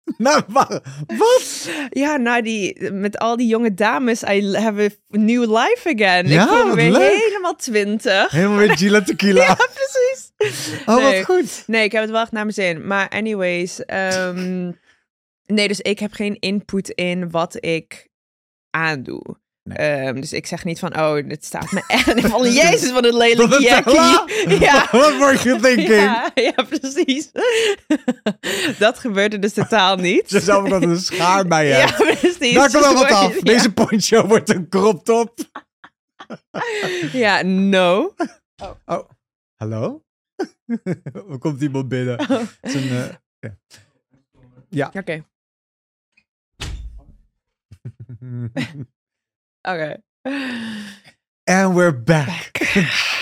Nou, 0.17 0.41
wa- 0.47 0.81
wat? 1.07 1.69
Ja, 1.89 2.17
nou, 2.17 2.41
die, 2.41 2.91
met 2.91 3.17
al 3.17 3.37
die 3.37 3.47
jonge 3.47 3.73
dames, 3.73 4.23
I 4.23 4.55
have 4.57 4.81
a 5.15 5.17
new 5.17 5.41
life 5.57 5.93
again. 5.95 6.27
Ja, 6.27 6.41
ik 6.43 6.47
voel 6.49 6.57
me 6.63 6.65
wat 6.65 6.75
weer 6.75 6.91
leuk. 6.91 7.11
helemaal 7.25 7.55
twintig. 7.55 8.31
Helemaal 8.31 8.57
weer 8.57 8.77
Gila 8.77 9.01
Tequila. 9.01 9.41
Ja, 9.47 9.55
precies. 9.55 10.31
oh, 10.85 10.95
nee. 10.95 11.15
wat 11.17 11.25
goed. 11.25 11.63
Nee, 11.67 11.83
ik 11.83 11.91
heb 11.91 12.01
het 12.01 12.11
wel 12.11 12.21
echt 12.21 12.31
naar 12.31 12.43
mijn 12.43 12.53
zin. 12.55 12.87
Maar 12.87 13.09
anyways, 13.09 13.85
ehm, 13.85 14.71
nee, 15.45 15.67
dus 15.67 15.79
ik 15.81 15.99
heb 15.99 16.13
geen 16.13 16.37
input 16.39 16.89
in 16.89 17.29
wat 17.31 17.55
ik 17.65 18.07
aandoe. 18.69 19.37
Nee. 19.69 19.77
Ehm, 19.77 20.21
dus 20.21 20.33
ik 20.33 20.45
zeg 20.45 20.63
niet 20.63 20.79
van, 20.79 20.97
oh, 20.97 21.27
dit 21.27 21.45
staat 21.45 21.71
me 21.71 21.83
echt 21.87 22.21
van, 22.21 22.51
jezus, 22.63 22.91
wat 22.91 23.05
een 23.05 23.17
lelijk 23.17 23.49
Wat 23.49 23.55
een 23.55 23.61
jackie. 23.61 24.59
Ja. 24.59 24.87
What 24.91 25.17
were 25.17 25.37
you 25.43 25.59
thinking? 25.61 26.01
Ja, 26.01 26.31
ja, 26.35 26.63
precies. 26.69 27.31
dat 28.77 28.99
gebeurde 28.99 29.39
dus 29.39 29.53
totaal 29.53 29.95
niet. 29.95 30.29
Je 30.29 30.39
zou 30.39 30.73
ook 30.73 30.81
een 30.81 30.99
schaar 30.99 31.47
bij 31.47 31.67
je 31.67 31.73
Ja, 31.73 31.91
precies. 31.91 32.53
Daar 32.53 32.71
komt 32.71 32.83
wel 32.83 32.93
wat 32.93 33.11
af. 33.11 33.35
ja. 33.35 33.41
Deze 33.41 33.73
poncho 33.73 34.27
wordt 34.27 34.49
een 34.49 34.69
crop 34.69 35.05
top. 35.05 35.33
Ja, 37.11 37.41
no. 37.41 38.13
Oh, 38.85 39.09
hallo? 39.55 40.03
er 41.13 41.37
komt 41.39 41.61
iemand 41.61 41.87
binnen. 41.87 42.19
Oh. 42.19 42.41
Een, 42.61 42.89
eh, 43.39 43.49
ja. 44.69 44.91
Oké, 44.93 45.23
oké. 49.67 50.03
And 51.43 51.75
we're 51.75 52.03
back. 52.03 52.51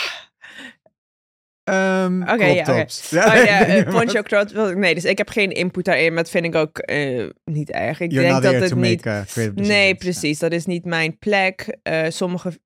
Ehm 1.64 2.22
Oké, 2.22 2.46
ja, 2.46 2.64
tops. 2.64 3.14
Oh 3.14 3.20
ja, 3.20 3.34
nee, 3.34 3.48
eh, 3.48 3.68
nee, 3.68 3.84
poncho 3.84 4.22
crop. 4.22 4.76
Nee, 4.76 4.94
dus 4.94 5.06
ik 5.06 5.18
heb 5.18 5.30
geen 5.30 5.52
input 5.52 5.86
daarin, 5.86 6.14
maar 6.14 6.24
dat 6.24 6.32
vind 6.32 6.46
ik 6.46 6.56
ook 6.56 6.78
eh, 6.78 7.30
niet 7.46 7.72
erg. 7.72 8.00
Ik 8.00 8.12
You're 8.12 8.28
denk 8.28 8.44
dat 8.44 8.70
het 8.70 8.76
niet... 8.76 9.06
uh, 9.06 9.22
creative 9.26 9.52
Nee, 9.62 9.96
precies. 9.96 10.40
Dat 10.40 10.52
is 10.52 10.66
niet 10.66 10.86
mijn 10.86 11.18
plek. 11.18 11.78
Eh, 11.84 12.10
sommige, 12.10 12.60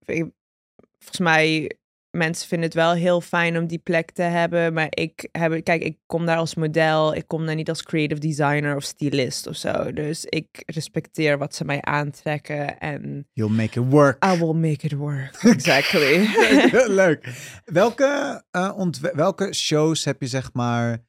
volgens 0.97 1.19
mij, 1.19 1.71
mensen 2.17 2.47
vinden 2.47 2.67
het 2.67 2.77
wel 2.77 2.93
heel 2.93 3.21
fijn 3.21 3.57
om 3.57 3.67
die 3.67 3.77
plek 3.79 4.11
te 4.11 4.21
hebben. 4.21 4.73
Maar 4.73 4.87
ik 4.89 5.27
heb, 5.31 5.63
kijk, 5.63 5.83
ik 5.83 5.97
kom 6.05 6.25
daar 6.25 6.37
als 6.37 6.55
model. 6.55 7.15
Ik 7.15 7.27
kom 7.27 7.45
daar 7.45 7.55
niet 7.55 7.69
als 7.69 7.83
creative 7.83 8.21
designer 8.21 8.75
of 8.75 8.83
stylist 8.83 9.47
of 9.47 9.55
zo. 9.55 9.93
Dus 9.93 10.25
ik 10.25 10.63
respecteer 10.65 11.37
wat 11.37 11.55
ze 11.55 11.65
mij 11.65 11.81
aantrekken 11.81 12.79
en 12.79 13.27
You'll 13.33 13.55
make 13.55 13.79
it 13.79 13.89
work. 13.89 14.25
I 14.25 14.37
will 14.39 14.53
make 14.53 14.85
it 14.85 14.93
work. 14.93 15.35
Exactly. 15.55 16.27
Leuk. 17.03 17.27
Welke, 17.65 18.43
ontwe- 18.75 19.15
welke 19.15 19.53
shows 19.53 20.05
heb 20.05 20.21
je 20.21 20.27
zeg 20.27 20.53
maar 20.53 21.05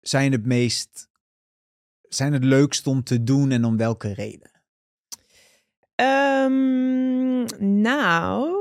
zijn 0.00 0.32
het 0.32 0.46
meest 0.46 1.08
zijn 2.08 2.32
het 2.32 2.44
leukst 2.44 2.86
om 2.86 3.02
te 3.02 3.22
doen 3.22 3.50
en 3.50 3.64
om 3.64 3.76
welke 3.76 4.12
reden? 4.12 4.50
Ehm, 5.94 7.44
nou, 7.80 8.59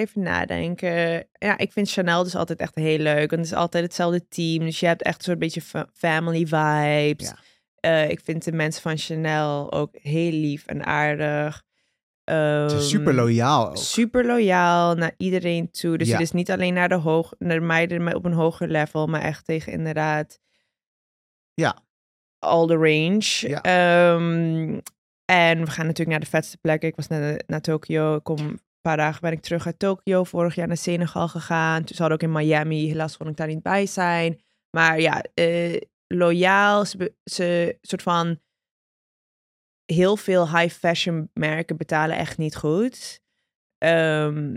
even 0.00 0.22
nadenken. 0.22 1.26
Ja, 1.32 1.58
ik 1.58 1.72
vind 1.72 1.90
Chanel 1.90 2.22
dus 2.24 2.34
altijd 2.34 2.58
echt 2.60 2.74
heel 2.74 2.98
leuk. 2.98 3.30
Want 3.30 3.42
het 3.42 3.50
is 3.50 3.52
altijd 3.58 3.84
hetzelfde 3.84 4.28
team. 4.28 4.64
Dus 4.64 4.80
je 4.80 4.86
hebt 4.86 5.02
echt 5.02 5.18
een 5.18 5.24
soort 5.24 5.38
beetje 5.38 5.62
fa- 5.62 5.88
family 5.92 6.46
vibes. 6.46 7.28
Ja. 7.28 7.36
Eh, 7.80 8.10
ik 8.10 8.20
vind 8.24 8.44
de 8.44 8.52
mensen 8.52 8.82
van 8.82 8.98
Chanel 8.98 9.72
ook 9.72 9.96
heel 10.02 10.30
lief 10.32 10.66
en 10.66 10.84
aardig. 10.84 11.62
Is 12.24 12.88
super 12.88 13.14
loyaal 13.14 13.68
ook. 13.68 13.76
Super 13.76 14.26
loyaal 14.26 14.94
naar 14.94 15.14
iedereen 15.16 15.70
toe. 15.70 15.98
Dus 15.98 16.06
Ja. 16.06 16.12
het 16.12 16.22
is 16.22 16.32
niet 16.32 16.50
alleen 16.50 16.74
naar 16.74 16.88
de, 16.88 16.94
hoog, 16.94 17.32
naar 17.38 17.58
de 17.58 17.64
meiden 17.66 18.14
op 18.14 18.24
een 18.24 18.32
hoger 18.32 18.68
level, 18.68 19.06
maar 19.06 19.20
echt 19.22 19.44
tegen 19.44 19.72
inderdaad 19.72 20.40
Ja. 21.54 21.78
all 22.38 22.66
the 22.66 22.74
range. 22.76 23.48
Ja. 23.48 23.62
Ehm, 23.62 24.78
en 25.24 25.60
we 25.64 25.70
gaan 25.70 25.86
natuurlijk 25.86 26.08
naar 26.08 26.20
de 26.20 26.26
vetste 26.26 26.58
plekken. 26.58 26.88
Ik 26.88 26.96
was 26.96 27.06
net 27.06 27.44
naar 27.46 27.60
Tokio. 27.60 28.14
Ik 28.16 28.22
kom 28.24 28.58
paar 28.80 28.96
dagen 28.96 29.20
ben 29.20 29.32
ik 29.32 29.40
terug 29.40 29.66
uit 29.66 29.78
Tokio. 29.78 30.24
Vorig 30.24 30.54
jaar 30.54 30.66
naar 30.66 30.76
Senegal 30.76 31.28
gegaan. 31.28 31.84
Toen 31.84 31.96
zat 31.96 32.10
ook 32.10 32.22
in 32.22 32.32
Miami. 32.32 32.88
Helaas 32.88 33.16
kon 33.16 33.28
ik 33.28 33.36
daar 33.36 33.46
niet 33.46 33.62
bij 33.62 33.86
zijn. 33.86 34.40
Maar 34.70 35.00
ja, 35.00 35.24
eh, 35.34 35.80
loyaal. 36.06 36.84
Ze, 36.84 37.14
ze 37.24 37.78
soort 37.80 38.02
van 38.02 38.40
heel 39.84 40.16
veel 40.16 40.56
high 40.56 40.74
fashion 40.74 41.30
merken 41.32 41.76
betalen 41.76 42.16
echt 42.16 42.38
niet 42.38 42.56
goed. 42.56 43.20
Ehm, 43.78 44.56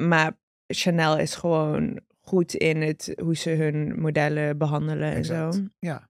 maar 0.00 0.38
Chanel 0.66 1.18
is 1.18 1.34
gewoon 1.34 2.00
goed 2.20 2.54
in 2.54 2.82
het 2.82 3.12
hoe 3.22 3.36
ze 3.36 3.50
hun 3.50 4.00
modellen 4.00 4.58
behandelen 4.58 5.12
en 5.12 5.24
zo. 5.24 5.50
Ja. 5.78 6.07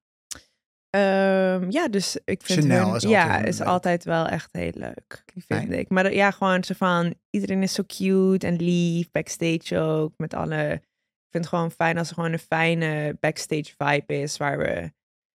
Ehm, 0.91 1.71
ja, 1.71 1.89
dus 1.89 2.19
ik 2.25 2.43
vind 2.43 2.61
Chanel 2.61 2.87
hun, 2.87 2.97
is 2.97 3.03
ja, 3.03 3.23
altijd 3.23 3.47
is 3.49 3.59
leuk. 3.59 3.69
altijd 3.69 4.05
wel 4.05 4.27
echt 4.27 4.49
heel 4.53 4.73
leuk, 4.75 5.23
vind 5.27 5.45
Fijn. 5.47 5.73
ik. 5.73 5.89
Maar 5.89 6.13
ja, 6.13 6.31
gewoon 6.31 6.65
zo 6.65 6.75
van, 6.77 7.15
iedereen 7.31 7.63
is 7.63 7.73
zo 7.73 7.83
cute 7.87 8.47
en 8.47 8.57
lief, 8.57 9.11
backstage 9.11 9.79
ook, 9.79 10.13
met 10.17 10.35
alle... 10.35 10.73
Ik 10.73 11.35
vind 11.35 11.45
het 11.45 11.55
gewoon 11.55 11.71
fijn 11.71 11.99
als 11.99 12.09
er 12.09 12.15
gewoon 12.15 12.33
een 12.33 12.39
fijne 12.39 13.17
backstage 13.21 13.75
vibe 13.77 14.21
is, 14.21 14.37
waar 14.37 14.59
we... 14.59 14.93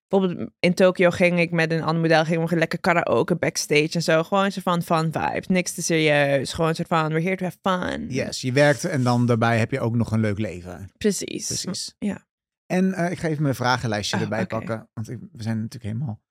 Bijvoorbeeld 0.07 0.49
in 0.59 0.73
Tokio 0.73 1.09
ging 1.09 1.39
ik 1.39 1.51
met 1.51 1.71
een 1.71 1.83
ander 1.83 2.01
model, 2.01 2.25
gingen 2.25 2.47
we 2.47 2.55
lekker 2.55 2.79
karaoke 2.79 3.35
backstage 3.35 3.89
en 3.91 4.01
zo. 4.03 4.23
Gewoon 4.23 4.51
zo 4.51 4.61
van 4.63 4.81
fun 4.81 5.11
vibes, 5.11 5.47
niks 5.47 5.73
te 5.73 5.81
serieus. 5.81 6.53
Gewoon 6.53 6.75
zo 6.75 6.83
van, 6.87 7.07
we're 7.07 7.21
here 7.21 7.35
to 7.35 7.43
have 7.43 7.57
fun. 7.61 8.09
Yes, 8.09 8.41
je 8.41 8.51
werkt 8.51 8.85
en 8.85 9.03
dan 9.03 9.25
daarbij 9.25 9.57
heb 9.57 9.71
je 9.71 9.79
ook 9.79 9.95
nog 9.95 10.11
een 10.11 10.19
leuk 10.19 10.39
leven. 10.39 10.91
Precies. 10.97 11.47
Precies. 11.47 11.95
Ja. 11.99 12.25
En 12.65 12.93
eh, 12.93 13.11
ik 13.11 13.19
ga 13.19 13.27
even 13.27 13.43
mijn 13.43 13.55
vragenlijstje 13.55 14.15
Oh, 14.15 14.21
erbij 14.23 14.45
pakken. 14.45 14.89
Want 14.93 15.09
ik- 15.09 15.19
we 15.31 15.43
zijn 15.43 15.55
natuurlijk 15.61 15.93
helemaal... 15.93 16.21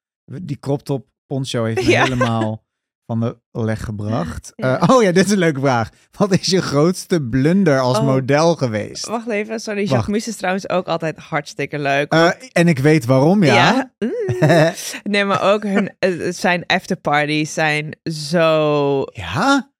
Die 0.42 0.58
crop 0.58 0.82
top 0.82 1.06
poncho 1.26 1.64
heeft 1.64 1.84
me 1.84 1.90
Ja. 1.92 2.02
helemaal 2.02 2.64
van 3.06 3.20
de 3.20 3.36
leg 3.50 3.84
gebracht. 3.84 4.52
Ja. 4.56 4.80
Eh, 4.80 4.88
oh 4.96 5.02
ja, 5.02 5.12
dit 5.12 5.24
is 5.26 5.30
een 5.32 5.38
leuke 5.38 5.60
vraag. 5.60 5.88
Wat 6.10 6.32
is 6.32 6.46
je 6.46 6.62
grootste 6.62 7.22
blunder 7.22 7.80
als 7.80 7.98
Oh. 7.98 8.04
model 8.04 8.54
geweest? 8.54 9.06
Wacht 9.06 9.28
even, 9.28 9.60
sorry. 9.60 9.84
Jacques 9.84 10.28
is 10.28 10.36
trouwens 10.36 10.68
ook 10.68 10.86
altijd 10.86 11.18
hartstikke 11.18 11.78
leuk. 11.78 12.12
Eh, 12.12 12.30
en 12.52 12.68
ik 12.68 12.78
weet 12.78 13.04
waarom, 13.04 13.44
ja. 13.44 13.92
Oeh. 14.04 14.10
Nee, 15.02 15.24
maar 15.24 15.52
ook 15.52 15.62
hun, 15.62 15.92
zijn 16.34 16.66
afterparties 16.66 17.54
zijn 17.54 17.96
zo, 18.10 19.02
ja? 19.12 19.71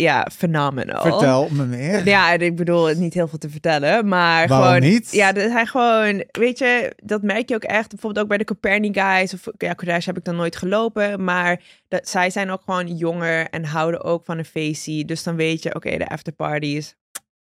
Ja, 0.00 0.28
phenomenal. 0.32 1.02
Vertel 1.02 1.48
me 1.50 1.64
meer. 1.64 2.06
Ja, 2.08 2.32
en 2.32 2.40
ik 2.40 2.56
bedoel 2.56 2.94
niet 2.94 3.14
heel 3.14 3.28
veel 3.28 3.38
te 3.38 3.50
vertellen, 3.50 4.08
maar 4.08 4.48
Waarom 4.48 4.66
gewoon... 4.66 4.90
niet? 4.90 5.12
Ja, 5.12 5.34
er 5.34 5.50
zijn 5.50 5.66
gewoon, 5.66 6.24
weet 6.30 6.58
je, 6.58 6.92
dat 7.02 7.22
merk 7.22 7.48
je 7.48 7.54
ook 7.54 7.64
echt. 7.64 7.88
Bijvoorbeeld 7.88 8.22
ook 8.22 8.28
bij 8.28 8.38
de 8.38 8.44
Coperni 8.44 8.92
guys, 8.92 9.34
of 9.34 9.46
ja, 9.58 9.74
Courage 9.74 10.08
heb 10.08 10.18
ik 10.18 10.24
dan 10.24 10.36
nooit 10.36 10.56
gelopen, 10.56 11.24
maar 11.24 11.62
dat, 11.88 12.08
zij 12.08 12.30
zijn 12.30 12.50
ook 12.50 12.62
gewoon 12.64 12.96
jonger 12.96 13.48
en 13.50 13.64
houden 13.64 14.04
ook 14.04 14.24
van 14.24 14.38
een 14.38 14.44
feestje. 14.44 15.04
Dus 15.04 15.22
dan 15.22 15.36
weet 15.36 15.62
je, 15.62 15.74
oké, 15.74 15.96
de 15.98 16.08
afterparties. 16.08 16.96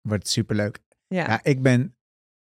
Wordt 0.01 0.29
superleuk. 0.29 0.79
Ja. 1.09 1.25
Ja, 1.27 1.41
ik 1.43 1.63
ben 1.63 1.95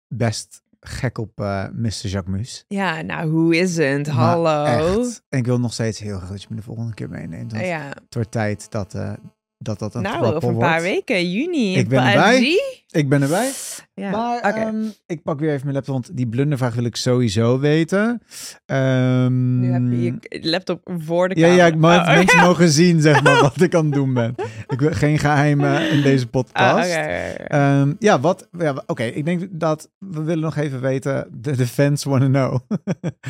best 0.07 0.61
gek 0.79 1.17
op 1.17 1.39
eh 1.39 1.65
Mr. 1.73 2.07
Jacques 2.07 2.37
Mus. 2.37 2.65
ja, 2.67 3.01
nou, 3.01 3.29
hoe 3.29 3.55
is 3.57 3.77
het? 3.77 4.07
Hallo. 4.07 4.63
echt. 4.65 5.23
En 5.29 5.39
ik 5.39 5.45
wil 5.45 5.59
nog 5.59 5.73
steeds 5.73 5.99
heel 5.99 6.17
graag 6.17 6.29
dat 6.29 6.41
je 6.41 6.47
me 6.49 6.55
de 6.55 6.61
volgende 6.61 6.93
keer 6.93 7.09
meeneemt. 7.09 7.51
Want 7.51 7.65
Ja, 7.65 7.87
het 7.87 8.13
wordt 8.13 8.31
tijd 8.31 8.71
dat 8.71 8.93
eh, 8.93 9.13
dat, 9.63 9.79
dat 9.79 9.95
een 9.95 10.01
nou, 10.01 10.25
over 10.33 10.49
een 10.49 10.57
paar 10.57 10.81
wordt. 10.81 10.83
weken, 10.83 11.31
juni. 11.31 11.75
Ik 11.75 11.87
ben 11.87 12.03
erbij. 12.05 12.59
Ik 12.89 13.09
ben 13.09 13.21
erbij. 13.21 13.51
Ja, 13.93 14.09
Maar 14.11 14.39
ehm, 14.39 14.83
ik 15.05 15.23
pak 15.23 15.39
weer 15.39 15.49
even 15.49 15.61
mijn 15.63 15.73
laptop, 15.75 15.93
want 15.93 16.17
die 16.17 16.27
blundervraag 16.27 16.75
wil 16.75 16.83
ik 16.83 16.95
sowieso 16.95 17.59
weten. 17.59 18.21
Ehm, 18.65 19.59
nu 19.59 19.71
heb 19.71 19.81
je 19.89 20.01
je 20.39 20.49
laptop 20.49 20.89
voor 20.97 21.29
de 21.29 21.35
ja, 21.35 21.41
camera. 21.47 21.65
ja, 21.65 21.71
ik 21.73 21.77
mag, 21.79 21.99
Oh, 22.07 22.13
mensen 22.13 22.37
ja. 22.39 22.45
mogen 22.45 22.69
zien 22.81 23.01
zeg 23.01 23.23
maar, 23.23 23.41
wat 23.41 23.61
ik 23.61 23.75
aan 23.75 23.85
het 23.85 23.93
doen 23.93 24.13
ben. 24.13 24.35
Ik 24.67 24.79
wil 24.79 24.91
geen 24.93 25.19
geheimen 25.19 25.89
in 25.89 26.01
deze 26.01 26.25
Ah, 26.25 26.31
podcast. 26.31 26.89
Ehm, 27.47 27.93
ja, 27.99 28.19
wat? 28.19 28.47
Ja, 28.57 28.83
Oké, 28.85 29.03
ik 29.03 29.25
denk 29.25 29.47
dat 29.51 29.89
we 29.97 30.21
willen 30.21 30.43
nog 30.43 30.55
even 30.55 30.81
weten. 30.81 31.27
De, 31.31 31.55
de 31.55 31.67
fans 31.67 32.03
want 32.03 32.21
to 32.21 32.27
know. 32.27 32.59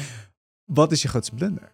wat 0.80 0.92
is 0.92 1.02
je 1.02 1.08
grootste 1.08 1.36
blunder 1.36 1.72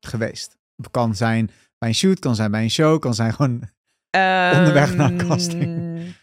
geweest? 0.00 0.56
Kan 0.90 1.14
zijn 1.16 1.50
bij 1.78 1.88
een 1.88 1.94
shoot, 1.94 2.18
kan 2.18 2.34
zijn 2.34 2.50
bij 2.50 2.62
een 2.62 2.70
show, 2.70 3.00
kan 3.00 3.14
zijn 3.14 3.34
gewoon. 3.34 3.62
Onderweg 4.14 4.94
naar 4.96 5.10
Ehm, 5.10 5.28
casting. 5.28 6.14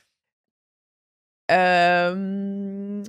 ehm, 1.46 3.04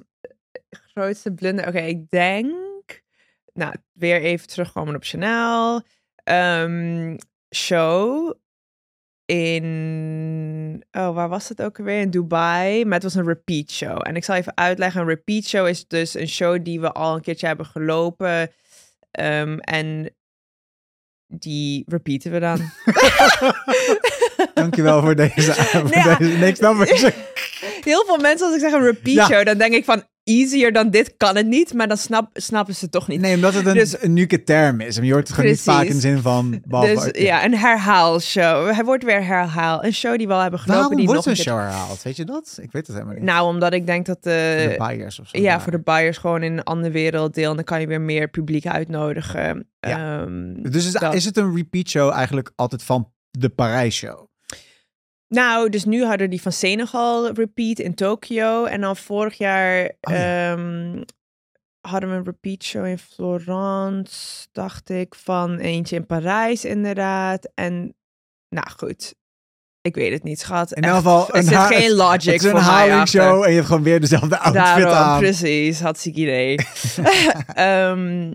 grootste 0.70 1.32
blunder. 1.32 1.66
Oké, 1.66 1.78
ik 1.80 2.10
denk. 2.10 3.02
Nou, 3.54 3.74
weer 3.92 4.20
even 4.22 4.46
terugkomen 4.46 4.94
op 4.94 5.04
Chanel. 5.04 5.82
Ehm, 6.24 7.16
show 7.54 8.34
in. 9.24 10.84
Oh, 10.90 11.14
waar 11.14 11.28
was 11.28 11.48
het 11.48 11.62
ook 11.62 11.78
alweer? 11.78 12.00
In 12.00 12.10
Dubai. 12.10 12.84
Maar 12.84 12.94
het 12.94 13.02
was 13.02 13.14
een 13.14 13.26
repeat 13.26 13.70
show. 13.70 14.00
En 14.06 14.16
ik 14.16 14.24
zal 14.24 14.34
even 14.36 14.56
uitleggen. 14.56 15.00
Een 15.00 15.06
repeat 15.06 15.44
show 15.44 15.66
is 15.66 15.86
dus 15.86 16.14
een 16.14 16.28
show 16.28 16.64
die 16.64 16.80
we 16.80 16.92
al 16.92 17.14
een 17.14 17.20
keertje 17.20 17.46
hebben 17.46 17.66
gelopen. 17.66 18.50
Ehm, 19.10 19.58
en 19.58 20.16
die 21.26 21.84
repeaten 21.86 22.32
we 22.32 22.38
dan. 22.38 22.58
Dankjewel 24.54 25.00
voor 25.00 25.14
deze. 25.16 25.54
Ja. 25.90 26.16
deze 26.18 26.96
zegt. 26.96 27.16
Heel 27.84 28.04
veel 28.06 28.18
mensen, 28.18 28.46
als 28.46 28.54
ik 28.56 28.60
zeg 28.62 28.72
een 28.72 28.84
repeat 28.84 29.14
Ja. 29.14 29.26
show, 29.26 29.44
dan 29.46 29.58
denk 29.58 29.74
ik 29.74 29.84
van 29.84 30.02
easier 30.24 30.72
dan 30.72 30.90
dit 30.90 31.14
kan 31.16 31.36
het 31.36 31.46
niet, 31.46 31.74
maar 31.74 31.88
dan 31.88 31.96
snap, 31.96 32.28
snappen 32.32 32.74
ze 32.74 32.80
het 32.84 32.92
toch 32.92 33.08
niet. 33.08 33.20
Nee, 33.20 33.34
omdat 33.34 33.54
het 33.54 33.66
een, 33.66 33.74
Dus- 33.74 34.44
term 34.44 34.80
is. 34.80 34.96
En 34.98 35.04
je 35.04 35.12
hoort 35.12 35.26
het 35.26 35.36
gewoon 35.36 35.50
niet 35.50 35.60
vaak 35.60 35.84
in 35.84 35.92
de 35.94 36.00
zin 36.00 36.18
van. 36.18 36.62
behalve- 36.66 37.12
dus 37.12 37.22
ja, 37.22 37.44
een 37.44 37.56
herhaalshow. 37.56 38.70
Hij 38.74 38.84
wordt 38.84 39.04
weer 39.04 39.24
herhaal. 39.24 39.84
Een 39.84 39.92
show 39.94 40.18
die 40.18 40.26
we 40.26 40.32
al 40.32 40.40
hebben 40.40 40.60
gelopen. 40.60 40.80
Waarom 40.82 40.96
die 40.98 41.06
wordt 41.06 41.26
nog 41.26 41.36
een 41.36 41.42
show 41.42 41.58
herhaald? 41.58 42.02
Weet 42.02 42.16
je 42.16 42.24
dat? 42.24 42.58
Ik 42.62 42.72
weet 42.72 42.86
het 42.86 42.96
helemaal 42.96 43.14
niet. 43.16 43.24
Nou, 43.24 43.46
omdat 43.46 43.72
ik 43.72 43.86
denk 43.86 44.06
dat 44.06 44.22
de, 44.22 44.56
voor 44.62 44.70
de 44.70 44.76
buyers 44.78 45.20
of 45.20 45.28
zo. 45.28 45.38
ja, 45.40 45.60
voor 45.60 45.72
de 45.72 45.80
buyers 45.80 46.18
gewoon 46.18 46.42
in 46.42 46.52
een 46.52 46.62
andere 46.64 46.92
wereld 46.92 47.34
deel. 47.34 47.50
En 47.50 47.56
dan 47.56 47.64
kan 47.64 47.80
je 47.80 47.86
weer 47.86 48.00
meer 48.00 48.28
publiek 48.28 48.66
uitnodigen. 48.66 49.68
Ja. 49.80 50.20
Ehm, 50.22 50.62
Dus 50.70 50.86
is, 50.86 50.92
dat. 50.92 51.14
is 51.14 51.24
het 51.24 51.36
een 51.36 51.56
repeat 51.56 51.88
show 51.88 52.10
eigenlijk 52.12 52.52
altijd 52.56 52.82
van 52.82 53.12
de 53.30 53.48
Parijs 53.48 53.96
show? 53.96 54.30
Nou, 55.32 55.68
dus 55.68 55.84
nu 55.84 56.04
hadden 56.04 56.30
die 56.30 56.42
van 56.42 56.52
Senegal 56.52 57.32
repeat 57.32 57.78
in 57.78 57.94
Tokio. 57.94 58.64
En 58.64 58.80
dan 58.80 58.96
vorig 58.96 59.38
jaar 59.38 59.82
Oh 60.00 60.14
ja. 60.14 60.52
ehm, 60.52 61.02
hadden 61.80 62.10
we 62.10 62.16
een 62.16 62.24
repeat 62.24 62.64
show 62.64 62.86
in 62.86 62.98
Florence, 62.98 64.46
dacht 64.52 64.90
ik. 64.90 65.14
Van 65.14 65.58
eentje 65.58 65.96
in 65.96 66.06
Parijs 66.06 66.64
inderdaad. 66.64 67.50
En 67.54 67.94
nou 68.48 68.70
goed, 68.76 69.14
ik 69.80 69.94
weet 69.94 70.12
het 70.12 70.22
niet, 70.22 70.40
schat. 70.40 70.72
In 70.72 70.82
elk 70.82 70.96
geval, 70.96 71.30
er 71.34 71.42
zit 71.42 71.58
geen 71.58 71.92
logic 71.92 72.22
Het 72.22 72.34
is 72.34 72.44
een 72.44 72.56
achter. 72.56 73.42
en 73.42 73.48
je 73.48 73.54
hebt 73.54 73.66
gewoon 73.66 73.82
weer 73.82 74.00
dezelfde 74.00 74.38
outfit 74.38 74.64
Daarom, 74.64 74.92
aan. 74.92 75.20
precies. 75.28 75.80
Hartstikke 75.80 76.20
idee. 76.20 76.56
Ehm, 77.54 78.34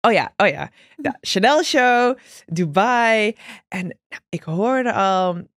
oh 0.00 0.12
ja, 0.12 0.32
oh 0.36 0.48
ja. 0.48 0.70
ja. 0.96 1.18
Chanel 1.20 1.62
show, 1.62 2.16
Dubai. 2.46 3.36
En 3.68 3.86
nou, 3.86 4.22
ik 4.28 4.42
hoorde 4.42 4.92
al... 4.92 5.52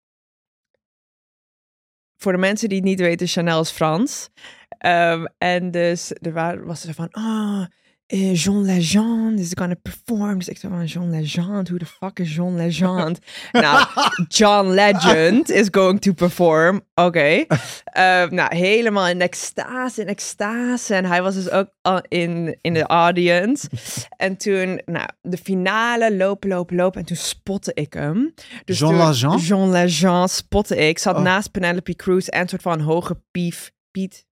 Voor 2.18 2.32
de 2.32 2.38
mensen 2.38 2.70
die 2.70 2.78
het 2.78 2.88
niet 2.88 3.00
weten, 3.00 3.28
Chanel 3.28 3.62
is 3.62 3.70
Frans. 3.72 4.30
Ehm, 4.78 5.26
en 5.38 5.72
dus 5.72 6.12
er 6.22 6.34
wa- 6.34 6.60
was 6.60 6.84
er 6.84 6.94
van... 6.94 7.08
Oh, 7.12 7.66
eh, 8.08 8.36
Jean 8.36 8.66
Legend 8.66 9.40
is 9.40 9.52
gonna 9.54 9.76
perform. 9.82 10.38
Dus 10.38 10.48
ik 10.48 10.62
dacht 10.62 10.74
van, 10.74 10.86
Jean 10.86 11.10
Legend? 11.10 11.68
Who 11.68 11.78
the 11.78 11.86
fuck 11.86 12.20
is 12.20 12.36
Jean 12.36 12.56
Legend? 12.56 13.20
nou, 13.52 13.88
John 14.28 14.68
Legend 14.68 15.50
is 15.50 15.68
going 15.72 16.02
to 16.02 16.14
perform. 16.14 16.82
Oké. 16.94 17.46
Ehm, 17.86 18.34
nou, 18.36 18.56
helemaal 18.56 19.08
in 19.08 19.22
extase, 19.22 20.02
in 20.02 20.08
extase. 20.08 20.96
En 20.96 21.06
hij 21.06 21.22
was 21.22 21.34
dus 21.34 21.50
ook 21.50 21.70
in, 22.08 22.58
in 22.62 22.74
de 22.74 22.84
audience. 22.84 23.70
En 24.18 24.38
toen, 24.38 24.82
nou, 24.86 25.08
de 25.22 25.38
finale, 25.38 26.16
lopen, 26.16 26.50
lopen, 26.50 26.76
lopen. 26.76 27.00
En 27.00 27.06
toen 27.06 27.16
spotte 27.16 27.72
ik 27.74 27.94
hem. 27.94 28.34
Dus 28.66 28.80
Jean 28.80 28.98
Legend? 29.08 29.48
Jean 29.48 29.72
Legend 29.72 30.30
spotte 30.30 30.76
ik. 30.76 31.00
Zat 31.00 31.16
Oh. 31.16 31.22
naast 31.22 31.52
Penelope 31.52 31.96
Cruz 31.96 32.28
en 32.28 32.42
een 32.42 32.50
soort 32.50 32.62
van 32.62 32.80
hoge 32.80 33.22
pief, 33.32 33.72
Piet. 33.92 34.26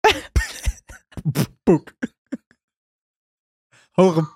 Hoge 4.00 4.20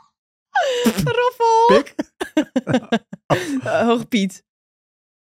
Roffel! 1.19 1.67
pik. 1.67 1.95
Eh, 3.65 4.01
Piet. 4.09 4.45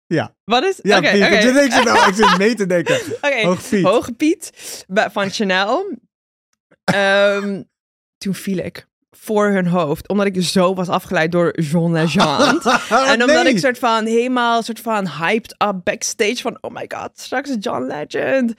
Ja. 0.08 0.36
Wat 0.44 0.64
is? 0.64 0.80
Ja, 0.82 1.00
Piet. 1.00 1.10
oké. 1.24 1.36
Ik, 1.36 1.72
zit, 1.72 1.84
nou- 1.84 2.08
ik 2.10 2.16
zit 2.16 2.38
mee 2.38 2.56
te 2.56 2.66
denken. 2.66 2.96
Oké, 3.22 3.42
Hoge 3.46 3.62
Piet. 3.70 3.84
Hoge 3.86 4.12
Piet 4.12 4.52
van 5.12 5.30
Chanel. 5.30 5.98
Ehm, 6.84 7.64
toen 8.18 8.34
viel 8.34 8.58
ik 8.58 8.88
voor 9.10 9.48
hun 9.48 9.68
hoofd, 9.68 10.08
omdat 10.08 10.26
ik 10.26 10.44
zo 10.44 10.74
was 10.74 10.90
afgeleid 10.90 11.32
door 11.32 11.60
Jean 11.60 11.92
Legend. 11.92 12.66
en 12.90 13.22
omdat 13.22 13.46
ik 13.46 13.60
soort 13.60 13.80
van 13.80 14.06
helemaal 14.06 14.64
soort 14.64 14.80
van 14.80 15.08
hyped 15.10 15.52
up 15.58 15.82
backstage 15.84 16.42
van 16.42 16.58
oh 16.62 16.72
my 16.72 16.86
god, 16.96 17.20
straks 17.20 17.50
is 17.50 17.56
John 17.60 17.84
Legend. 17.84 18.54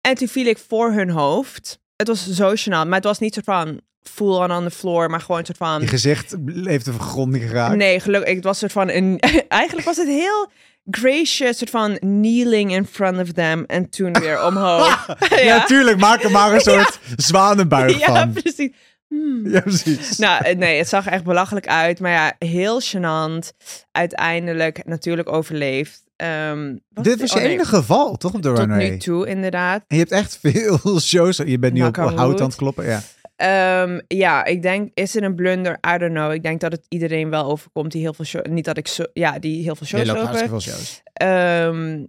En 0.00 0.14
toen 0.14 0.28
viel 0.28 0.46
ik 0.46 0.58
voor 0.58 0.92
hun 0.92 1.10
hoofd. 1.10 1.78
Het 1.96 2.08
was 2.08 2.30
zo 2.30 2.52
gênant, 2.56 2.86
maar 2.86 2.94
het 2.94 3.04
was 3.04 3.18
niet 3.18 3.34
soort 3.34 3.46
van 3.46 3.80
full 4.08 4.36
on 4.36 4.50
on 4.50 4.64
the 4.64 4.70
floor, 4.70 5.10
maar 5.10 5.20
gewoon 5.20 5.38
een 5.38 5.46
soort 5.46 5.58
van 5.58 5.80
Je 5.80 5.86
gezicht 5.86 6.36
heeft 6.64 6.84
de 6.84 6.92
vergronding 6.92 7.44
geraakt. 7.44 7.76
Nee, 7.76 8.00
gelukkig. 8.00 8.34
Het 8.34 8.44
was 8.44 8.62
een 8.62 8.70
soort 8.70 8.86
van 8.86 8.96
een. 8.96 9.20
Eigenlijk 9.48 9.86
was 9.86 9.96
het 9.96 10.08
heel 10.08 10.50
gracious, 10.90 11.58
soort 11.58 11.70
van 11.70 11.98
kneeling 11.98 12.72
in 12.72 12.86
front 12.86 13.20
of 13.20 13.32
them 13.32 13.64
en 13.66 13.90
toen 13.90 14.12
weer 14.12 14.44
omhoog. 14.44 15.06
Ja, 15.42 15.64
tuurlijk. 15.64 15.98
Maak 15.98 16.22
er 16.22 16.30
maar 16.30 16.54
een 16.54 16.60
soort 16.60 16.98
zwanenbuig 17.16 17.98
ja, 17.98 18.06
van. 18.06 18.32
precies. 18.32 18.70
Hmm. 19.08 19.50
Ja, 19.50 19.60
precies. 19.60 20.18
Nou, 20.18 20.44
eh, 20.44 20.56
nee, 20.56 20.78
het 20.78 20.88
zag 20.88 21.06
er 21.06 21.12
echt 21.12 21.24
belachelijk 21.24 21.66
uit. 21.66 22.00
Maar 22.00 22.10
ja, 22.10 22.34
heel 22.38 22.82
gênant. 22.82 23.56
Uiteindelijk 23.92 24.84
natuurlijk 24.84 25.32
overleefd. 25.32 26.04
Ehm, 26.16 26.76
Dit 26.90 27.20
was 27.20 27.30
oh, 27.30 27.36
je 27.36 27.42
nee, 27.42 27.54
enige 27.54 27.76
geval, 27.76 28.16
toch, 28.16 28.34
op 28.34 28.42
de 28.42 28.48
Tot 28.48 28.58
runway? 28.58 28.90
nu 28.90 28.96
toe, 28.98 29.26
inderdaad. 29.26 29.84
En 29.88 29.96
je 29.96 30.02
hebt 30.02 30.10
echt 30.10 30.38
veel 30.42 31.00
shows. 31.00 31.36
Je 31.36 31.58
bent 31.58 31.72
nu 31.72 31.84
op 31.84 31.96
hout 31.96 32.40
aan 32.40 32.46
het 32.46 32.56
kloppen. 32.56 32.84
Ja. 32.84 33.02
Ehm, 33.36 34.00
ja, 34.06 34.44
ik 34.44 34.62
denk, 34.62 34.90
is 34.94 35.14
het 35.14 35.22
een 35.22 35.34
blunder? 35.34 35.78
I 35.94 35.98
don't 35.98 36.12
know. 36.12 36.32
Ik 36.32 36.42
denk 36.42 36.60
dat 36.60 36.72
het 36.72 36.86
iedereen 36.88 37.30
wel 37.30 37.44
overkomt 37.44 37.92
die 37.92 38.00
heel 38.00 38.14
veel 38.14 38.24
shows... 38.24 38.46
Niet 38.48 38.64
dat 38.64 38.76
ik 38.76 38.88
zo... 38.88 39.04
Ja, 39.12 39.38
die 39.38 39.62
heel 39.62 39.76
veel 39.76 39.86
Je 39.86 39.96
shows 39.96 40.06
loopt 40.06 40.18
lopen. 40.18 40.36
hartstikke 40.36 40.60
veel 40.60 40.72
shows. 40.72 41.02
Ehm, 41.12 42.04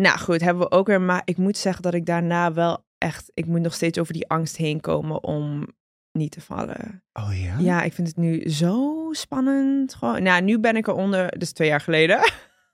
nou 0.00 0.18
goed, 0.18 0.40
hebben 0.40 0.62
we 0.62 0.70
ook 0.70 0.86
weer. 0.86 1.00
Maar 1.00 1.22
ik 1.24 1.36
moet 1.36 1.56
zeggen 1.56 1.82
dat 1.82 1.94
ik 1.94 2.06
daarna 2.06 2.52
wel 2.52 2.84
echt. 2.98 3.30
Ik 3.34 3.46
moet 3.46 3.60
nog 3.60 3.74
steeds 3.74 3.98
over 3.98 4.12
die 4.12 4.28
angst 4.28 4.56
heen 4.56 4.80
komen 4.80 5.22
om 5.24 5.66
niet 6.12 6.30
te 6.30 6.40
vallen. 6.40 7.02
Oh 7.12 7.42
ja? 7.42 7.58
Ja, 7.58 7.82
ik 7.82 7.92
vind 7.92 8.08
het 8.08 8.16
nu 8.16 8.50
zo 8.50 9.08
spannend. 9.12 9.94
Gewoon. 9.94 10.22
Nou, 10.22 10.42
nu 10.42 10.58
ben 10.58 10.76
ik 10.76 10.86
er 10.86 10.94
onder. 10.94 11.38
Dus 11.38 11.52
twee 11.52 11.68
jaar 11.68 11.80
geleden. 11.80 12.32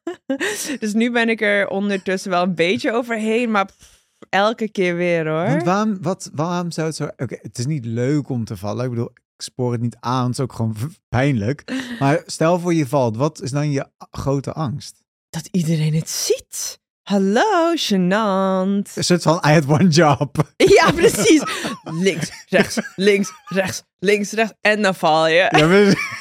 dus 0.81 0.93
nu 0.93 1.11
ben 1.11 1.29
ik 1.29 1.41
er 1.41 1.69
ondertussen 1.69 2.31
wel 2.31 2.43
een 2.43 2.55
beetje 2.55 2.93
overheen. 2.93 3.51
Maar 3.51 3.67
pff, 3.67 4.00
elke 4.29 4.71
keer 4.71 4.97
weer 4.97 5.29
hoor. 5.29 5.47
Want 5.47 5.63
waarom, 5.63 6.03
wat, 6.03 6.31
waarom 6.35 6.71
zou 6.71 6.87
het 6.87 6.97
zo... 6.97 7.05
Oké, 7.05 7.39
het 7.43 7.59
is 7.59 7.67
niet 7.67 7.85
leuk 7.85 8.29
om 8.29 8.45
te 8.45 8.57
vallen. 8.57 8.85
Ik 8.85 8.91
bedoel, 8.91 9.13
spoor 9.37 9.73
het 9.73 9.81
niet 9.81 9.97
aan. 10.01 10.23
Het 10.25 10.33
is 10.33 10.41
ook 10.41 10.53
gewoon 10.53 10.77
pijnlijk. 11.09 11.65
Maar 12.01 12.23
stel 12.27 12.59
voor 12.59 12.75
je 12.75 12.87
valt. 12.87 13.17
Wat 13.17 13.43
is 13.43 13.51
dan 13.51 13.71
je 13.71 13.87
grote 14.11 14.53
angst? 14.53 15.03
Dat 15.31 15.49
iedereen 15.51 15.95
het 15.95 16.09
ziet. 16.09 16.80
Hallo, 17.11 17.75
gênant. 17.75 18.97
Een 18.97 19.05
soort 19.05 19.23
van, 19.23 19.43
I 19.47 19.53
had 19.53 19.67
one 19.69 19.89
job. 19.89 20.37
Ja, 20.77 20.93
precies. 20.93 21.43
Links, 21.85 22.47
rechts, 22.49 22.79
links, 22.97 23.33
rechts, 23.45 23.83
links, 23.99 24.33
rechts. 24.33 24.53
En 24.61 24.83
dan 24.83 24.95
val 24.95 25.29
je. 25.29 25.49
Ja, 25.51 25.67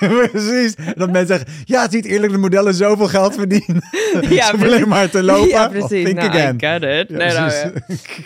precies. 0.31 0.75
Dat 0.95 1.11
mensen 1.11 1.27
zeggen, 1.27 1.63
ja, 1.65 1.81
het 1.81 1.93
is 1.93 2.01
niet 2.01 2.11
eerlijk 2.11 2.31
dat 2.31 2.41
modellen 2.41 2.73
zoveel 2.73 3.07
geld 3.07 3.33
verdienen. 3.33 3.81
Ja, 4.29 4.51
alleen 4.63 4.87
maar 4.87 5.09
te 5.09 5.23
lopen. 5.23 5.47
Ja, 5.47 5.67
precies. 5.67 6.03
think 6.03 6.13
Nou, 6.15 6.29
again. 6.29 6.55
I 6.55 6.59
get 6.59 6.83
it. 6.83 7.09
Ja, 7.09 7.17
nee, 7.17 7.33
nou, 7.33 7.51
ja. 7.51 7.71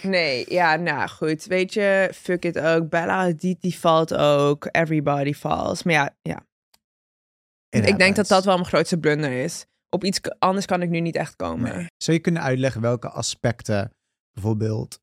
nee, 0.02 0.46
ja, 0.48 0.76
nou 0.76 1.10
goed. 1.10 1.46
Weet 1.46 1.74
je, 1.74 2.12
fuck 2.22 2.46
it 2.46 2.60
ook. 2.60 2.90
Bella 2.90 3.24
Hadid, 3.24 3.62
die 3.62 3.80
valt 3.80 4.16
ook. 4.16 4.68
Everybody 4.72 5.34
falls. 5.34 5.84
Maar 5.84 5.94
ja, 5.94 6.16
ja. 6.22 6.46
It 7.70 7.88
ik 7.88 7.98
denk 7.98 8.16
dat 8.16 8.28
dat 8.28 8.46
wel 8.46 8.56
mijn 8.56 8.68
grootste 8.68 8.98
blunder 8.98 9.32
is. 9.32 9.66
Op 9.94 10.04
iets 10.04 10.20
anders 10.40 10.66
kan 10.66 10.82
ik 10.82 10.90
nu 10.90 11.00
niet 11.00 11.16
echt 11.16 11.36
komen. 11.36 11.76
Nee. 11.76 11.88
Zou 11.98 12.18
je 12.18 12.24
kunnen 12.24 12.42
uitleggen 12.42 12.82
welke 12.82 13.10
aspecten 13.10 13.92
bijvoorbeeld 14.32 15.00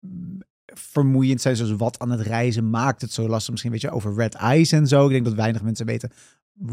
mm, 0.00 0.38
vermoeiend 0.64 1.40
zijn, 1.40 1.56
zoals 1.56 1.72
wat 1.72 1.98
aan 1.98 2.10
het 2.10 2.20
reizen 2.20 2.70
maakt 2.70 3.00
het 3.00 3.12
zo 3.12 3.28
lastig? 3.28 3.50
Misschien 3.50 3.72
weet 3.72 3.80
je 3.80 3.90
over 3.90 4.14
red 4.14 4.34
eyes 4.34 4.72
en 4.72 4.86
zo. 4.86 5.04
Ik 5.04 5.10
denk 5.10 5.24
dat 5.24 5.34
weinig 5.34 5.62
mensen 5.62 5.86
weten 5.86 6.12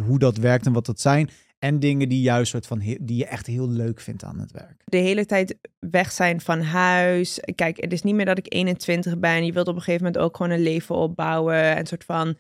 hoe 0.06 0.20
dat 0.20 0.38
werkt 0.38 0.66
en 0.66 0.74
wat 0.74 0.86
dat 0.86 1.02
zijn. 1.02 1.30
En 1.60 1.80
dingen 1.80 2.10
die 2.10 2.22
juist 2.22 2.52
soort 2.52 2.68
van 2.68 2.80
die 2.80 3.16
je 3.18 3.26
echt 3.26 3.46
heel 3.46 3.70
leuk 3.70 4.00
vindt 4.00 4.24
aan 4.24 4.40
het 4.40 4.52
werk. 4.52 4.82
de 4.86 4.98
hele 4.98 5.26
tijd 5.26 5.58
weg 5.80 6.12
zijn 6.12 6.42
van 6.42 6.62
huis. 6.62 7.40
Kijk, 7.56 7.82
het 7.82 7.94
is 7.94 8.02
niet 8.02 8.16
meer 8.16 8.26
dat 8.26 8.38
ik 8.38 8.54
21 8.54 9.20
ben. 9.20 9.46
Je 9.46 9.54
wilt 9.54 9.68
op 9.68 9.76
een 9.76 9.82
gegeven 9.82 10.06
moment 10.06 10.24
ook 10.24 10.36
gewoon 10.38 10.52
een 10.52 10.64
leven 10.64 10.96
opbouwen. 10.96 11.78
Een 11.78 11.88
soort 11.88 12.04
van 12.04 12.38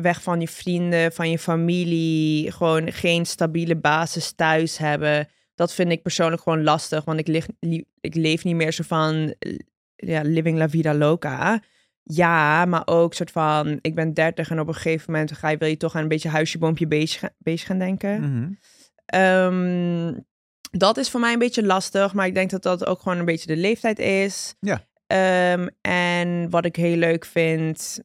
weg 0.00 0.22
van 0.22 0.40
je 0.40 0.48
vrienden, 0.48 1.12
van 1.12 1.30
je 1.30 1.38
familie. 1.38 2.52
Gewoon 2.52 2.92
geen 2.92 3.26
stabiele 3.26 3.76
basis 3.76 4.32
thuis 4.32 4.78
hebben. 4.78 5.28
Dat 5.54 5.74
vind 5.74 5.90
ik 5.90 6.02
persoonlijk 6.02 6.42
gewoon 6.42 6.62
lastig. 6.62 7.04
Want 7.04 7.18
ik, 7.18 7.26
lig, 7.26 7.46
li- 7.60 7.84
ik 8.00 8.14
leef 8.14 8.44
niet 8.44 8.54
meer 8.56 8.72
zo 8.72 8.82
van 8.86 9.34
eh, 9.38 9.58
ja, 9.96 10.20
living 10.22 10.58
la 10.58 10.68
vida 10.68 10.94
loca. 10.94 11.62
Ja, 12.02 12.64
maar 12.64 12.82
ook 12.84 13.14
soort 13.14 13.30
van, 13.30 13.78
ik 13.80 13.94
ben 13.94 14.14
30 14.14 14.50
en 14.50 14.60
op 14.60 14.68
een 14.68 14.74
gegeven 14.74 15.12
moment 15.12 15.32
ga 15.32 15.48
je, 15.48 15.56
wil 15.56 15.68
je 15.68 15.76
toch 15.76 15.94
aan 15.94 16.02
een 16.02 16.08
beetje 16.08 16.28
huisje, 16.28 16.58
boompje, 16.58 16.86
bezig 17.38 17.66
gaan 17.66 17.78
denken. 17.78 18.20
Mhm. 18.20 18.52
Ehm, 19.06 20.12
dat 20.70 20.96
is 20.96 21.10
voor 21.10 21.20
mij 21.20 21.32
een 21.32 21.38
beetje 21.38 21.64
lastig, 21.64 22.14
maar 22.14 22.26
ik 22.26 22.34
denk 22.34 22.50
dat 22.50 22.62
dat 22.62 22.86
ook 22.86 23.00
gewoon 23.00 23.18
een 23.18 23.24
beetje 23.24 23.46
de 23.46 23.56
leeftijd 23.56 23.98
is. 23.98 24.54
Ja. 24.60 24.86
Ehm, 25.06 25.68
en 25.80 26.50
wat 26.50 26.64
ik 26.64 26.76
heel 26.76 26.96
leuk 26.96 27.24
vind, 27.24 28.00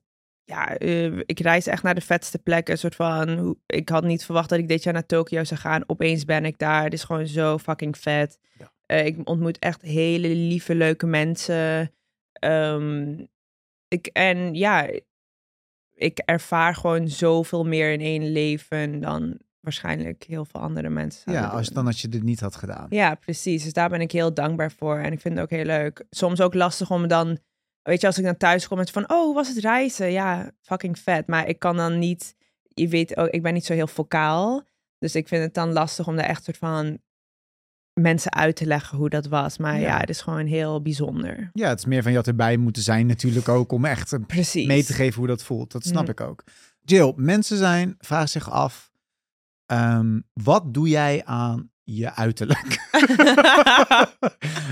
ja, 0.45 0.77
eh, 0.77 1.17
ik 1.25 1.39
reis 1.39 1.67
echt 1.67 1.83
naar 1.83 1.95
de 1.95 2.01
vetste 2.01 2.39
plekken. 2.39 2.73
Een 2.73 2.79
soort 2.79 2.95
van, 2.95 3.57
ik 3.65 3.89
had 3.89 4.03
niet 4.03 4.25
verwacht 4.25 4.49
dat 4.49 4.59
ik 4.59 4.67
dit 4.67 4.83
jaar 4.83 4.93
naar 4.93 5.05
Tokio 5.05 5.43
zou 5.43 5.59
gaan. 5.59 5.83
Opeens 5.87 6.25
ben 6.25 6.45
ik 6.45 6.57
daar. 6.57 6.83
Het 6.83 6.93
is 6.93 7.03
gewoon 7.03 7.27
zo 7.27 7.57
fucking 7.57 7.97
vet. 7.97 8.39
Ja. 8.57 8.71
Eh, 8.85 9.05
ik 9.05 9.17
ontmoet 9.23 9.59
echt 9.59 9.81
hele 9.81 10.27
lieve, 10.27 10.75
leuke 10.75 11.05
mensen. 11.05 11.91
Ehm, 12.33 13.25
ik, 13.87 14.07
en 14.07 14.53
ja, 14.53 14.89
ik 15.93 16.19
ervaar 16.19 16.75
gewoon 16.75 17.07
zoveel 17.07 17.65
meer 17.65 17.91
in 17.91 18.01
één 18.01 18.31
leven 18.31 18.99
dan 18.99 19.37
waarschijnlijk 19.59 20.23
heel 20.23 20.45
veel 20.45 20.61
andere 20.61 20.89
mensen. 20.89 21.31
Ja, 21.31 21.47
als, 21.47 21.69
dan 21.69 21.87
als 21.87 22.01
je 22.01 22.07
dit 22.07 22.23
niet 22.23 22.39
had 22.39 22.55
gedaan. 22.55 22.87
Ja, 22.89 23.15
precies. 23.15 23.63
Dus 23.63 23.73
daar 23.73 23.89
ben 23.89 24.01
ik 24.01 24.11
heel 24.11 24.33
dankbaar 24.33 24.71
voor. 24.71 24.97
En 24.97 25.11
ik 25.11 25.19
vind 25.19 25.33
het 25.33 25.43
ook 25.43 25.49
heel 25.49 25.65
leuk. 25.65 26.05
Soms 26.09 26.41
ook 26.41 26.53
lastig 26.53 26.91
om 26.91 27.07
dan, 27.07 27.37
weet 27.83 28.01
je, 28.01 28.07
als 28.07 28.17
ik 28.17 28.23
dan 28.23 28.37
thuis 28.37 28.67
kom 28.67 28.77
met 28.77 28.91
van, 28.91 29.09
oh, 29.11 29.35
was 29.35 29.47
het 29.47 29.57
reizen? 29.57 30.11
Ja, 30.11 30.51
fucking 30.61 30.99
vet. 30.99 31.27
Maar 31.27 31.47
ik 31.47 31.59
kan 31.59 31.75
dan 31.75 31.99
niet, 31.99 32.35
je 32.63 32.87
weet 32.87 33.17
ook, 33.17 33.27
ik 33.29 33.41
ben 33.41 33.53
niet 33.53 33.65
zo 33.65 33.73
heel 33.73 33.87
vocaal. 33.87 34.63
Dus 34.97 35.15
ik 35.15 35.27
vind 35.27 35.43
het 35.43 35.53
dan 35.53 35.71
lastig 35.73 36.07
om 36.07 36.15
daar 36.15 36.25
echt 36.25 36.43
soort 36.43 36.57
van 36.57 36.97
mensen 37.99 38.33
uit 38.33 38.55
te 38.55 38.65
leggen 38.65 38.97
hoe 38.97 39.09
dat 39.09 39.25
was. 39.25 39.57
Maar 39.57 39.73
ja, 39.75 39.79
Ja. 39.87 39.97
het 39.99 40.09
is 40.09 40.21
gewoon 40.21 40.45
heel 40.45 40.81
bijzonder. 40.81 41.49
Ja, 41.53 41.69
het 41.69 41.79
is 41.79 41.85
meer 41.85 42.01
van 42.03 42.11
je 42.11 42.17
had 42.17 42.27
erbij 42.27 42.57
moeten 42.57 42.83
zijn 42.83 43.05
natuurlijk 43.05 43.49
ook 43.49 43.71
om 43.71 43.85
echt 43.85 44.17
Precies. 44.27 44.67
mee 44.67 44.83
te 44.83 44.93
geven 44.93 45.17
hoe 45.19 45.27
dat 45.27 45.43
voelt. 45.43 45.71
Dat 45.71 45.83
snap 45.85 46.03
Mm. 46.03 46.09
ik 46.09 46.21
ook. 46.21 46.43
Jill, 46.81 47.13
mensen 47.15 47.57
zijn, 47.57 47.95
vragen 47.99 48.29
zich 48.29 48.49
af, 48.49 48.91
ehm, 49.65 50.19
wat 50.33 50.73
doe 50.73 50.87
jij 50.89 51.25
aan 51.25 51.71
je 51.83 52.15
uiterlijk? 52.15 52.67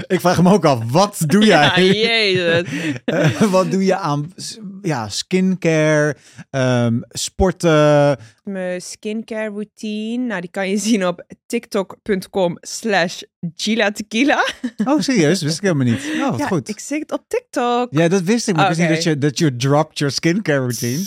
ik 0.08 0.20
vraag 0.20 0.36
hem 0.36 0.48
ook 0.48 0.66
af, 0.66 0.92
wat 0.92 1.24
doe 1.26 1.46
jij? 1.46 1.64
Ja, 1.64 1.80
jezus. 1.82 2.70
Eh, 3.06 3.42
wat 3.42 3.72
doe 3.72 3.86
je 3.86 3.96
aan 3.96 4.34
ja, 4.82 5.10
skincare, 5.10 6.16
ehm, 6.50 7.00
sporten? 7.10 8.18
Mijn 8.44 8.82
skincare 8.82 9.50
routine, 9.50 10.26
nou 10.26 10.42
die 10.42 10.50
kan 10.50 10.70
je 10.70 10.78
zien 10.78 11.08
op 11.08 11.26
tiktok.com 11.46 12.58
slash 12.62 13.22
Gila 13.56 13.92
Tequila. 13.92 14.46
Oh, 14.86 15.00
serieus? 15.00 15.42
Wist 15.42 15.58
ik 15.58 15.64
helemaal 15.64 15.86
niet. 15.86 16.12
Oh, 16.20 16.30
wat 16.30 16.40
Ja, 16.40 16.48
goed. 16.48 16.70
ik 16.70 16.80
zit 16.80 17.12
op 17.12 17.24
TikTok. 17.28 17.88
Ja, 17.92 18.08
dat 18.08 18.22
wist 18.22 18.48
ik, 18.48 18.56
maar 18.56 18.72
ik 18.72 18.78
wist 18.78 18.80
niet 18.90 18.96
dat 18.96 19.04
je, 19.04 19.18
dat 19.18 19.38
je 19.40 19.56
dropped 19.56 19.98
your 20.00 20.14
skincare 20.14 20.60
routine. 20.60 21.06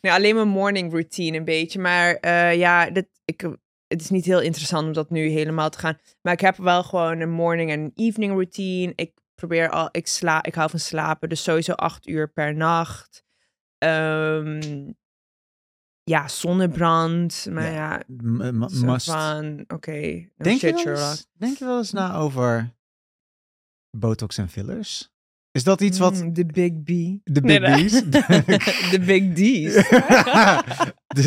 Nee, 0.00 0.12
alleen 0.12 0.34
mijn 0.34 0.48
morning 0.48 0.92
routine 0.92 1.36
een 1.36 1.44
beetje. 1.44 1.78
Maar 1.78 2.14
eh, 2.14 2.54
ja, 2.56 2.90
dit, 2.90 3.06
ik, 3.24 3.48
het 3.94 4.02
is 4.02 4.10
niet 4.10 4.24
heel 4.24 4.40
interessant 4.40 4.86
om 4.86 4.92
dat 4.92 5.10
nu 5.10 5.28
helemaal 5.28 5.70
te 5.70 5.78
gaan. 5.78 5.98
Maar 6.22 6.32
ik 6.32 6.40
heb 6.40 6.56
wel 6.56 6.82
gewoon 6.82 7.20
een 7.20 7.30
morning 7.30 7.70
en 7.70 7.90
evening 7.94 8.32
routine. 8.32 8.92
Ik 8.96 9.12
probeer 9.34 9.70
al, 9.70 9.88
ik 9.90 10.06
sla, 10.06 10.42
ik 10.42 10.54
hou 10.54 10.70
van 10.70 10.78
slapen, 10.78 11.28
dus 11.28 11.42
sowieso 11.42 11.72
acht 11.72 12.06
uur 12.06 12.32
per 12.32 12.54
nacht. 12.56 13.24
Ehm, 13.78 14.92
ja, 16.02 16.28
zonnebrand. 16.28 17.46
Maar 17.50 17.72
Ja, 17.72 18.02
ja, 18.06 18.50
must. 18.52 19.04
van, 19.04 19.64
oké. 19.68 20.00
no 20.00 20.44
Denk, 20.44 20.60
je 20.60 20.66
shit, 20.66 20.70
wel 20.70 20.78
Sherlock. 20.78 21.10
eens, 21.10 21.26
denk 21.32 21.56
je 21.58 21.64
wel 21.64 21.78
eens 21.78 21.92
na 21.92 22.14
over 22.16 22.74
botox 23.90 24.38
en 24.38 24.48
fillers? 24.48 25.13
Is 25.54 25.64
dat 25.64 25.80
iets 25.80 25.98
wat... 25.98 26.22
Mm, 26.22 26.32
De 26.32 26.46
big 26.46 26.72
B. 26.82 26.86
De 27.24 27.40
big 27.40 27.60
nee. 27.60 27.84
B's? 27.84 27.92
De 28.92 29.02
big 29.06 29.32
D's. 29.32 29.88
dus 31.16 31.26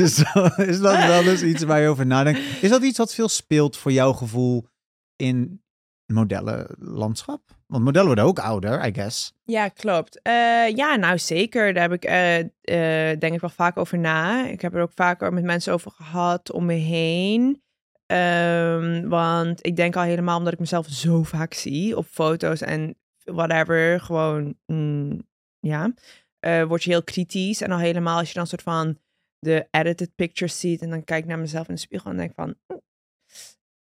is 0.57 0.79
dat 0.79 1.05
wel 1.05 1.23
eens 1.23 1.43
iets 1.43 1.63
waar 1.63 1.81
je 1.81 1.87
over 1.87 2.05
nadenkt? 2.05 2.39
Is 2.61 2.69
dat 2.69 2.83
iets 2.83 2.97
wat 2.97 3.13
veel 3.13 3.29
speelt 3.29 3.77
voor 3.77 3.91
jouw 3.91 4.13
gevoel 4.13 4.67
in 5.15 5.61
modellenlandschap? 6.05 7.41
Want 7.67 7.83
modellen 7.83 8.07
worden 8.07 8.25
ook 8.25 8.39
ouder, 8.39 8.87
I 8.87 8.93
guess. 8.93 9.33
Ja, 9.43 9.67
klopt. 9.67 10.21
Eh, 10.21 10.69
ja, 10.75 10.95
nou 10.95 11.17
zeker. 11.17 11.73
Daar 11.73 11.89
heb 11.89 12.03
ik 12.03 12.05
eh, 12.05 12.39
eh, 12.39 13.19
denk 13.19 13.33
ik 13.33 13.41
wel 13.41 13.49
vaak 13.49 13.77
over 13.77 13.97
na. 13.97 14.47
Ik 14.47 14.61
heb 14.61 14.73
er 14.73 14.81
ook 14.81 14.93
vaker 14.95 15.33
met 15.33 15.43
mensen 15.43 15.73
over 15.73 15.91
gehad 15.91 16.51
om 16.51 16.65
me 16.65 16.73
heen. 16.73 17.61
Ehm, 18.05 19.07
want 19.07 19.65
ik 19.65 19.75
denk 19.75 19.95
al 19.95 20.03
helemaal 20.03 20.37
omdat 20.37 20.53
ik 20.53 20.59
mezelf 20.59 20.87
zo 20.87 21.23
vaak 21.23 21.53
zie 21.53 21.97
op 21.97 22.05
foto's 22.05 22.61
en 22.61 22.97
whatever. 23.31 23.99
Gewoon, 23.99 24.57
mm, 24.65 25.27
ja. 25.59 25.93
eh, 26.39 26.63
word 26.63 26.83
je 26.83 26.89
heel 26.89 27.03
kritisch. 27.03 27.61
En 27.61 27.71
al 27.71 27.79
helemaal 27.79 28.17
als 28.17 28.27
je 28.27 28.33
dan 28.33 28.47
soort 28.47 28.61
van 28.61 28.97
de 29.39 29.67
edited 29.71 30.15
pictures 30.15 30.59
ziet. 30.59 30.81
En 30.81 30.89
dan 30.89 31.03
kijk 31.03 31.23
ik 31.23 31.29
naar 31.29 31.39
mezelf 31.39 31.67
in 31.67 31.73
de 31.73 31.79
spiegel 31.79 32.11
en 32.11 32.17
denk 32.17 32.33
van... 32.35 32.55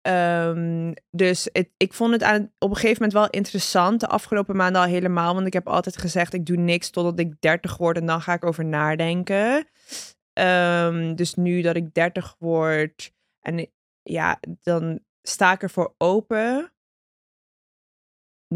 Ehm, 0.01 0.93
dus 1.11 1.49
het, 1.51 1.69
ik 1.77 1.93
vond 1.93 2.11
het 2.11 2.23
aan, 2.23 2.51
op 2.59 2.69
een 2.69 2.75
gegeven 2.75 2.95
moment 2.95 3.13
wel 3.13 3.29
interessant. 3.29 3.99
De 3.99 4.07
afgelopen 4.07 4.55
maanden 4.55 4.81
al 4.81 4.87
helemaal. 4.87 5.33
Want 5.33 5.47
ik 5.47 5.53
heb 5.53 5.67
altijd 5.67 5.97
gezegd, 5.97 6.33
ik 6.33 6.45
doe 6.45 6.57
niks 6.57 6.89
totdat 6.89 7.19
ik 7.19 7.41
30 7.41 7.77
word. 7.77 7.97
En 7.97 8.05
dan 8.05 8.21
ga 8.21 8.33
ik 8.33 8.45
over 8.45 8.65
nadenken. 8.65 9.67
Ehm, 10.33 11.15
dus 11.15 11.33
nu 11.33 11.61
dat 11.61 11.75
ik 11.75 11.93
30 11.93 12.35
word. 12.39 13.13
En 13.41 13.71
ja, 14.03 14.39
dan 14.61 14.99
sta 15.21 15.51
ik 15.51 15.61
ervoor 15.61 15.95
open. 15.97 16.71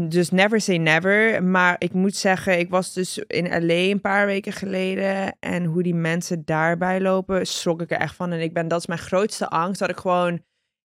Dus 0.00 0.30
never 0.30 0.60
say 0.60 0.76
never. 0.76 1.42
Maar 1.44 1.76
ik 1.78 1.92
moet 1.92 2.16
zeggen, 2.16 2.58
ik 2.58 2.70
was 2.70 2.92
dus 2.92 3.18
in 3.18 3.66
LA 3.66 3.74
een 3.74 4.00
paar 4.00 4.26
weken 4.26 4.52
geleden. 4.52 5.36
En 5.40 5.64
hoe 5.64 5.82
die 5.82 5.94
mensen 5.94 6.44
daarbij 6.44 7.00
lopen, 7.00 7.46
schrok 7.46 7.80
ik 7.82 7.90
er 7.90 7.98
echt 7.98 8.14
van. 8.14 8.32
En 8.32 8.40
ik 8.40 8.52
ben, 8.52 8.68
dat 8.68 8.78
is 8.80 8.86
mijn 8.86 9.00
grootste 9.00 9.48
angst. 9.48 9.80
Dat 9.80 9.90
ik 9.90 9.96
gewoon 9.96 10.42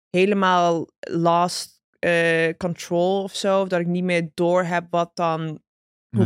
helemaal 0.10 0.88
lost 1.00 1.82
eh, 2.00 2.54
control 2.58 3.24
of 3.24 3.36
zo. 3.36 3.62
Of 3.62 3.68
dat 3.68 3.80
ik 3.80 3.88
niet 3.88 4.04
meer 4.04 4.30
door 4.34 4.64
heb 4.64 4.86
wat 4.89 5.12
dan, 5.14 5.62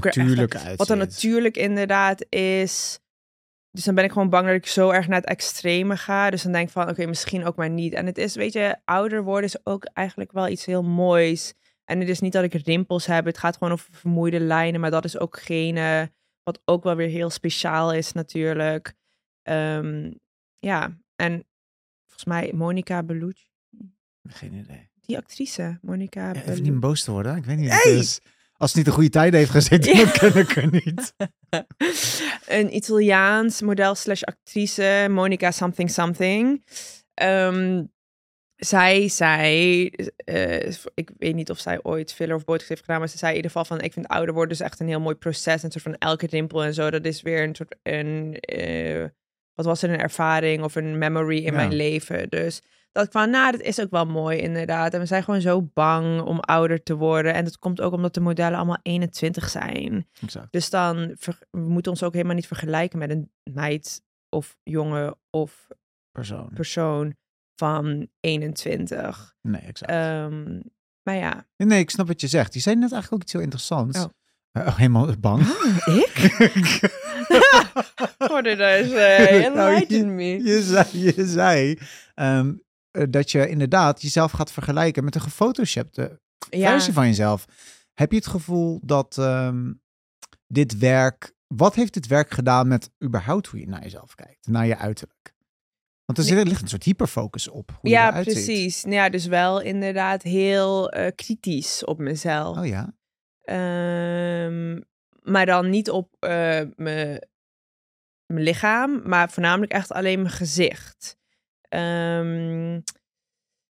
echt- 0.05 0.15
Natuurlijk 0.25 0.53
wat 0.77 0.87
dan 0.87 0.97
natuurlijk 0.97 1.57
inderdaad 1.57 2.25
is. 2.29 2.99
Dus 3.71 3.83
dan 3.83 3.95
ben 3.95 4.03
ik 4.03 4.11
gewoon 4.11 4.29
bang 4.29 4.45
dat 4.45 4.55
ik 4.55 4.65
zo 4.67 4.89
erg 4.89 5.07
naar 5.07 5.19
het 5.19 5.29
extreme 5.29 5.97
ga. 5.97 6.29
Dus 6.29 6.43
dan 6.43 6.51
denk 6.51 6.67
ik 6.67 6.73
van, 6.73 6.89
oké, 6.89 7.05
misschien 7.05 7.45
ook 7.45 7.55
maar 7.55 7.69
niet. 7.69 7.93
En 7.93 8.05
het 8.05 8.17
is, 8.17 8.35
weet 8.35 8.53
je, 8.53 8.75
ouder 8.85 9.23
worden 9.23 9.49
is 9.49 9.65
ook 9.65 9.85
eigenlijk 9.93 10.31
wel 10.31 10.47
iets 10.47 10.65
heel 10.65 10.83
moois. 10.83 11.53
En 11.89 11.99
het 11.99 12.09
is 12.09 12.19
niet 12.19 12.31
dat 12.33 12.43
ik 12.43 12.53
rimpels 12.53 13.05
heb. 13.05 13.25
Het 13.25 13.37
gaat 13.37 13.57
gewoon 13.57 13.73
over 13.73 13.87
vermoeide 13.91 14.39
lijnen. 14.39 14.79
Maar 14.79 14.91
dat 14.91 15.05
is 15.05 15.17
ook 15.19 15.39
gene 15.39 16.11
wat 16.43 16.61
ook 16.65 16.83
wel 16.83 16.95
weer 16.95 17.07
heel 17.07 17.29
speciaal 17.29 17.93
is 17.93 18.11
natuurlijk. 18.11 18.93
Ehm, 19.41 20.11
ja, 20.55 20.97
en 21.15 21.45
volgens 22.05 22.25
mij 22.25 22.51
Monica 22.53 23.03
Bellucci. 23.03 23.47
Geen 24.23 24.53
idee. 24.53 24.89
Die 25.01 25.17
actrice, 25.17 25.77
Monica 25.81 26.33
Ja, 26.33 26.41
even 26.41 26.63
niet 26.63 26.79
boos 26.79 27.03
te 27.03 27.11
worden. 27.11 27.35
Ik 27.35 27.45
weet 27.45 27.57
niet. 27.57 27.69
Hey! 27.69 27.91
Het 27.91 28.01
is, 28.01 28.19
Als 28.53 28.69
het 28.69 28.77
niet 28.77 28.87
een 28.87 28.93
goede 28.93 29.09
tijd 29.09 29.33
heeft 29.33 29.51
gezeten, 29.51 29.95
Ja. 29.97 30.03
dan 30.03 30.11
ken 30.11 30.35
ik 30.35 30.55
er 30.55 30.69
niet. 30.71 31.13
een 32.57 32.75
Italiaans 32.75 33.61
model 33.61 33.95
slash 33.95 34.21
actrice, 34.23 35.07
Monica 35.09 35.51
something 35.51 35.89
something. 35.91 36.65
Ehm, 37.13 37.83
zij 38.59 39.07
zei, 39.07 39.85
eh, 40.15 40.71
ik 40.93 41.11
weet 41.17 41.35
niet 41.35 41.49
of 41.49 41.59
zij 41.59 41.79
ooit 41.83 42.13
filler 42.13 42.35
of 42.35 42.43
botox 42.45 42.67
heeft 42.69 42.81
gedaan, 42.81 42.99
maar 42.99 43.09
ze 43.09 43.17
zei 43.17 43.29
in 43.31 43.35
ieder 43.35 43.51
geval 43.51 43.65
van, 43.77 43.81
ik 43.85 43.93
vind 43.93 44.07
ouder 44.07 44.33
worden 44.33 44.57
dus 44.57 44.65
echt 44.67 44.79
een 44.79 44.87
heel 44.87 44.99
mooi 44.99 45.15
proces. 45.15 45.63
Een 45.63 45.71
soort 45.71 45.83
van 45.83 45.95
elke 45.97 46.27
rimpel 46.27 46.63
en 46.63 46.73
zo, 46.73 46.89
dat 46.89 47.05
is 47.05 47.21
weer 47.21 47.43
een 47.43 47.55
soort, 47.55 47.75
een, 47.83 48.35
eh, 48.39 49.05
wat 49.53 49.65
was 49.65 49.81
er, 49.81 49.89
een 49.89 49.99
ervaring 49.99 50.63
of 50.63 50.75
een 50.75 50.97
memory 50.97 51.37
in 51.37 51.43
Ja. 51.43 51.51
mijn 51.51 51.73
leven. 51.73 52.29
Dus 52.29 52.61
dat 52.91 53.05
ik 53.05 53.11
van, 53.11 53.29
nou, 53.29 53.51
dat 53.51 53.61
is 53.61 53.79
ook 53.81 53.89
wel 53.91 54.05
mooi 54.05 54.37
inderdaad. 54.37 54.93
En 54.93 54.99
we 54.99 55.05
zijn 55.05 55.23
gewoon 55.23 55.41
zo 55.41 55.61
bang 55.73 56.21
om 56.21 56.39
ouder 56.39 56.83
te 56.83 56.95
worden. 56.95 57.33
En 57.33 57.43
dat 57.43 57.59
komt 57.59 57.81
ook 57.81 57.93
omdat 57.93 58.13
de 58.13 58.19
modellen 58.19 58.57
allemaal 58.57 58.79
21 58.81 59.49
zijn. 59.49 60.07
Exact. 60.21 60.51
Dus 60.51 60.69
dan, 60.69 61.15
ver- 61.17 61.39
we 61.51 61.59
moeten 61.59 61.91
ons 61.91 62.03
ook 62.03 62.13
helemaal 62.13 62.35
niet 62.35 62.47
vergelijken 62.47 62.99
met 62.99 63.09
een 63.09 63.31
meid 63.53 64.01
of 64.29 64.57
jongen 64.63 65.15
of 65.29 65.67
Persoon. 66.11 66.49
persoon 66.53 67.15
van 67.59 68.07
21. 68.19 69.35
Nee, 69.41 69.61
exact. 69.61 69.91
Ehm, 69.91 70.59
maar 71.03 71.15
ja. 71.15 71.47
nee, 71.57 71.79
ik 71.79 71.89
snap 71.89 72.07
wat 72.07 72.21
je 72.21 72.27
zegt. 72.27 72.51
Die 72.51 72.61
zei 72.61 72.75
net 72.75 72.91
eigenlijk 72.91 73.13
ook 73.13 73.21
iets 73.21 73.33
heel 73.33 73.41
interessants. 73.41 73.99
Oh. 73.99 74.09
Eh, 74.51 74.67
oh, 74.67 74.77
helemaal 74.77 75.19
bang. 75.19 75.41
Ik? 76.01 76.15
What 78.17 78.43
did 78.43 78.59
I 78.59 78.89
say? 78.89 79.39
Nou, 79.39 79.43
Enlighten 79.43 80.15
me. 80.15 80.43
Je 80.43 80.61
zei, 80.61 80.87
je 81.15 81.25
zei 81.25 81.77
eh, 82.13 82.49
dat 83.09 83.31
je 83.31 83.49
inderdaad 83.49 84.01
jezelf 84.01 84.31
gaat 84.31 84.51
vergelijken 84.51 85.03
met 85.03 85.15
een 85.15 85.21
gefotoshopte 85.21 86.19
Ja, 86.49 86.69
versie 86.69 86.93
van 86.93 87.05
jezelf. 87.05 87.45
Heb 87.93 88.11
je 88.11 88.17
het 88.17 88.27
gevoel 88.27 88.79
dat 88.83 89.17
ehm, 89.17 89.73
dit 90.47 90.77
werk... 90.77 91.33
Wat 91.47 91.75
heeft 91.75 91.93
dit 91.93 92.07
werk 92.07 92.31
gedaan 92.31 92.67
met 92.67 92.91
überhaupt 93.03 93.47
hoe 93.47 93.59
je 93.59 93.67
naar 93.67 93.83
jezelf 93.83 94.15
kijkt? 94.15 94.47
Naar 94.47 94.65
je 94.65 94.77
uiterlijk? 94.77 95.28
Want 96.09 96.21
er 96.21 96.27
zit- 96.27 96.47
ligt 96.47 96.61
een 96.61 96.67
soort 96.67 96.83
hyperfocus 96.83 97.47
op 97.47 97.71
hoe 97.81 97.89
ja 97.89 98.21
precies. 98.21 98.83
Nou 98.83 98.95
Ja, 98.95 99.09
dus 99.09 99.25
wel 99.25 99.61
inderdaad 99.61 100.21
heel 100.23 100.89
eh, 100.91 101.11
kritisch 101.15 101.85
op 101.85 101.97
mezelf. 101.97 102.57
Oh 102.57 102.65
ja? 102.65 102.93
Ehm, 103.41 104.81
maar 105.21 105.45
dan 105.45 105.69
niet 105.69 105.89
op 105.89 106.15
eh, 106.19 106.61
mijn 106.75 107.19
lichaam, 108.25 109.01
maar 109.09 109.29
voornamelijk 109.29 109.71
echt 109.71 109.91
alleen 109.91 110.21
mijn 110.21 110.33
gezicht. 110.33 111.17
Ehm, 111.61 112.71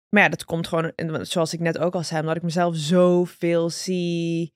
maar 0.10 0.24
ja, 0.24 0.30
dat 0.30 0.46
komt 0.46 0.68
gewoon, 0.68 0.94
zoals 1.22 1.54
ik 1.54 1.60
net 1.60 1.78
ook 1.78 1.96
al 1.96 2.04
zei, 2.04 2.22
omdat 2.22 2.36
ik 2.36 2.42
mezelf 2.44 2.76
zoveel 2.76 3.70
zie. 3.70 4.54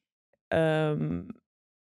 ehm, 0.47 1.21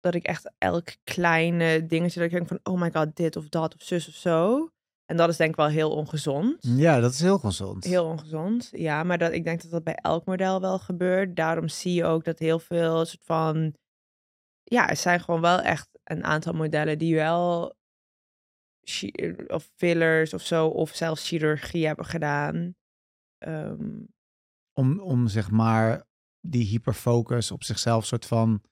dat 0.00 0.14
ik 0.14 0.24
echt 0.24 0.52
elk 0.58 0.88
kleine 1.04 1.86
dingetje, 1.86 2.20
dat 2.20 2.28
ik 2.28 2.34
denk 2.34 2.48
van, 2.48 2.60
oh 2.62 2.80
my 2.80 2.90
god, 2.92 3.16
dit 3.16 3.36
of 3.36 3.48
dat 3.48 3.74
of 3.74 3.82
zus 3.82 4.08
of 4.08 4.14
zo. 4.14 4.68
En 5.06 5.16
dat 5.16 5.28
is 5.28 5.36
denk 5.36 5.50
ik 5.50 5.56
wel 5.56 5.68
heel 5.68 5.90
ongezond. 5.90 6.56
Ja, 6.60 7.00
dat 7.00 7.12
is 7.12 7.20
heel 7.20 7.38
gezond. 7.38 7.84
Heel 7.84 8.04
ongezond, 8.04 8.68
ja. 8.72 9.02
Maar 9.02 9.18
dat, 9.18 9.32
ik 9.32 9.44
denk 9.44 9.62
dat 9.62 9.70
dat 9.70 9.84
bij 9.84 9.94
elk 9.94 10.24
model 10.24 10.60
wel 10.60 10.78
gebeurt. 10.78 11.36
Daarom 11.36 11.68
zie 11.68 11.94
je 11.94 12.04
ook 12.04 12.24
dat 12.24 12.38
heel 12.38 12.58
veel 12.58 13.04
soort 13.04 13.24
van... 13.24 13.74
Ja, 14.62 14.88
er 14.88 14.96
zijn 14.96 15.20
gewoon 15.20 15.40
wel 15.40 15.60
echt 15.60 15.88
een 16.04 16.24
aantal 16.24 16.52
modellen 16.52 16.98
die 16.98 17.14
wel... 17.14 17.74
Of 19.46 19.70
fillers 19.74 20.34
of 20.34 20.42
zo, 20.42 20.66
of 20.66 20.90
zelfs 20.94 21.28
chirurgie 21.28 21.86
hebben 21.86 22.04
gedaan. 22.04 22.74
Ehm, 23.38 24.02
om, 24.72 25.00
om 25.00 25.28
zeg 25.28 25.50
maar 25.50 26.06
die 26.40 26.64
hyperfocus 26.64 27.50
op 27.50 27.62
zichzelf 27.62 28.06
soort 28.06 28.26
van 28.26 28.62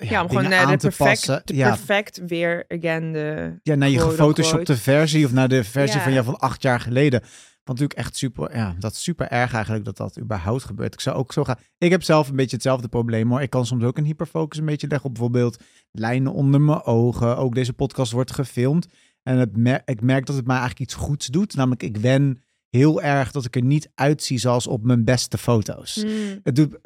ja, 0.00 0.22
om 0.22 0.28
gewoon 0.28 0.48
naar 0.48 0.64
aan 0.64 0.70
de 0.72 0.76
te 0.78 0.86
perfect, 0.86 1.08
passen. 1.26 1.42
de 1.44 1.54
Ja, 1.56 1.68
perfect 1.68 2.20
weer 2.26 2.64
again 2.68 3.12
de... 3.12 3.58
ja, 3.62 3.74
naar 3.74 3.88
je 3.88 3.98
gefotoshopte 4.00 4.76
versie 4.76 5.24
of 5.24 5.32
naar 5.32 5.48
de 5.48 5.64
versie 5.64 5.96
Ja. 5.96 6.02
van 6.02 6.12
jou 6.12 6.24
van 6.24 6.38
acht 6.38 6.62
jaar 6.62 6.80
geleden. 6.80 7.20
Want 7.64 7.78
natuurlijk 7.78 7.98
echt 8.08 8.16
super, 8.16 8.56
ja, 8.56 8.74
dat 8.78 8.92
is 8.92 9.02
super 9.02 9.28
erg 9.28 9.52
eigenlijk 9.54 9.84
dat 9.84 9.96
dat 9.96 10.18
überhaupt 10.18 10.64
gebeurt. 10.64 10.94
Ik 10.94 11.00
zou 11.00 11.16
ook 11.16 11.32
zo 11.32 11.44
gaan. 11.44 11.56
Ik 11.78 11.90
heb 11.90 12.02
zelf 12.02 12.28
een 12.28 12.36
beetje 12.36 12.56
hetzelfde 12.56 12.88
probleem 12.88 13.30
hoor. 13.30 13.42
Ik 13.42 13.50
kan 13.50 13.66
soms 13.66 13.84
ook 13.84 13.98
een 13.98 14.04
hyperfocus 14.04 14.58
een 14.58 14.64
beetje 14.64 14.86
leggen 14.88 15.06
op 15.08 15.14
bijvoorbeeld 15.14 15.62
lijnen 15.92 16.32
onder 16.32 16.60
mijn 16.60 16.82
ogen. 16.82 17.36
Ook 17.36 17.54
deze 17.54 17.72
podcast 17.72 18.12
wordt 18.12 18.32
gefilmd. 18.32 18.86
En 19.22 19.36
het 19.38 19.56
mer- 19.56 19.82
ik 19.84 20.00
merk 20.00 20.26
dat 20.26 20.36
het 20.36 20.46
mij 20.46 20.56
eigenlijk 20.58 20.90
iets 20.90 21.00
goeds 21.00 21.26
doet. 21.26 21.54
Namelijk, 21.54 21.82
ik 21.82 21.96
wen 21.96 22.42
heel 22.70 23.02
erg 23.02 23.30
dat 23.30 23.44
ik 23.44 23.56
er 23.56 23.62
niet 23.62 23.90
uitzie 23.94 24.38
zoals 24.38 24.66
op 24.66 24.82
mijn 24.84 25.04
beste 25.04 25.38
foto's. 25.38 25.94
Hmm, 25.94 26.40
Het 26.42 26.56
doet, 26.56 26.78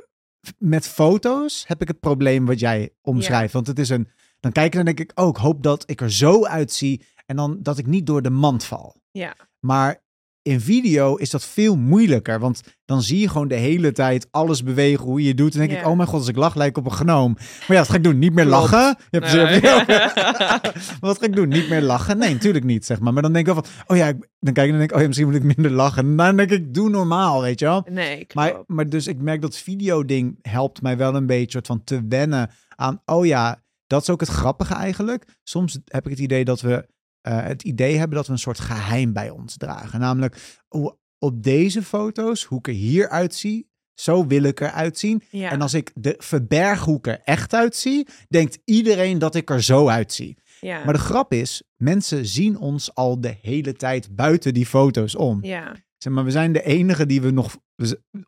met 0.58 0.88
foto's 0.88 1.64
heb 1.66 1.82
ik 1.82 1.88
het 1.88 2.00
probleem 2.00 2.46
wat 2.46 2.60
jij 2.60 2.90
omschrijft. 3.02 3.52
Want 3.52 3.66
het 3.66 3.78
is 3.78 3.88
een. 3.88 4.08
Dan 4.40 4.52
kijk 4.52 4.66
ik 4.66 4.72
en 4.72 4.84
dan 4.84 4.94
denk 4.94 5.10
ik 5.10 5.20
ook, 5.20 5.36
hoop 5.36 5.62
dat 5.62 5.90
ik 5.90 6.00
er 6.00 6.12
zo 6.12 6.44
uitzie. 6.44 7.04
En 7.26 7.36
dan 7.36 7.58
dat 7.62 7.78
ik 7.78 7.86
niet 7.86 8.06
door 8.06 8.22
de 8.22 8.30
mand 8.30 8.64
val. 8.64 8.96
ja, 9.10 9.36
Maar 9.60 10.02
in 10.44 10.60
video 10.60 11.14
is 11.14 11.30
dat 11.30 11.44
veel 11.44 11.76
moeilijker. 11.76 12.40
Want 12.40 12.60
dan 12.84 13.02
zie 13.02 13.18
je 13.18 13.28
gewoon 13.28 13.48
de 13.48 13.54
hele 13.54 13.92
tijd 13.92 14.26
alles 14.30 14.62
bewegen, 14.62 15.04
hoe 15.04 15.22
je 15.22 15.28
het 15.28 15.36
doet. 15.36 15.52
En 15.52 15.58
dan 15.58 15.68
denk 15.68 15.80
ik, 15.80 15.86
oh 15.86 15.96
mijn 15.96 16.08
god, 16.08 16.18
als 16.18 16.28
ik 16.28 16.36
lach, 16.36 16.54
lijk 16.54 16.76
op 16.78 16.84
een 16.86 16.92
genoom. 16.92 17.32
Maar 17.32 17.66
ja, 17.68 17.76
wat 17.78 17.88
ga 17.88 17.94
ik 17.94 18.04
doen? 18.04 18.18
Niet 18.18 18.32
meer 18.34 18.44
lachen? 18.44 18.96
Je 19.10 19.18
hebt 19.18 19.32
Nee. 19.32 19.60
wat 21.00 21.18
ga 21.18 21.24
ik 21.26 21.36
doen? 21.36 21.48
Niet 21.48 21.68
meer 21.68 21.82
lachen? 21.82 22.18
Nee, 22.18 22.32
natuurlijk 22.32 22.64
niet, 22.64 22.84
zeg 22.84 23.00
maar. 23.00 23.12
Maar 23.12 23.22
dan 23.22 23.32
denk 23.32 23.46
ik 23.48 23.54
wel 23.54 23.62
van, 23.64 23.72
oh 23.86 23.96
ja, 23.96 24.06
ik- 24.08 24.28
dan 24.40 24.52
kijk 24.52 24.66
ik 24.66 24.72
en 24.72 24.78
denk 24.78 24.90
ik, 24.90 24.96
oh 24.96 25.00
ja, 25.02 25.06
misschien 25.08 25.28
moet 25.28 25.36
ik 25.36 25.56
minder 25.56 25.70
lachen. 25.70 26.04
En 26.06 26.16
dan 26.16 26.36
denk 26.36 26.50
ik, 26.50 26.74
doe 26.74 26.90
normaal, 26.90 27.40
weet 27.42 27.58
je 27.58 27.64
wel. 27.64 27.86
nee, 27.90 28.26
Maar, 28.34 28.62
maar 28.66 28.88
dus 28.88 29.06
ik 29.06 29.18
merk 29.20 29.40
dat 29.42 29.56
video-ding 29.56 30.38
helpt 30.42 30.82
mij 30.82 30.96
wel 30.96 31.14
een 31.14 31.26
beetje 31.26 31.50
soort 31.50 31.66
van 31.66 31.84
te 31.84 32.00
wennen 32.08 32.50
aan, 32.76 33.02
oh 33.04 33.26
ja, 33.26 33.62
dat 33.86 34.02
is 34.02 34.10
ook 34.10 34.20
het 34.20 34.28
grappige 34.28 34.74
eigenlijk. 34.74 35.24
Soms 35.42 35.78
heb 35.84 36.04
ik 36.04 36.10
het 36.10 36.20
idee 36.20 36.44
dat 36.44 36.60
we 36.60 36.86
het 37.30 37.62
idee 37.62 37.96
hebben 37.96 38.16
dat 38.16 38.26
we 38.26 38.32
een 38.32 38.38
soort 38.38 38.60
geheim 38.60 39.12
bij 39.12 39.30
ons 39.30 39.56
dragen. 39.56 40.00
Namelijk, 40.00 40.36
oh, 40.68 40.92
op 41.18 41.42
deze 41.42 41.82
foto's, 41.82 42.44
hoe 42.44 42.58
ik 42.58 42.66
er 42.68 42.72
hier 42.72 43.08
uitzie, 43.08 43.68
zo 43.94 44.26
wil 44.26 44.42
ik 44.42 44.60
eruit 44.60 44.98
zien. 44.98 45.22
ja. 45.30 45.50
En 45.50 45.60
als 45.60 45.74
ik 45.74 45.90
de 45.94 46.14
verberghoek 46.18 47.06
er 47.06 47.20
echt 47.24 47.54
uitzie, 47.54 48.06
denkt 48.28 48.58
iedereen 48.64 49.18
dat 49.18 49.34
ik 49.34 49.50
er 49.50 49.62
zo 49.62 49.88
uitzie. 49.88 50.36
ja. 50.60 50.84
Maar 50.84 50.94
de 50.94 51.00
grap 51.00 51.32
is, 51.32 51.62
mensen 51.76 52.26
zien 52.26 52.58
ons 52.58 52.94
al 52.94 53.20
de 53.20 53.36
hele 53.42 53.72
tijd 53.72 54.14
buiten 54.16 54.54
die 54.54 54.66
foto's 54.66 55.14
om. 55.16 55.38
ja. 55.44 55.74
Zeg 55.98 56.12
maar, 56.12 56.24
we 56.24 56.30
zijn 56.30 56.52
de 56.52 56.62
enige 56.62 57.06
die 57.06 57.20
we 57.22 57.30
nog... 57.30 57.56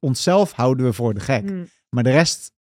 onszelf 0.00 0.52
houden 0.52 0.86
we 0.86 0.92
voor 0.92 1.14
de 1.14 1.20
gek. 1.20 1.48
Hmm, 1.48 1.68
Maar 1.88 2.02
de 2.04 2.10
rest 2.10 2.52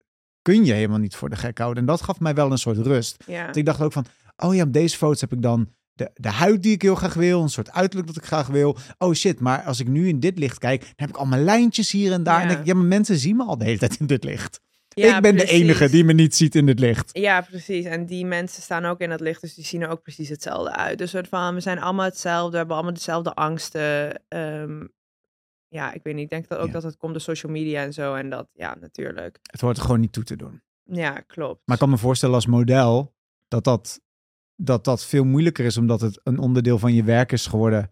kun 0.43 0.65
je 0.65 0.73
helemaal 0.73 0.99
niet 0.99 1.17
voor 1.17 1.31
de 1.31 1.37
gek 1.37 1.59
houden. 1.59 1.81
En 1.83 1.87
dat 1.89 2.03
gaf 2.03 2.21
mij 2.21 2.35
wel 2.35 2.51
een 2.51 2.59
soort 2.59 2.77
rust. 2.79 3.25
ja. 3.27 3.45
Want 3.45 3.57
ik 3.57 3.65
dacht 3.65 3.81
ook 3.81 3.93
van... 3.93 4.05
Oh 4.37 4.55
ja, 4.55 4.63
op 4.63 4.73
deze 4.73 4.97
foto's 4.97 5.21
heb 5.21 5.33
ik 5.33 5.43
dan 5.43 5.69
de, 5.95 6.11
de 6.15 6.29
huid 6.29 6.63
die 6.63 6.73
ik 6.73 6.83
heel 6.83 6.95
graag 6.95 7.15
wil. 7.15 7.43
Een 7.43 7.49
soort 7.49 7.71
uiterlijk 7.71 8.07
dat 8.07 8.17
ik 8.23 8.25
graag 8.25 8.47
wil. 8.47 8.77
Oh 8.99 9.15
shit, 9.15 9.41
maar 9.41 9.63
als 9.63 9.81
ik 9.81 9.89
nu 9.89 10.09
in 10.09 10.21
dit 10.21 10.39
licht 10.39 10.59
kijk... 10.59 10.81
dan 10.81 10.93
heb 10.97 11.09
ik 11.09 11.17
allemaal 11.17 11.39
lijntjes 11.39 11.91
hier 11.91 12.13
en 12.13 12.23
daar. 12.23 12.41
En 12.41 12.49
denk 12.49 12.61
ik, 12.61 12.67
ja, 12.67 12.75
maar 12.75 12.85
mensen 12.85 13.17
zien 13.17 13.37
me 13.37 13.45
al 13.45 13.59
de 13.59 13.65
hele 13.65 13.79
tijd 13.79 13.97
in 14.01 14.07
dit 14.07 14.25
licht. 14.25 14.61
Ja, 14.89 15.17
ik 15.17 15.23
ben 15.23 15.35
precies. 15.35 15.51
de 15.51 15.57
enige 15.57 15.91
die 15.91 16.05
me 16.05 16.13
niet 16.13 16.35
ziet 16.35 16.55
in 16.55 16.67
dit 16.67 16.79
licht. 16.79 17.19
Ja, 17.19 17.41
precies. 17.41 17.85
En 17.85 18.07
die 18.07 18.27
mensen 18.27 18.63
staan 18.63 18.85
ook 18.85 19.01
in 19.01 19.11
het 19.11 19.21
licht, 19.21 19.41
dus 19.41 19.55
die 19.55 19.65
zien 19.65 19.83
er 19.83 19.89
ook 19.89 20.03
precies 20.03 20.29
hetzelfde 20.29 20.73
uit. 20.77 20.99
Dus 20.99 21.11
soort 21.11 21.29
van, 21.29 21.55
we 21.55 21.61
zijn 21.61 21.79
allemaal 21.79 22.05
hetzelfde, 22.05 22.51
we 22.51 22.57
hebben 22.57 22.75
allemaal 22.77 22.95
dezelfde 22.95 23.35
angsten. 23.35 24.21
Ehm, 24.29 24.87
ja, 25.69 25.93
ik 25.93 26.03
weet 26.03 26.15
niet. 26.15 26.25
Ik 26.25 26.31
denk 26.31 26.49
dat 26.49 26.59
ook 26.59 26.67
Ja. 26.67 26.73
dat 26.73 26.83
het 26.83 26.97
komt 26.97 27.13
door 27.13 27.21
social 27.23 27.53
media 27.53 27.83
en 27.83 27.93
zo. 27.93 28.15
En 28.15 28.31
dat, 28.31 28.49
ja, 28.53 28.77
natuurlijk. 28.81 29.39
Het 29.43 29.61
hoort 29.61 29.77
er 29.77 29.83
gewoon 29.83 30.01
niet 30.01 30.13
toe 30.13 30.25
te 30.25 30.37
doen. 30.37 30.63
Ja, 30.85 31.11
klopt. 31.11 31.61
Maar 31.65 31.75
ik 31.77 31.81
kan 31.81 31.91
me 31.91 31.99
voorstellen 31.99 32.35
als 32.35 32.47
model 32.47 33.15
dat 33.49 33.65
dat, 33.65 34.01
dat 34.57 34.85
dat 34.85 35.05
veel 35.05 35.25
moeilijker 35.25 35.65
is, 35.65 35.77
omdat 35.77 36.01
het 36.01 36.21
een 36.23 36.39
onderdeel 36.39 36.79
van 36.79 36.95
je 36.95 37.05
werk 37.05 37.33
is 37.33 37.47
geworden 37.47 37.91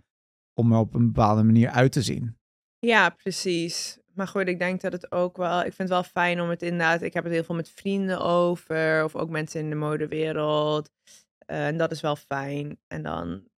om 0.55 0.73
er 0.73 0.79
op 0.79 0.95
een 0.95 1.07
bepaalde 1.07 1.43
manier 1.43 1.69
uit 1.69 1.93
te 1.93 2.03
zien. 2.03 2.37
Ja, 2.79 3.11
precies. 3.11 3.99
Maar 4.15 4.29
goed, 4.29 4.49
ik 4.49 4.59
denk 4.59 4.81
dat 4.81 4.93
het 4.93 5.13
ook 5.13 5.37
wel... 5.37 5.59
Ik 5.59 5.73
vind 5.73 5.79
het 5.79 5.89
wel 5.89 6.03
fijn 6.03 6.41
om 6.41 6.49
het 6.49 6.63
inderdaad... 6.63 7.03
Ik 7.03 7.15
heb 7.15 7.25
het 7.25 7.33
heel 7.33 7.45
veel 7.45 7.55
met 7.55 7.71
vrienden 7.71 8.21
over. 8.21 9.05
Of 9.05 9.17
ook 9.17 9.31
mensen 9.31 9.61
in 9.61 9.71
de 9.71 9.77
modewereld. 9.77 10.91
Eh, 11.39 11.67
en 11.67 11.77
dat 11.77 11.91
is 11.91 12.01
wel 12.01 12.17
fijn. 12.17 12.79
En 12.87 13.03
dan... 13.03 13.49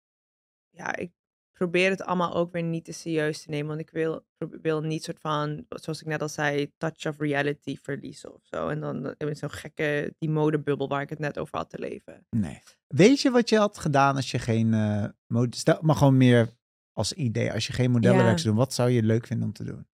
Ja, 0.71 0.97
ik 0.97 1.13
probeer 1.55 1.91
het 1.91 2.03
allemaal 2.03 2.35
ook 2.35 2.53
weer 2.53 2.63
niet 2.63 2.85
te 2.85 2.93
serieus 2.93 3.43
te 3.43 3.51
nemen. 3.51 3.69
Want 3.69 3.81
ik 3.81 3.91
wil, 3.91 4.27
wil 4.39 4.81
niet 4.81 5.05
soort 5.05 5.21
van... 5.21 5.65
Zoals 5.69 6.01
ik 6.01 6.07
net 6.07 6.23
al 6.23 6.29
zei... 6.29 6.73
Touch 6.77 7.07
of 7.07 7.19
reality 7.19 7.77
verliezen 7.83 8.35
of 8.35 8.41
zo. 8.45 8.69
En 8.69 8.81
dan 8.81 9.15
in 9.19 9.37
zo'n 9.37 9.51
gekke... 9.51 10.15
Die 10.19 10.31
modebubbel 10.31 10.89
waar 10.89 11.03
ik 11.03 11.11
het 11.11 11.19
net 11.19 11.39
over 11.39 11.59
had 11.59 11.71
te 11.71 11.79
leven. 11.79 12.27
Nee. 12.31 12.63
Weet 12.87 13.21
je 13.21 13.31
wat 13.31 13.49
je 13.49 13.59
had 13.59 13.79
gedaan 13.79 14.17
als 14.17 14.31
je 14.31 14.39
geen 14.39 14.75
eh 14.75 15.05
mode... 15.27 15.57
Stel, 15.57 15.79
maar 15.81 15.97
gewoon 15.97 16.17
meer 16.17 16.49
als 16.93 17.13
idee. 17.13 17.53
Als 17.53 17.67
je 17.67 17.73
geen 17.73 17.91
modellenwerk 17.91 18.31
Ja. 18.31 18.37
zou 18.37 18.55
doen, 18.55 18.65
wat 18.65 18.75
zou 18.75 18.91
je 18.91 19.03
leuk 19.03 19.27
vinden 19.27 19.47
om 19.47 19.53
te 19.53 19.65
doen? 19.65 19.87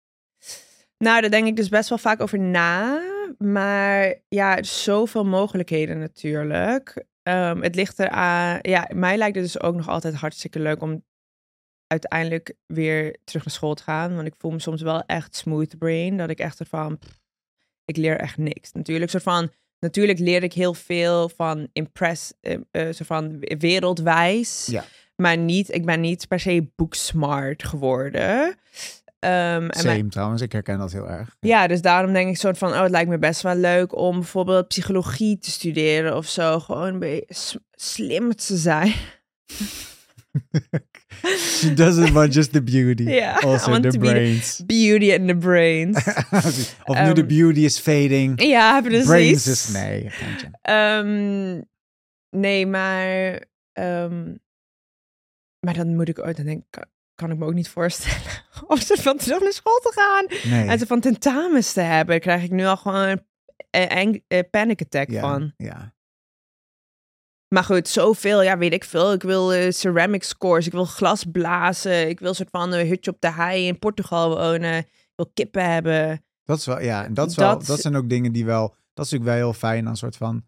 Nou, 0.97 1.21
daar 1.21 1.29
denk 1.29 1.47
ik 1.47 1.55
dus 1.55 1.69
best 1.69 1.89
wel 1.89 1.97
vaak 1.97 2.21
over 2.21 2.39
na. 2.39 3.01
Maar 3.37 4.15
ja, 4.27 4.63
zoveel 4.63 5.25
mogelijkheden 5.25 5.99
natuurlijk. 5.99 7.05
Ehm, 7.23 7.61
het 7.61 7.75
ligt 7.75 7.99
eraan. 7.99 8.59
Ja, 8.61 8.89
mij 8.93 9.17
lijkt 9.17 9.35
het 9.35 9.43
dus 9.43 9.61
ook 9.61 9.75
nog 9.75 9.87
altijd 9.87 10.15
hartstikke 10.15 10.59
leuk 10.59 10.81
om 10.81 11.03
uiteindelijk 11.89 12.53
weer 12.65 13.15
terug 13.23 13.45
naar 13.45 13.53
school 13.53 13.73
te 13.73 13.83
gaan. 13.83 14.15
Want 14.15 14.27
ik 14.27 14.33
voel 14.37 14.51
me 14.51 14.59
soms 14.59 14.81
wel 14.81 15.03
echt 15.05 15.35
smooth 15.35 15.77
brain. 15.77 16.17
Dat 16.17 16.29
ik 16.29 16.39
echt 16.39 16.59
ervan. 16.59 16.97
pff, 16.97 17.19
ik 17.85 17.97
leer 17.97 18.17
echt 18.17 18.37
niks. 18.37 18.71
Natuurlijk, 18.71 19.11
soort 19.11 19.23
van, 19.23 19.51
natuurlijk 19.79 20.19
leer 20.19 20.43
ik 20.43 20.53
heel 20.53 20.73
veel 20.73 21.29
van 21.29 21.67
impress, 21.73 22.33
eh, 22.41 22.53
eh, 22.71 22.83
soort 22.93 23.07
van 23.07 23.39
wereldwijs. 23.39 24.65
Ja. 24.65 24.83
Maar 25.15 25.37
niet, 25.37 25.73
ik 25.73 25.85
ben 25.85 25.99
niet 26.01 26.27
per 26.27 26.39
se 26.39 26.71
boeksmart 26.75 27.63
geworden. 27.63 28.55
En 29.19 29.57
mijn- 29.59 29.73
Same 29.73 30.07
trouwens, 30.09 30.41
ik 30.41 30.51
herken 30.51 30.77
dat 30.77 30.91
heel 30.91 31.09
erg. 31.09 31.35
ja, 31.39 31.67
dus 31.67 31.81
daarom 31.81 32.13
denk 32.13 32.29
ik 32.29 32.37
soort 32.37 32.57
van, 32.57 32.71
oh, 32.71 32.81
het 32.81 32.91
lijkt 32.91 33.09
me 33.09 33.17
best 33.19 33.41
wel 33.41 33.55
leuk 33.55 33.95
om 33.95 34.15
bijvoorbeeld 34.19 34.67
psychologie 34.67 35.37
te 35.37 35.51
studeren 35.51 36.15
of 36.17 36.25
zo. 36.27 36.59
Gewoon 36.59 36.87
een 36.87 36.99
beetje 36.99 37.61
slim 37.71 38.35
te 38.35 38.57
zijn. 38.57 38.93
She 41.37 41.73
doesn't 41.73 42.13
want 42.13 42.33
just 42.33 42.51
the 42.51 42.61
beauty, 42.61 43.19
also 43.43 43.71
want 43.71 43.83
the 43.83 43.89
to 43.91 43.99
be 43.99 44.07
the- 44.07 44.13
brains. 44.13 44.63
Beauty 44.65 45.11
in 45.11 45.27
the 45.27 45.35
brains. 45.35 45.97
of 46.85 46.97
nu 47.01 47.13
de 47.13 47.21
Ehm, 47.21 47.27
beauty 47.27 47.59
is 47.65 47.79
fading, 47.79 48.41
ja, 48.41 48.81
precies. 48.81 49.05
brains 49.05 49.47
is... 49.47 49.67
Nee. 49.69 50.11
Ehm, 50.61 51.61
nee, 52.29 52.65
maar... 52.67 53.43
ehm, 53.73 54.35
maar 55.65 55.73
dan 55.73 55.95
moet 55.95 56.09
ik 56.09 56.19
ooit, 56.19 56.35
dan 56.37 56.45
denk 56.45 56.63
ik, 56.69 56.85
kan, 57.15 57.31
ik 57.31 57.37
me 57.37 57.45
ook 57.45 57.53
niet 57.53 57.69
voorstellen 57.69 58.21
om 58.67 58.77
ze 58.77 58.97
van 58.97 59.17
terug 59.17 59.41
naar 59.41 59.53
school 59.53 59.79
te 59.79 59.91
gaan. 59.95 60.51
Nee. 60.51 60.67
En 60.69 60.79
ze 60.79 60.85
van 60.85 60.99
tentamens 60.99 61.73
te 61.73 61.81
hebben, 61.81 62.19
krijg 62.19 62.43
ik 62.43 62.51
nu 62.51 62.65
al 62.65 62.77
gewoon 62.77 63.19
een 63.71 64.23
panic 64.49 64.81
attack 64.81 65.09
ja, 65.09 65.21
van. 65.21 65.53
Ja. 65.57 65.93
Maar 67.49 67.63
goed, 67.63 67.87
zoveel, 67.87 68.41
ja, 68.43 68.57
weet 68.57 68.73
ik 68.73 68.83
veel. 68.83 69.13
Ik 69.13 69.21
wil 69.23 69.53
eh, 69.53 69.71
ceramics 69.71 70.37
course, 70.37 70.67
ik 70.67 70.73
wil 70.73 70.85
glas 70.85 71.23
blazen, 71.31 72.09
ik 72.09 72.19
wil 72.19 72.29
een 72.29 72.35
soort 72.35 72.49
van 72.49 72.73
een 72.73 72.87
hutje 72.87 73.11
op 73.11 73.21
de 73.21 73.31
hei 73.31 73.67
in 73.67 73.79
Portugal 73.79 74.29
wonen, 74.37 74.77
ik 74.77 75.11
wil 75.15 75.31
kippen 75.33 75.71
hebben. 75.73 76.23
Dat 76.43 76.57
is 76.57 76.65
wel, 76.65 76.81
ja, 76.81 77.05
en 77.05 77.13
dat, 77.13 77.29
is 77.29 77.35
wel, 77.35 77.57
Dat- 77.57 77.65
dat 77.65 77.79
zijn 77.81 77.95
ook 77.95 78.09
dingen 78.09 78.31
die 78.31 78.45
wel, 78.45 78.67
dat 78.93 79.05
is 79.05 79.11
natuurlijk 79.11 79.23
wel 79.23 79.33
heel 79.49 79.53
fijn 79.59 79.83
aan 79.85 79.91
een 79.91 79.97
soort 79.97 80.17
van 80.17 80.45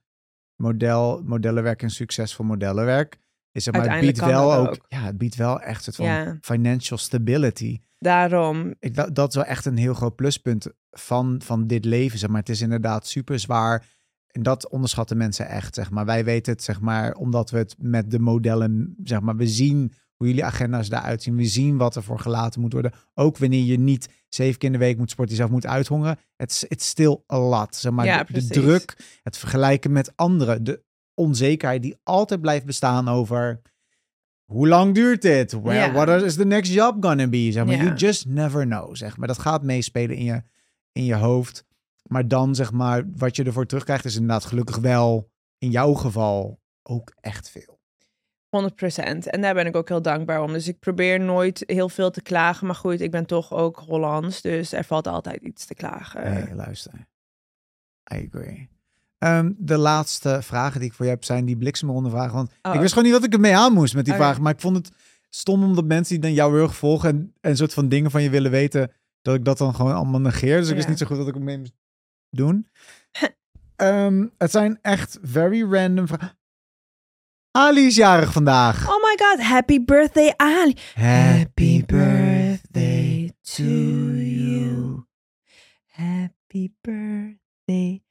model, 0.56 1.22
modellenwerk 1.26 1.82
en 1.82 1.89
succesvol 1.89 2.45
modellenwerk. 2.45 3.18
Is 3.52 3.66
het, 3.66 3.76
maar 3.76 3.89
het 3.91 3.99
biedt 4.02 4.20
wel 4.26 4.54
ook, 4.56 4.78
ja, 4.88 4.99
het 5.02 5.18
biedt 5.18 5.36
wel 5.36 5.62
echt 5.62 5.86
het 5.86 5.95
van 5.95 6.06
Ja. 6.06 6.38
financial 6.41 6.97
stability. 6.97 7.80
Daarom, 7.99 8.74
Ik, 8.80 8.95
dat, 8.95 9.16
dat 9.16 9.30
is 9.30 9.36
wel 9.36 9.43
echt 9.45 9.66
een 9.66 9.78
heel 9.78 9.93
groot 9.93 10.16
pluspunt 10.16 10.68
van, 10.91 11.41
van 11.43 11.68
dit 11.68 11.86
leven, 11.86 12.20
zeg 12.20 12.30
maar. 12.30 12.39
Het 12.39 12.49
is 12.49 12.62
inderdaad 12.62 13.08
super 13.08 13.39
zwaar. 13.39 13.86
En 14.32 14.43
dat 14.43 14.69
onderschatten 14.69 15.17
mensen 15.17 15.47
echt, 15.47 15.75
zeg 15.75 15.91
maar. 15.91 16.05
Wij 16.05 16.23
weten 16.23 16.53
het, 16.53 16.63
zeg 16.63 16.82
maar, 16.82 17.13
omdat 17.13 17.49
we 17.49 17.57
het 17.57 17.75
met 17.77 18.11
de 18.11 18.19
modellen, 18.19 18.95
zeg 19.03 19.21
maar, 19.21 19.36
we 19.36 19.47
zien 19.47 19.93
hoe 20.15 20.27
jullie 20.27 20.45
agenda's 20.45 20.89
eruit 20.89 21.23
zien. 21.23 21.36
We 21.36 21.45
zien 21.45 21.77
wat 21.77 21.95
er 21.95 22.03
voor 22.03 22.19
gelaten 22.19 22.61
moet 22.61 22.73
worden. 22.73 22.91
Ook 23.13 23.38
wanneer 23.38 23.63
je 23.63 23.79
niet 23.79 24.09
zeven 24.29 24.59
keer 24.59 24.69
in 24.69 24.79
de 24.79 24.86
week 24.86 24.97
moet 24.97 25.09
sporten, 25.09 25.36
jezelf 25.36 25.51
moet 25.51 25.65
uithongeren. 25.65 26.19
Het 26.36 26.51
is 26.51 26.63
it's 26.63 26.88
still 26.88 27.19
a 27.34 27.39
lot, 27.39 27.75
zeg 27.75 27.91
maar. 27.91 28.05
Ja, 28.05 28.23
de, 28.23 28.47
druk, 28.47 29.19
het 29.23 29.38
vergelijken 29.38 29.91
met 29.91 30.11
anderen, 30.15 30.63
de 30.63 30.84
onzekerheid 31.13 31.82
die 31.82 31.99
altijd 32.03 32.41
blijft 32.41 32.65
bestaan 32.65 33.07
over... 33.07 33.61
Hoe 34.45 34.67
lang 34.67 34.95
duurt 34.95 35.21
dit? 35.21 35.51
What 35.51 36.21
is 36.21 36.36
the 36.36 36.45
next 36.45 36.73
job 36.73 37.03
gonna 37.03 37.27
be? 37.27 37.51
Zeg 37.51 37.65
maar, 37.65 37.75
you 37.75 37.93
just 37.95 38.25
never 38.25 38.65
know, 38.65 38.95
zeg 38.95 39.17
maar. 39.17 39.27
Dat 39.27 39.39
gaat 39.39 39.63
meespelen 39.63 40.15
in 40.15 40.23
je, 40.23 40.43
in 40.91 41.05
je 41.05 41.15
hoofd. 41.15 41.65
Maar 42.10 42.28
dan, 42.28 42.56
zeg 42.56 42.72
maar, 42.72 43.04
wat 43.16 43.36
je 43.36 43.43
ervoor 43.43 43.66
terugkrijgt 43.66 44.06
is 44.06 44.14
inderdaad 44.16 44.45
gelukkig 44.45 44.78
wel, 44.78 45.30
in 45.58 45.72
jouw 45.72 45.93
geval, 45.93 46.60
ook 46.84 47.12
echt 47.20 47.49
veel. 47.49 47.80
100%. 48.49 49.28
En 49.28 49.41
daar 49.41 49.54
ben 49.54 49.66
ik 49.66 49.76
ook 49.76 49.88
heel 49.88 50.02
dankbaar 50.02 50.41
om. 50.41 50.52
Dus 50.54 50.68
ik 50.68 50.80
probeer 50.80 51.20
nooit 51.20 51.64
heel 51.66 51.89
veel 51.89 52.12
te 52.12 52.22
klagen. 52.22 52.66
Maar 52.66 52.76
goed, 52.76 53.02
ik 53.02 53.12
ben 53.12 53.26
toch 53.26 53.52
ook 53.54 53.78
Hollands, 53.80 54.41
dus 54.41 54.72
er 54.74 54.84
valt 54.84 55.08
altijd 55.08 55.41
iets 55.41 55.66
te 55.66 55.74
klagen. 55.74 56.22
Hey, 56.22 56.56
luister. 56.56 56.93
I 58.14 58.30
agree. 58.32 58.70
Ehm, 59.18 59.52
de 59.58 59.78
laatste 59.78 60.39
vragen 60.41 60.80
die 60.80 60.89
ik 60.89 60.95
voor 60.95 61.06
je 61.06 61.12
heb 61.12 61.24
zijn 61.24 61.45
die 61.45 61.58
bliksemronde 61.58 62.10
vragen. 62.10 62.34
Want 62.36 62.52
Oh. 62.62 62.74
ik 62.74 62.80
wist 62.80 62.93
gewoon 62.93 63.08
niet 63.10 63.18
wat 63.18 63.28
ik 63.28 63.34
ermee 63.34 63.56
aan 63.58 63.74
moest 63.74 63.93
met 63.95 64.06
die 64.06 64.14
Oké. 64.14 64.24
vragen. 64.24 64.41
Maar 64.43 64.54
ik 64.54 64.60
vond 64.60 64.76
het 64.76 64.91
stom 65.30 65.64
omdat 65.64 65.86
mensen 65.86 66.14
die 66.14 66.24
dan 66.24 66.34
jouw 66.34 66.54
heel 66.56 66.70
volgen 66.70 67.10
en, 67.10 67.34
en 67.41 67.58
soort 67.58 67.74
van 67.74 67.89
dingen 67.89 68.12
van 68.12 68.24
je 68.24 68.30
willen 68.30 68.52
weten, 68.52 68.91
dat 69.22 69.36
ik 69.36 69.45
dat 69.45 69.58
dan 69.58 69.76
gewoon 69.76 69.93
allemaal 69.95 70.22
negeer. 70.22 70.58
Dus 70.60 70.68
ik 70.68 70.74
wist 70.74 70.84
Ja. 70.86 70.89
niet 70.89 70.99
zo 70.99 71.06
goed 71.06 71.18
wat 71.18 71.28
ik 71.28 71.36
ermee 71.36 71.58
moest 71.58 71.74
doen. 72.32 72.67
Ehm, 73.75 74.27
het 74.38 74.51
zijn 74.51 74.79
echt 74.82 75.17
very 75.21 75.63
random 75.63 76.07
vragen. 76.07 76.39
Ali 77.51 77.86
is 77.86 77.95
jarig 77.95 78.32
vandaag. 78.32 78.89
Oh 78.89 79.03
my 79.03 79.17
god, 79.17 79.45
happy 79.45 79.84
birthday 79.84 80.34
Ali. 80.36 80.75
Happy 80.93 81.86
birthday 81.86 83.32
to 83.41 83.63
you. 83.63 85.05
Happy 85.86 86.69
birthday 86.82 88.01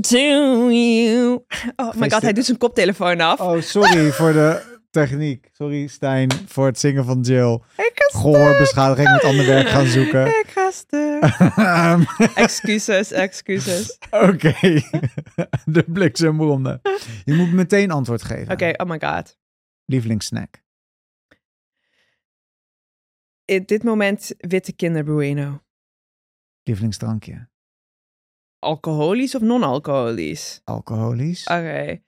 to 0.00 0.70
you. 0.70 1.44
Oh 1.76 1.94
my 1.94 2.10
god, 2.10 2.22
hij 2.22 2.32
doet 2.32 2.44
zijn 2.44 2.58
koptelefoon 2.58 3.20
af. 3.20 3.40
Oh, 3.40 3.60
sorry 3.60 4.12
voor 4.12 4.32
de 4.32 4.79
techniek. 4.90 5.48
Sorry 5.52 5.86
Stijn 5.86 6.32
voor 6.32 6.66
het 6.66 6.78
zingen 6.78 7.04
van 7.04 7.20
Jill. 7.20 7.54
Ik 7.54 7.60
ga 7.76 8.08
stuk. 8.08 8.20
Gehoorbeschadiging 8.20 9.10
met 9.10 9.24
ander 9.24 9.46
werk 9.46 9.68
gaan 9.68 9.86
zoeken. 9.86 10.26
Ik 10.40 10.46
ga 10.48 10.70
stuk. 10.70 11.22
Ehm, 11.56 12.04
excuses, 12.34 13.12
excuses. 13.12 13.98
Oké, 14.28 14.54
de 15.74 15.84
bliksemronde. 15.86 16.80
Je 17.24 17.34
moet 17.34 17.52
meteen 17.52 17.90
antwoord 17.90 18.22
geven. 18.22 18.52
Oké, 18.52 18.72
oh 18.76 18.86
my 18.86 19.00
god. 19.00 19.38
Lievelingssnack. 19.84 20.62
In 23.44 23.62
dit 23.66 23.82
moment 23.82 24.34
witte 24.36 24.72
kinder 24.72 25.04
bueno. 25.04 25.62
Lievelingsdrankje. 26.62 27.48
Alcoholisch 28.58 29.34
of 29.34 29.42
non-alcoholisch? 29.42 30.60
Alcoholisch. 30.64 31.46
Oké. 31.46 32.02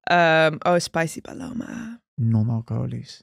Ehm, 0.00 0.56
oh, 0.58 0.78
spicy 0.78 1.20
paloma. 1.20 2.02
Non-alcoholisch. 2.14 3.22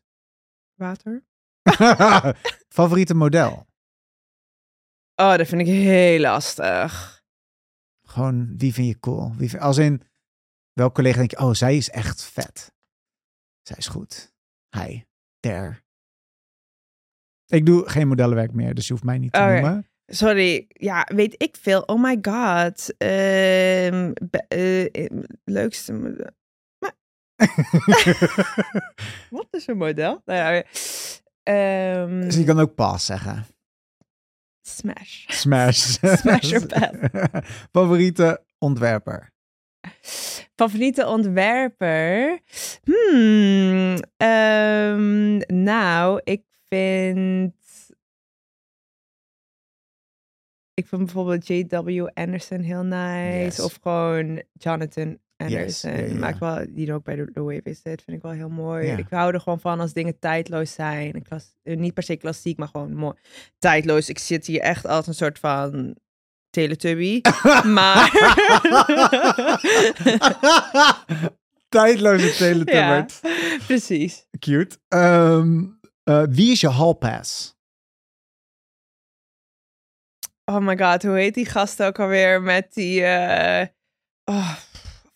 Water? 0.74 1.24
Favoriete 2.78 3.14
model? 3.14 3.68
Oh, 5.16 5.36
dat 5.38 5.48
vind 5.48 5.62
ik 5.62 5.68
heel 5.68 6.20
lastig. 6.20 7.20
Gewoon, 8.08 8.58
wie 8.58 8.74
vind 8.74 8.88
je 8.88 9.00
cool? 9.00 9.36
Wie 9.36 9.50
vind- 9.50 9.62
als 9.62 9.78
in, 9.78 10.02
welk 10.74 10.94
collega 10.94 11.18
denk 11.18 11.32
je, 11.32 11.40
oh, 11.40 11.54
zij 11.54 11.78
is 11.78 11.90
echt 11.90 12.24
vet. 12.24 12.72
Zij 13.62 13.78
is 13.78 13.88
goed. 13.88 14.34
Hij, 14.70 15.06
der. 15.40 15.84
Ik 17.46 17.66
doe 17.66 17.90
geen 17.90 18.08
modellenwerk 18.08 18.54
meer, 18.54 18.74
dus 18.74 18.86
je 18.88 18.94
hoeft 18.94 19.06
mij 19.06 19.18
niet 19.18 19.32
te 19.34 19.40
noemen. 19.62 19.86
Sorry, 20.06 20.66
ja, 20.68 21.08
weet 21.14 21.42
ik 21.42 21.58
veel. 21.58 21.82
Oh 21.82 22.02
my 22.02 22.18
god. 22.22 22.98
Ehm, 22.98 24.14
be- 24.30 24.46
eh, 24.48 25.06
leukste 25.44 26.34
Wat 29.30 29.48
is 29.52 29.68
een 29.68 29.78
model? 29.78 30.22
Nou 30.26 30.40
ja, 30.40 30.64
ehm, 31.44 32.22
dus 32.22 32.36
je 32.36 32.44
kan 32.44 32.60
ook 32.60 32.76
pas 32.76 33.06
zeggen. 33.06 33.46
smash. 34.62 35.26
Smash. 35.28 35.98
Smash 36.20 36.54
or 36.54 36.66
pass. 36.66 36.92
Favoriete 37.72 38.44
ontwerper? 38.58 39.32
Favoriete 40.56 41.08
ontwerper? 41.08 42.40
Hmm, 42.84 43.98
ehm, 44.18 45.38
nou, 45.64 46.22
ik 46.24 46.44
vind... 46.70 47.54
Ik 50.74 50.88
vind 50.88 51.06
bijvoorbeeld 51.06 51.48
J.W. 51.48 52.08
Anderson 52.14 52.60
heel 52.60 52.84
nice. 52.84 53.44
Yes. 53.44 53.60
Of 53.60 53.78
gewoon 53.82 54.44
Jonathan 54.54 55.18
Anderson. 55.42 55.92
ja, 55.92 55.98
ja, 55.98 56.06
ja. 56.06 56.14
Maakt 56.14 56.40
wel, 56.40 56.66
die 56.70 56.94
ook 56.94 57.04
bij 57.04 57.16
de, 57.16 57.30
de 57.34 57.42
Wave 57.42 57.62
is. 57.64 57.82
Dat 57.82 58.02
vind 58.02 58.18
ik 58.18 58.22
wel 58.24 58.32
heel 58.32 58.50
mooi. 58.50 58.86
Ja. 58.88 58.98
Ik 58.98 59.06
hou 59.10 59.34
er 59.34 59.40
gewoon 59.42 59.60
van 59.60 59.80
als 59.80 59.94
dingen 59.94 60.20
tijdloos 60.20 60.74
zijn. 60.74 61.14
En 61.14 61.22
klas- 61.24 61.56
eh, 61.64 61.78
niet 61.78 61.94
per 61.94 62.04
se 62.04 62.16
klassiek, 62.16 62.58
maar 62.58 62.68
gewoon 62.68 62.94
mooi. 62.96 63.16
Tijdloos. 63.60 64.10
Ik 64.10 64.20
zit 64.20 64.46
hier 64.46 64.62
echt 64.62 64.86
als 64.86 65.08
een 65.08 65.14
soort 65.14 65.40
van 65.40 65.96
Teletubby. 66.50 67.22
maar... 67.78 68.10
Tijdloze 71.70 72.34
teletubber. 72.36 72.76
Ja, 72.76 73.06
precies. 73.68 74.26
Cute. 74.40 74.78
Ehm, 74.88 75.64
eh, 76.04 76.24
wie 76.30 76.52
is 76.52 76.62
je 76.62 76.70
hallpass? 76.70 77.60
Oh 80.46 80.58
my 80.58 80.78
god, 80.78 81.04
hoe 81.04 81.16
heet 81.18 81.34
die 81.34 81.46
gast 81.46 81.84
ook 81.84 82.00
alweer 82.00 82.42
met 82.42 82.74
die... 82.74 83.04
eh, 83.04 83.68
oh, 84.24 84.56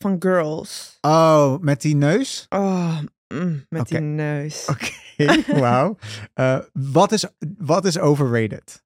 van 0.06 0.22
Girls. 0.22 0.97
Oh, 1.01 1.60
met 1.60 1.82
die 1.82 1.95
neus? 1.95 2.45
Oh, 2.49 2.99
mm, 3.34 3.66
met 3.70 3.88
die 3.88 3.99
neus. 3.99 4.66
Oké, 4.72 5.60
wauw. 5.60 5.97
Eh, 6.34 6.60
wat, 6.74 7.12
is, 7.12 7.26
wat 7.58 7.86
is 7.86 7.99
overrated? 7.99 8.84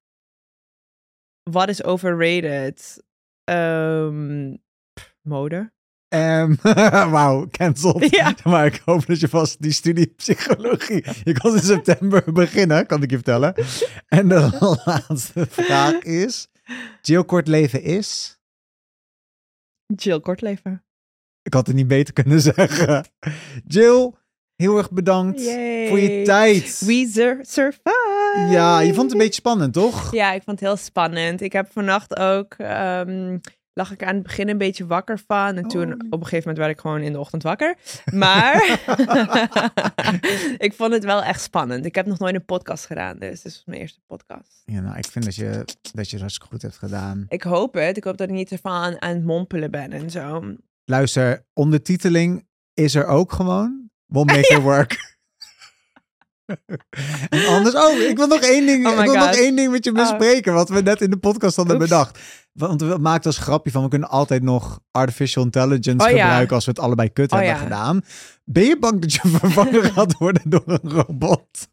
Wat 1.50 1.68
is 1.68 1.84
overrated? 1.84 3.02
Pff, 3.44 5.14
mode. 5.22 5.72
Ehm 6.08 6.54
Wauw, 7.14 7.46
cancelled. 7.50 8.10
Ja. 8.10 8.34
Maar 8.44 8.66
ik 8.66 8.82
hoop 8.84 9.06
dat 9.06 9.20
je 9.20 9.28
vast 9.28 9.62
die 9.62 9.72
studie 9.72 10.06
psychologie... 10.06 11.04
Je 11.24 11.32
kan 11.32 11.54
in 11.54 11.62
september 11.62 12.32
beginnen, 12.32 12.86
kan 12.86 13.02
ik 13.02 13.10
je 13.10 13.16
vertellen. 13.16 13.54
En 14.06 14.28
de 14.28 14.76
laatste 14.84 15.46
vraag 15.46 15.94
is... 15.94 16.48
Jill 17.02 17.24
Kort 17.24 17.48
leven 17.48 17.82
is... 17.82 18.38
Jill 19.86 20.20
Kortleven. 20.20 20.84
Ik 21.50 21.56
had 21.56 21.66
het 21.66 21.76
niet 21.76 21.88
beter 21.88 22.12
kunnen 22.14 22.40
zeggen. 22.54 23.04
Jill, 23.66 24.12
heel 24.56 24.76
erg 24.78 24.90
bedankt 24.90 25.40
voor 25.88 26.00
je 26.00 26.22
tijd. 26.24 26.82
We 26.86 27.08
sur- 27.12 27.38
survive. 27.42 28.46
Ja, 28.50 28.80
je 28.80 28.88
vond 28.94 29.02
het 29.02 29.12
een 29.12 29.18
beetje 29.18 29.34
spannend, 29.40 29.72
toch? 29.72 30.12
Ja, 30.14 30.32
ik 30.32 30.42
vond 30.42 30.60
het 30.60 30.68
heel 30.68 30.76
spannend. 30.78 31.40
Ik 31.40 31.52
heb 31.52 31.68
vannacht 31.72 32.16
ook... 32.18 32.54
ehm, 32.58 33.38
lag 33.72 33.92
ik 33.92 34.02
aan 34.04 34.14
het 34.14 34.22
begin 34.22 34.48
een 34.48 34.58
beetje 34.58 34.86
wakker 34.86 35.18
van. 35.26 35.56
En 35.56 35.68
toen 35.68 35.86
Oh. 35.86 35.92
op 36.10 36.20
een 36.20 36.26
gegeven 36.26 36.38
moment 36.38 36.58
werd 36.58 36.70
ik 36.70 36.80
gewoon 36.80 37.00
in 37.00 37.12
de 37.12 37.18
ochtend 37.18 37.42
wakker. 37.42 37.76
Maar 38.12 38.54
ik 40.66 40.72
vond 40.76 40.92
het 40.92 41.04
wel 41.04 41.22
echt 41.22 41.40
spannend. 41.42 41.84
Ik 41.84 41.94
heb 41.94 42.06
nog 42.06 42.18
nooit 42.18 42.34
een 42.34 42.44
podcast 42.44 42.86
gedaan, 42.86 43.18
dus 43.18 43.42
dit 43.42 43.52
is 43.52 43.62
mijn 43.66 43.80
eerste 43.80 44.00
podcast. 44.06 44.62
Ja, 44.64 44.80
nou, 44.80 44.98
ik 44.98 45.06
vind 45.06 45.24
dat 45.24 45.34
je, 45.34 45.64
dat 45.92 46.04
je 46.06 46.10
het 46.10 46.20
hartstikke 46.20 46.48
goed 46.52 46.62
hebt 46.62 46.76
gedaan. 46.78 47.24
Ik 47.28 47.42
hoop 47.42 47.74
het. 47.74 47.96
Ik 47.96 48.04
hoop 48.04 48.16
dat 48.16 48.28
ik 48.28 48.34
niet 48.34 48.50
ervan 48.50 48.72
aan, 48.72 49.02
aan 49.02 49.14
het 49.14 49.24
mompelen 49.24 49.70
ben 49.70 49.92
en 49.92 50.10
zo. 50.10 50.42
Luister, 50.90 51.44
ondertiteling 51.52 52.46
is 52.74 52.94
er 52.94 53.06
ook 53.06 53.32
gewoon. 53.32 53.90
We'll 54.06 54.24
make 54.24 54.52
it 54.56 54.62
work. 54.62 55.18
en 57.28 57.46
anders, 57.46 57.74
oh, 57.74 57.98
ik 57.98 58.16
wil 58.16 58.26
nog 58.26 58.40
één 58.40 58.66
ding, 58.66 58.86
Oh 58.86 58.92
ik 58.98 59.04
wil 59.04 59.14
nog 59.14 59.34
één 59.34 59.56
ding 59.56 59.70
met 59.70 59.84
je 59.84 59.90
Oh. 59.90 59.96
bespreken, 59.96 60.52
wat 60.52 60.68
we 60.68 60.80
net 60.80 61.00
in 61.00 61.10
de 61.10 61.16
podcast 61.16 61.56
hadden 61.56 61.76
Oeps. 61.76 61.88
bedacht. 61.88 62.18
Want 62.52 62.80
we 62.80 62.96
maakten 63.00 63.26
als 63.30 63.38
grapje 63.38 63.70
van, 63.70 63.82
we 63.82 63.88
kunnen 63.88 64.08
altijd 64.08 64.42
nog 64.42 64.80
artificial 64.90 65.44
intelligence 65.44 66.06
Oh 66.06 66.12
ja. 66.14 66.22
gebruiken 66.24 66.54
als 66.54 66.64
we 66.64 66.70
het 66.70 66.80
allebei 66.80 67.12
kut 67.12 67.30
hebben 67.30 67.48
ja. 67.48 67.56
gedaan. 67.56 68.02
Ben 68.44 68.64
je 68.64 68.78
bang 68.78 69.00
dat 69.00 69.12
je 69.12 69.20
vervangen 69.38 69.84
gaat 69.92 70.16
worden 70.18 70.42
door 70.44 70.62
een 70.66 70.90
robot? 70.90 71.68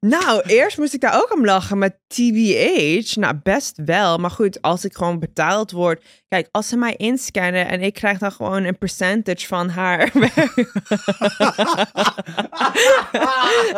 Nou, 0.00 0.42
eerst 0.46 0.78
moest 0.78 0.94
ik 0.94 1.00
daar 1.00 1.16
ook 1.22 1.32
om 1.32 1.44
lachen 1.44 1.78
met 1.78 1.98
TBH. 2.06 3.14
Nou, 3.16 3.34
best 3.42 3.78
wel. 3.84 4.18
Maar 4.18 4.30
goed, 4.30 4.62
als 4.62 4.84
ik 4.84 4.94
gewoon 4.94 5.18
betaald 5.18 5.70
word. 5.70 6.04
Kijk, 6.28 6.48
als 6.50 6.68
ze 6.68 6.76
mij 6.76 6.94
inscannen 6.96 7.68
en 7.68 7.82
ik 7.82 7.94
krijg 7.94 8.18
dan 8.18 8.32
gewoon 8.32 8.64
een 8.64 8.78
percentage 8.78 9.46
van 9.46 9.68
haar. 9.68 10.00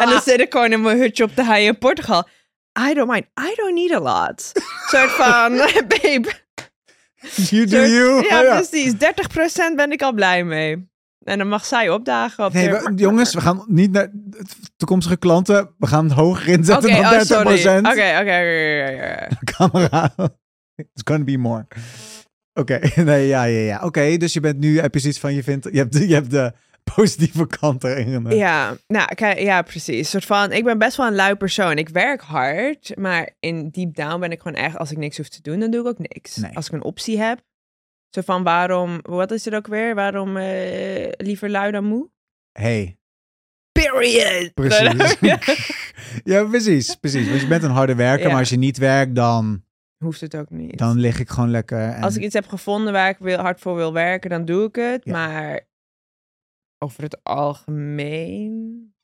en 0.01 0.09
dan 0.09 0.21
zit 0.21 0.41
ik 0.41 0.53
gewoon 0.53 0.73
in 0.73 0.81
mijn 0.81 0.99
hutje 0.99 1.25
op 1.25 1.37
de 1.37 1.45
hei 1.45 1.67
in 1.67 1.79
Portugal. 1.79 2.29
I 2.91 2.95
don't 2.95 3.11
mind. 3.11 3.25
I 3.41 3.55
don't 3.55 3.75
need 3.75 3.93
a 3.93 4.01
lot. 4.01 4.53
soort 4.91 5.11
van, 5.11 5.57
babe. 5.89 6.29
You 7.35 7.67
do 7.67 7.77
soort- 7.77 7.91
you. 7.91 8.27
Ja, 8.29 8.43
ja. 8.43 8.55
precies. 8.55 8.93
30% 8.93 8.97
ben 9.77 9.93
ik 9.93 10.03
al 10.03 10.13
blij 10.13 10.45
mee. 10.45 10.89
En 11.27 11.39
dan 11.39 11.49
mag 11.49 11.65
zij 11.65 11.91
opdagen 11.91 12.45
op 12.45 12.53
Nee, 12.53 12.71
we- 12.71 12.93
jongens, 12.97 13.35
we 13.35 13.41
gaan 13.41 13.65
niet 13.69 13.93
naar 13.93 14.11
toekomstige 14.77 15.17
klanten. 15.17 15.75
We 15.79 15.87
gaan 15.87 16.05
het 16.05 16.13
hoger 16.15 16.49
inzetten 16.49 16.91
Oké, 16.91 17.01
dan 17.03 17.13
oh, 17.13 17.21
30%. 17.21 17.27
sorry. 17.27 17.79
Oké, 17.79 17.89
oké, 17.91 18.19
oké, 18.21 19.29
camera. 19.57 20.15
It's 20.75 21.03
gonna 21.05 21.25
be 21.25 21.37
more. 21.39 21.67
Oké, 22.53 22.81
nee, 23.03 23.27
ja, 23.27 23.45
ja, 23.45 23.59
ja. 23.61 23.81
Oké, 23.85 24.17
dus 24.17 24.33
je 24.33 24.41
bent 24.41 24.59
nu, 24.59 24.81
heb 24.81 24.95
je 24.95 25.01
zoiets 25.01 25.19
van, 25.21 25.35
je 25.35 25.43
vindt, 25.43 25.69
je 25.73 25.79
hebt, 25.79 25.93
de- 25.93 26.09
je 26.09 26.15
hebt 26.15 26.31
de 26.31 26.53
positieve 26.95 27.47
kant 27.47 27.85
erin. 27.85 28.27
Ja, 28.29 28.77
nou, 28.87 29.15
kijk, 29.15 29.39
ja, 29.39 29.63
precies. 29.63 30.11
soort 30.11 30.25
van, 30.25 30.53
ik 30.53 30.65
ben 30.65 30.79
best 30.79 30.97
wel 30.97 31.07
een 31.07 31.15
lui 31.15 31.35
persoon. 31.35 31.79
Ik 31.79 31.89
werk 31.89 32.21
hard, 32.21 32.93
maar 32.97 33.31
in 33.41 33.69
deep 33.71 33.95
down 33.95 34.21
ben 34.21 34.31
ik 34.31 34.41
gewoon 34.41 34.59
echt, 34.59 34.77
als 34.79 34.91
ik 34.91 34.99
niks 34.99 35.17
hoef 35.17 35.29
te 35.29 35.43
doen, 35.43 35.61
dan 35.61 35.71
doe 35.71 35.81
ik 35.81 35.87
ook 35.87 35.99
niks. 35.99 36.37
Nee. 36.37 36.57
Als 36.57 36.67
ik 36.67 36.73
een 36.73 36.83
optie 36.85 37.19
heb. 37.21 37.41
Zo 38.17 38.23
van, 38.23 38.43
waarom, 38.43 38.99
wat 39.03 39.31
is 39.31 39.45
het 39.45 39.55
ook 39.55 39.67
weer? 39.67 39.95
Waarom 39.95 40.37
eh, 40.37 41.13
liever 41.17 41.51
lui 41.51 41.73
dan 41.73 41.85
moe? 41.85 42.11
Hey, 42.53 42.99
Period. 43.73 44.55
precies. 44.55 45.17
ja, 46.33 46.45
precies, 46.45 46.95
precies. 46.95 47.29
Want 47.29 47.41
je 47.41 47.47
bent 47.47 47.63
een 47.63 47.71
harde 47.71 47.95
werker, 47.95 48.25
Ja. 48.25 48.31
maar 48.31 48.39
als 48.41 48.49
je 48.49 48.57
niet 48.57 48.79
werkt, 48.79 49.15
dan, 49.15 49.65
Hoeft 50.05 50.21
het 50.21 50.37
ook 50.37 50.51
niet. 50.51 50.79
dan 50.79 50.99
lig 50.99 51.19
ik 51.21 51.29
gewoon 51.29 51.51
lekker. 51.51 51.89
En, 51.89 52.03
Als 52.03 52.17
ik 52.17 52.23
iets 52.23 52.35
heb 52.35 52.47
gevonden 52.47 52.93
waar 52.93 53.09
ik 53.11 53.19
wil, 53.19 53.39
hard 53.39 53.61
voor 53.61 53.75
wil 53.77 53.93
werken, 53.93 54.31
dan 54.31 54.45
doe 54.45 54.65
ik 54.69 54.75
het. 54.75 55.05
Ja. 55.05 55.13
Maar 55.13 55.61
over 56.79 57.03
het 57.03 57.25
algemeen, 57.25 58.95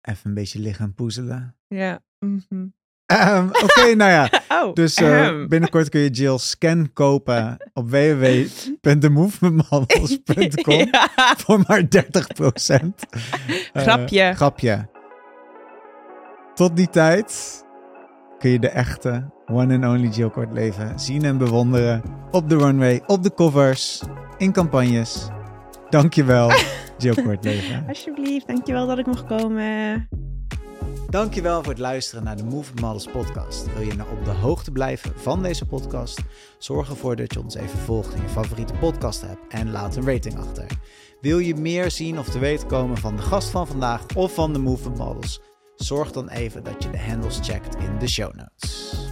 Even 0.00 0.28
een 0.28 0.34
beetje 0.34 0.58
liggen 0.58 0.84
en 0.84 0.94
poezelen. 0.94 1.56
ja. 1.66 2.02
mhm. 2.18 2.66
Ehm, 3.08 3.48
Oké, 3.62 3.94
nou 3.94 4.10
ja. 4.10 4.28
Oh, 4.62 4.72
Dus 4.74 4.94
eh, 4.94 5.06
ahem. 5.08 5.48
binnenkort 5.48 5.88
kun 5.88 6.00
je 6.00 6.10
Jill 6.10 6.38
scan 6.38 6.90
kopen 6.92 7.56
op 7.74 7.90
www.themovementmodels.com 7.90 10.74
Ja. 10.92 11.08
voor 11.36 11.60
maar 11.66 11.82
30%. 11.82 11.86
Eh, 13.72 13.82
Grapje. 13.82 14.32
grapje. 14.34 14.88
Tot 16.54 16.76
die 16.76 16.90
tijd 16.90 17.62
kun 18.38 18.50
je 18.50 18.58
de 18.58 18.68
echte 18.68 19.30
one 19.46 19.74
and 19.74 19.84
only 19.84 20.08
Jill 20.08 20.30
Kortleven 20.30 21.00
zien 21.00 21.24
en 21.24 21.38
bewonderen 21.38 22.02
op 22.30 22.48
de 22.48 22.56
runway, 22.56 23.02
op 23.06 23.22
de 23.22 23.34
covers, 23.34 24.02
in 24.36 24.52
campagnes. 24.52 25.28
Dankjewel, 25.90 26.50
Jill 26.98 27.22
Kortleven. 27.24 27.84
Alsjeblieft, 27.88 28.46
dankjewel 28.46 28.86
dat 28.86 28.98
ik 28.98 29.06
mocht 29.06 29.26
komen. 29.26 30.08
Dankjewel 31.10 31.62
voor 31.62 31.72
het 31.72 31.80
luisteren 31.80 32.24
naar 32.24 32.36
de 32.36 32.44
Move 32.44 32.72
Models 32.80 33.06
podcast. 33.06 33.74
Wil 33.74 33.86
je 33.86 33.94
nou 33.94 34.10
op 34.10 34.24
de 34.24 34.30
hoogte 34.30 34.70
blijven 34.70 35.12
van 35.16 35.42
deze 35.42 35.66
podcast? 35.66 36.20
Zorg 36.58 36.88
ervoor 36.88 37.16
dat 37.16 37.32
je 37.32 37.40
ons 37.40 37.54
even 37.54 37.78
volgt 37.78 38.14
in 38.14 38.22
je 38.22 38.28
favoriete 38.28 38.72
podcast 38.72 39.22
app 39.22 39.40
en 39.48 39.70
laat 39.70 39.96
een 39.96 40.06
rating 40.06 40.38
achter. 40.38 40.66
Wil 41.20 41.38
je 41.38 41.54
meer 41.54 41.90
zien 41.90 42.18
of 42.18 42.28
te 42.28 42.38
weten 42.38 42.68
komen 42.68 42.96
van 42.96 43.16
de 43.16 43.22
gast 43.22 43.50
van 43.50 43.66
vandaag 43.66 44.06
of 44.14 44.34
van 44.34 44.52
de 44.52 44.58
Movement 44.58 44.98
Models? 44.98 45.40
Zorg 45.76 46.12
dan 46.12 46.28
even 46.28 46.64
dat 46.64 46.82
je 46.82 46.90
de 46.90 47.00
handles 47.00 47.38
checkt 47.42 47.76
in 47.76 47.98
de 47.98 48.08
show 48.08 48.34
notes. 48.34 49.07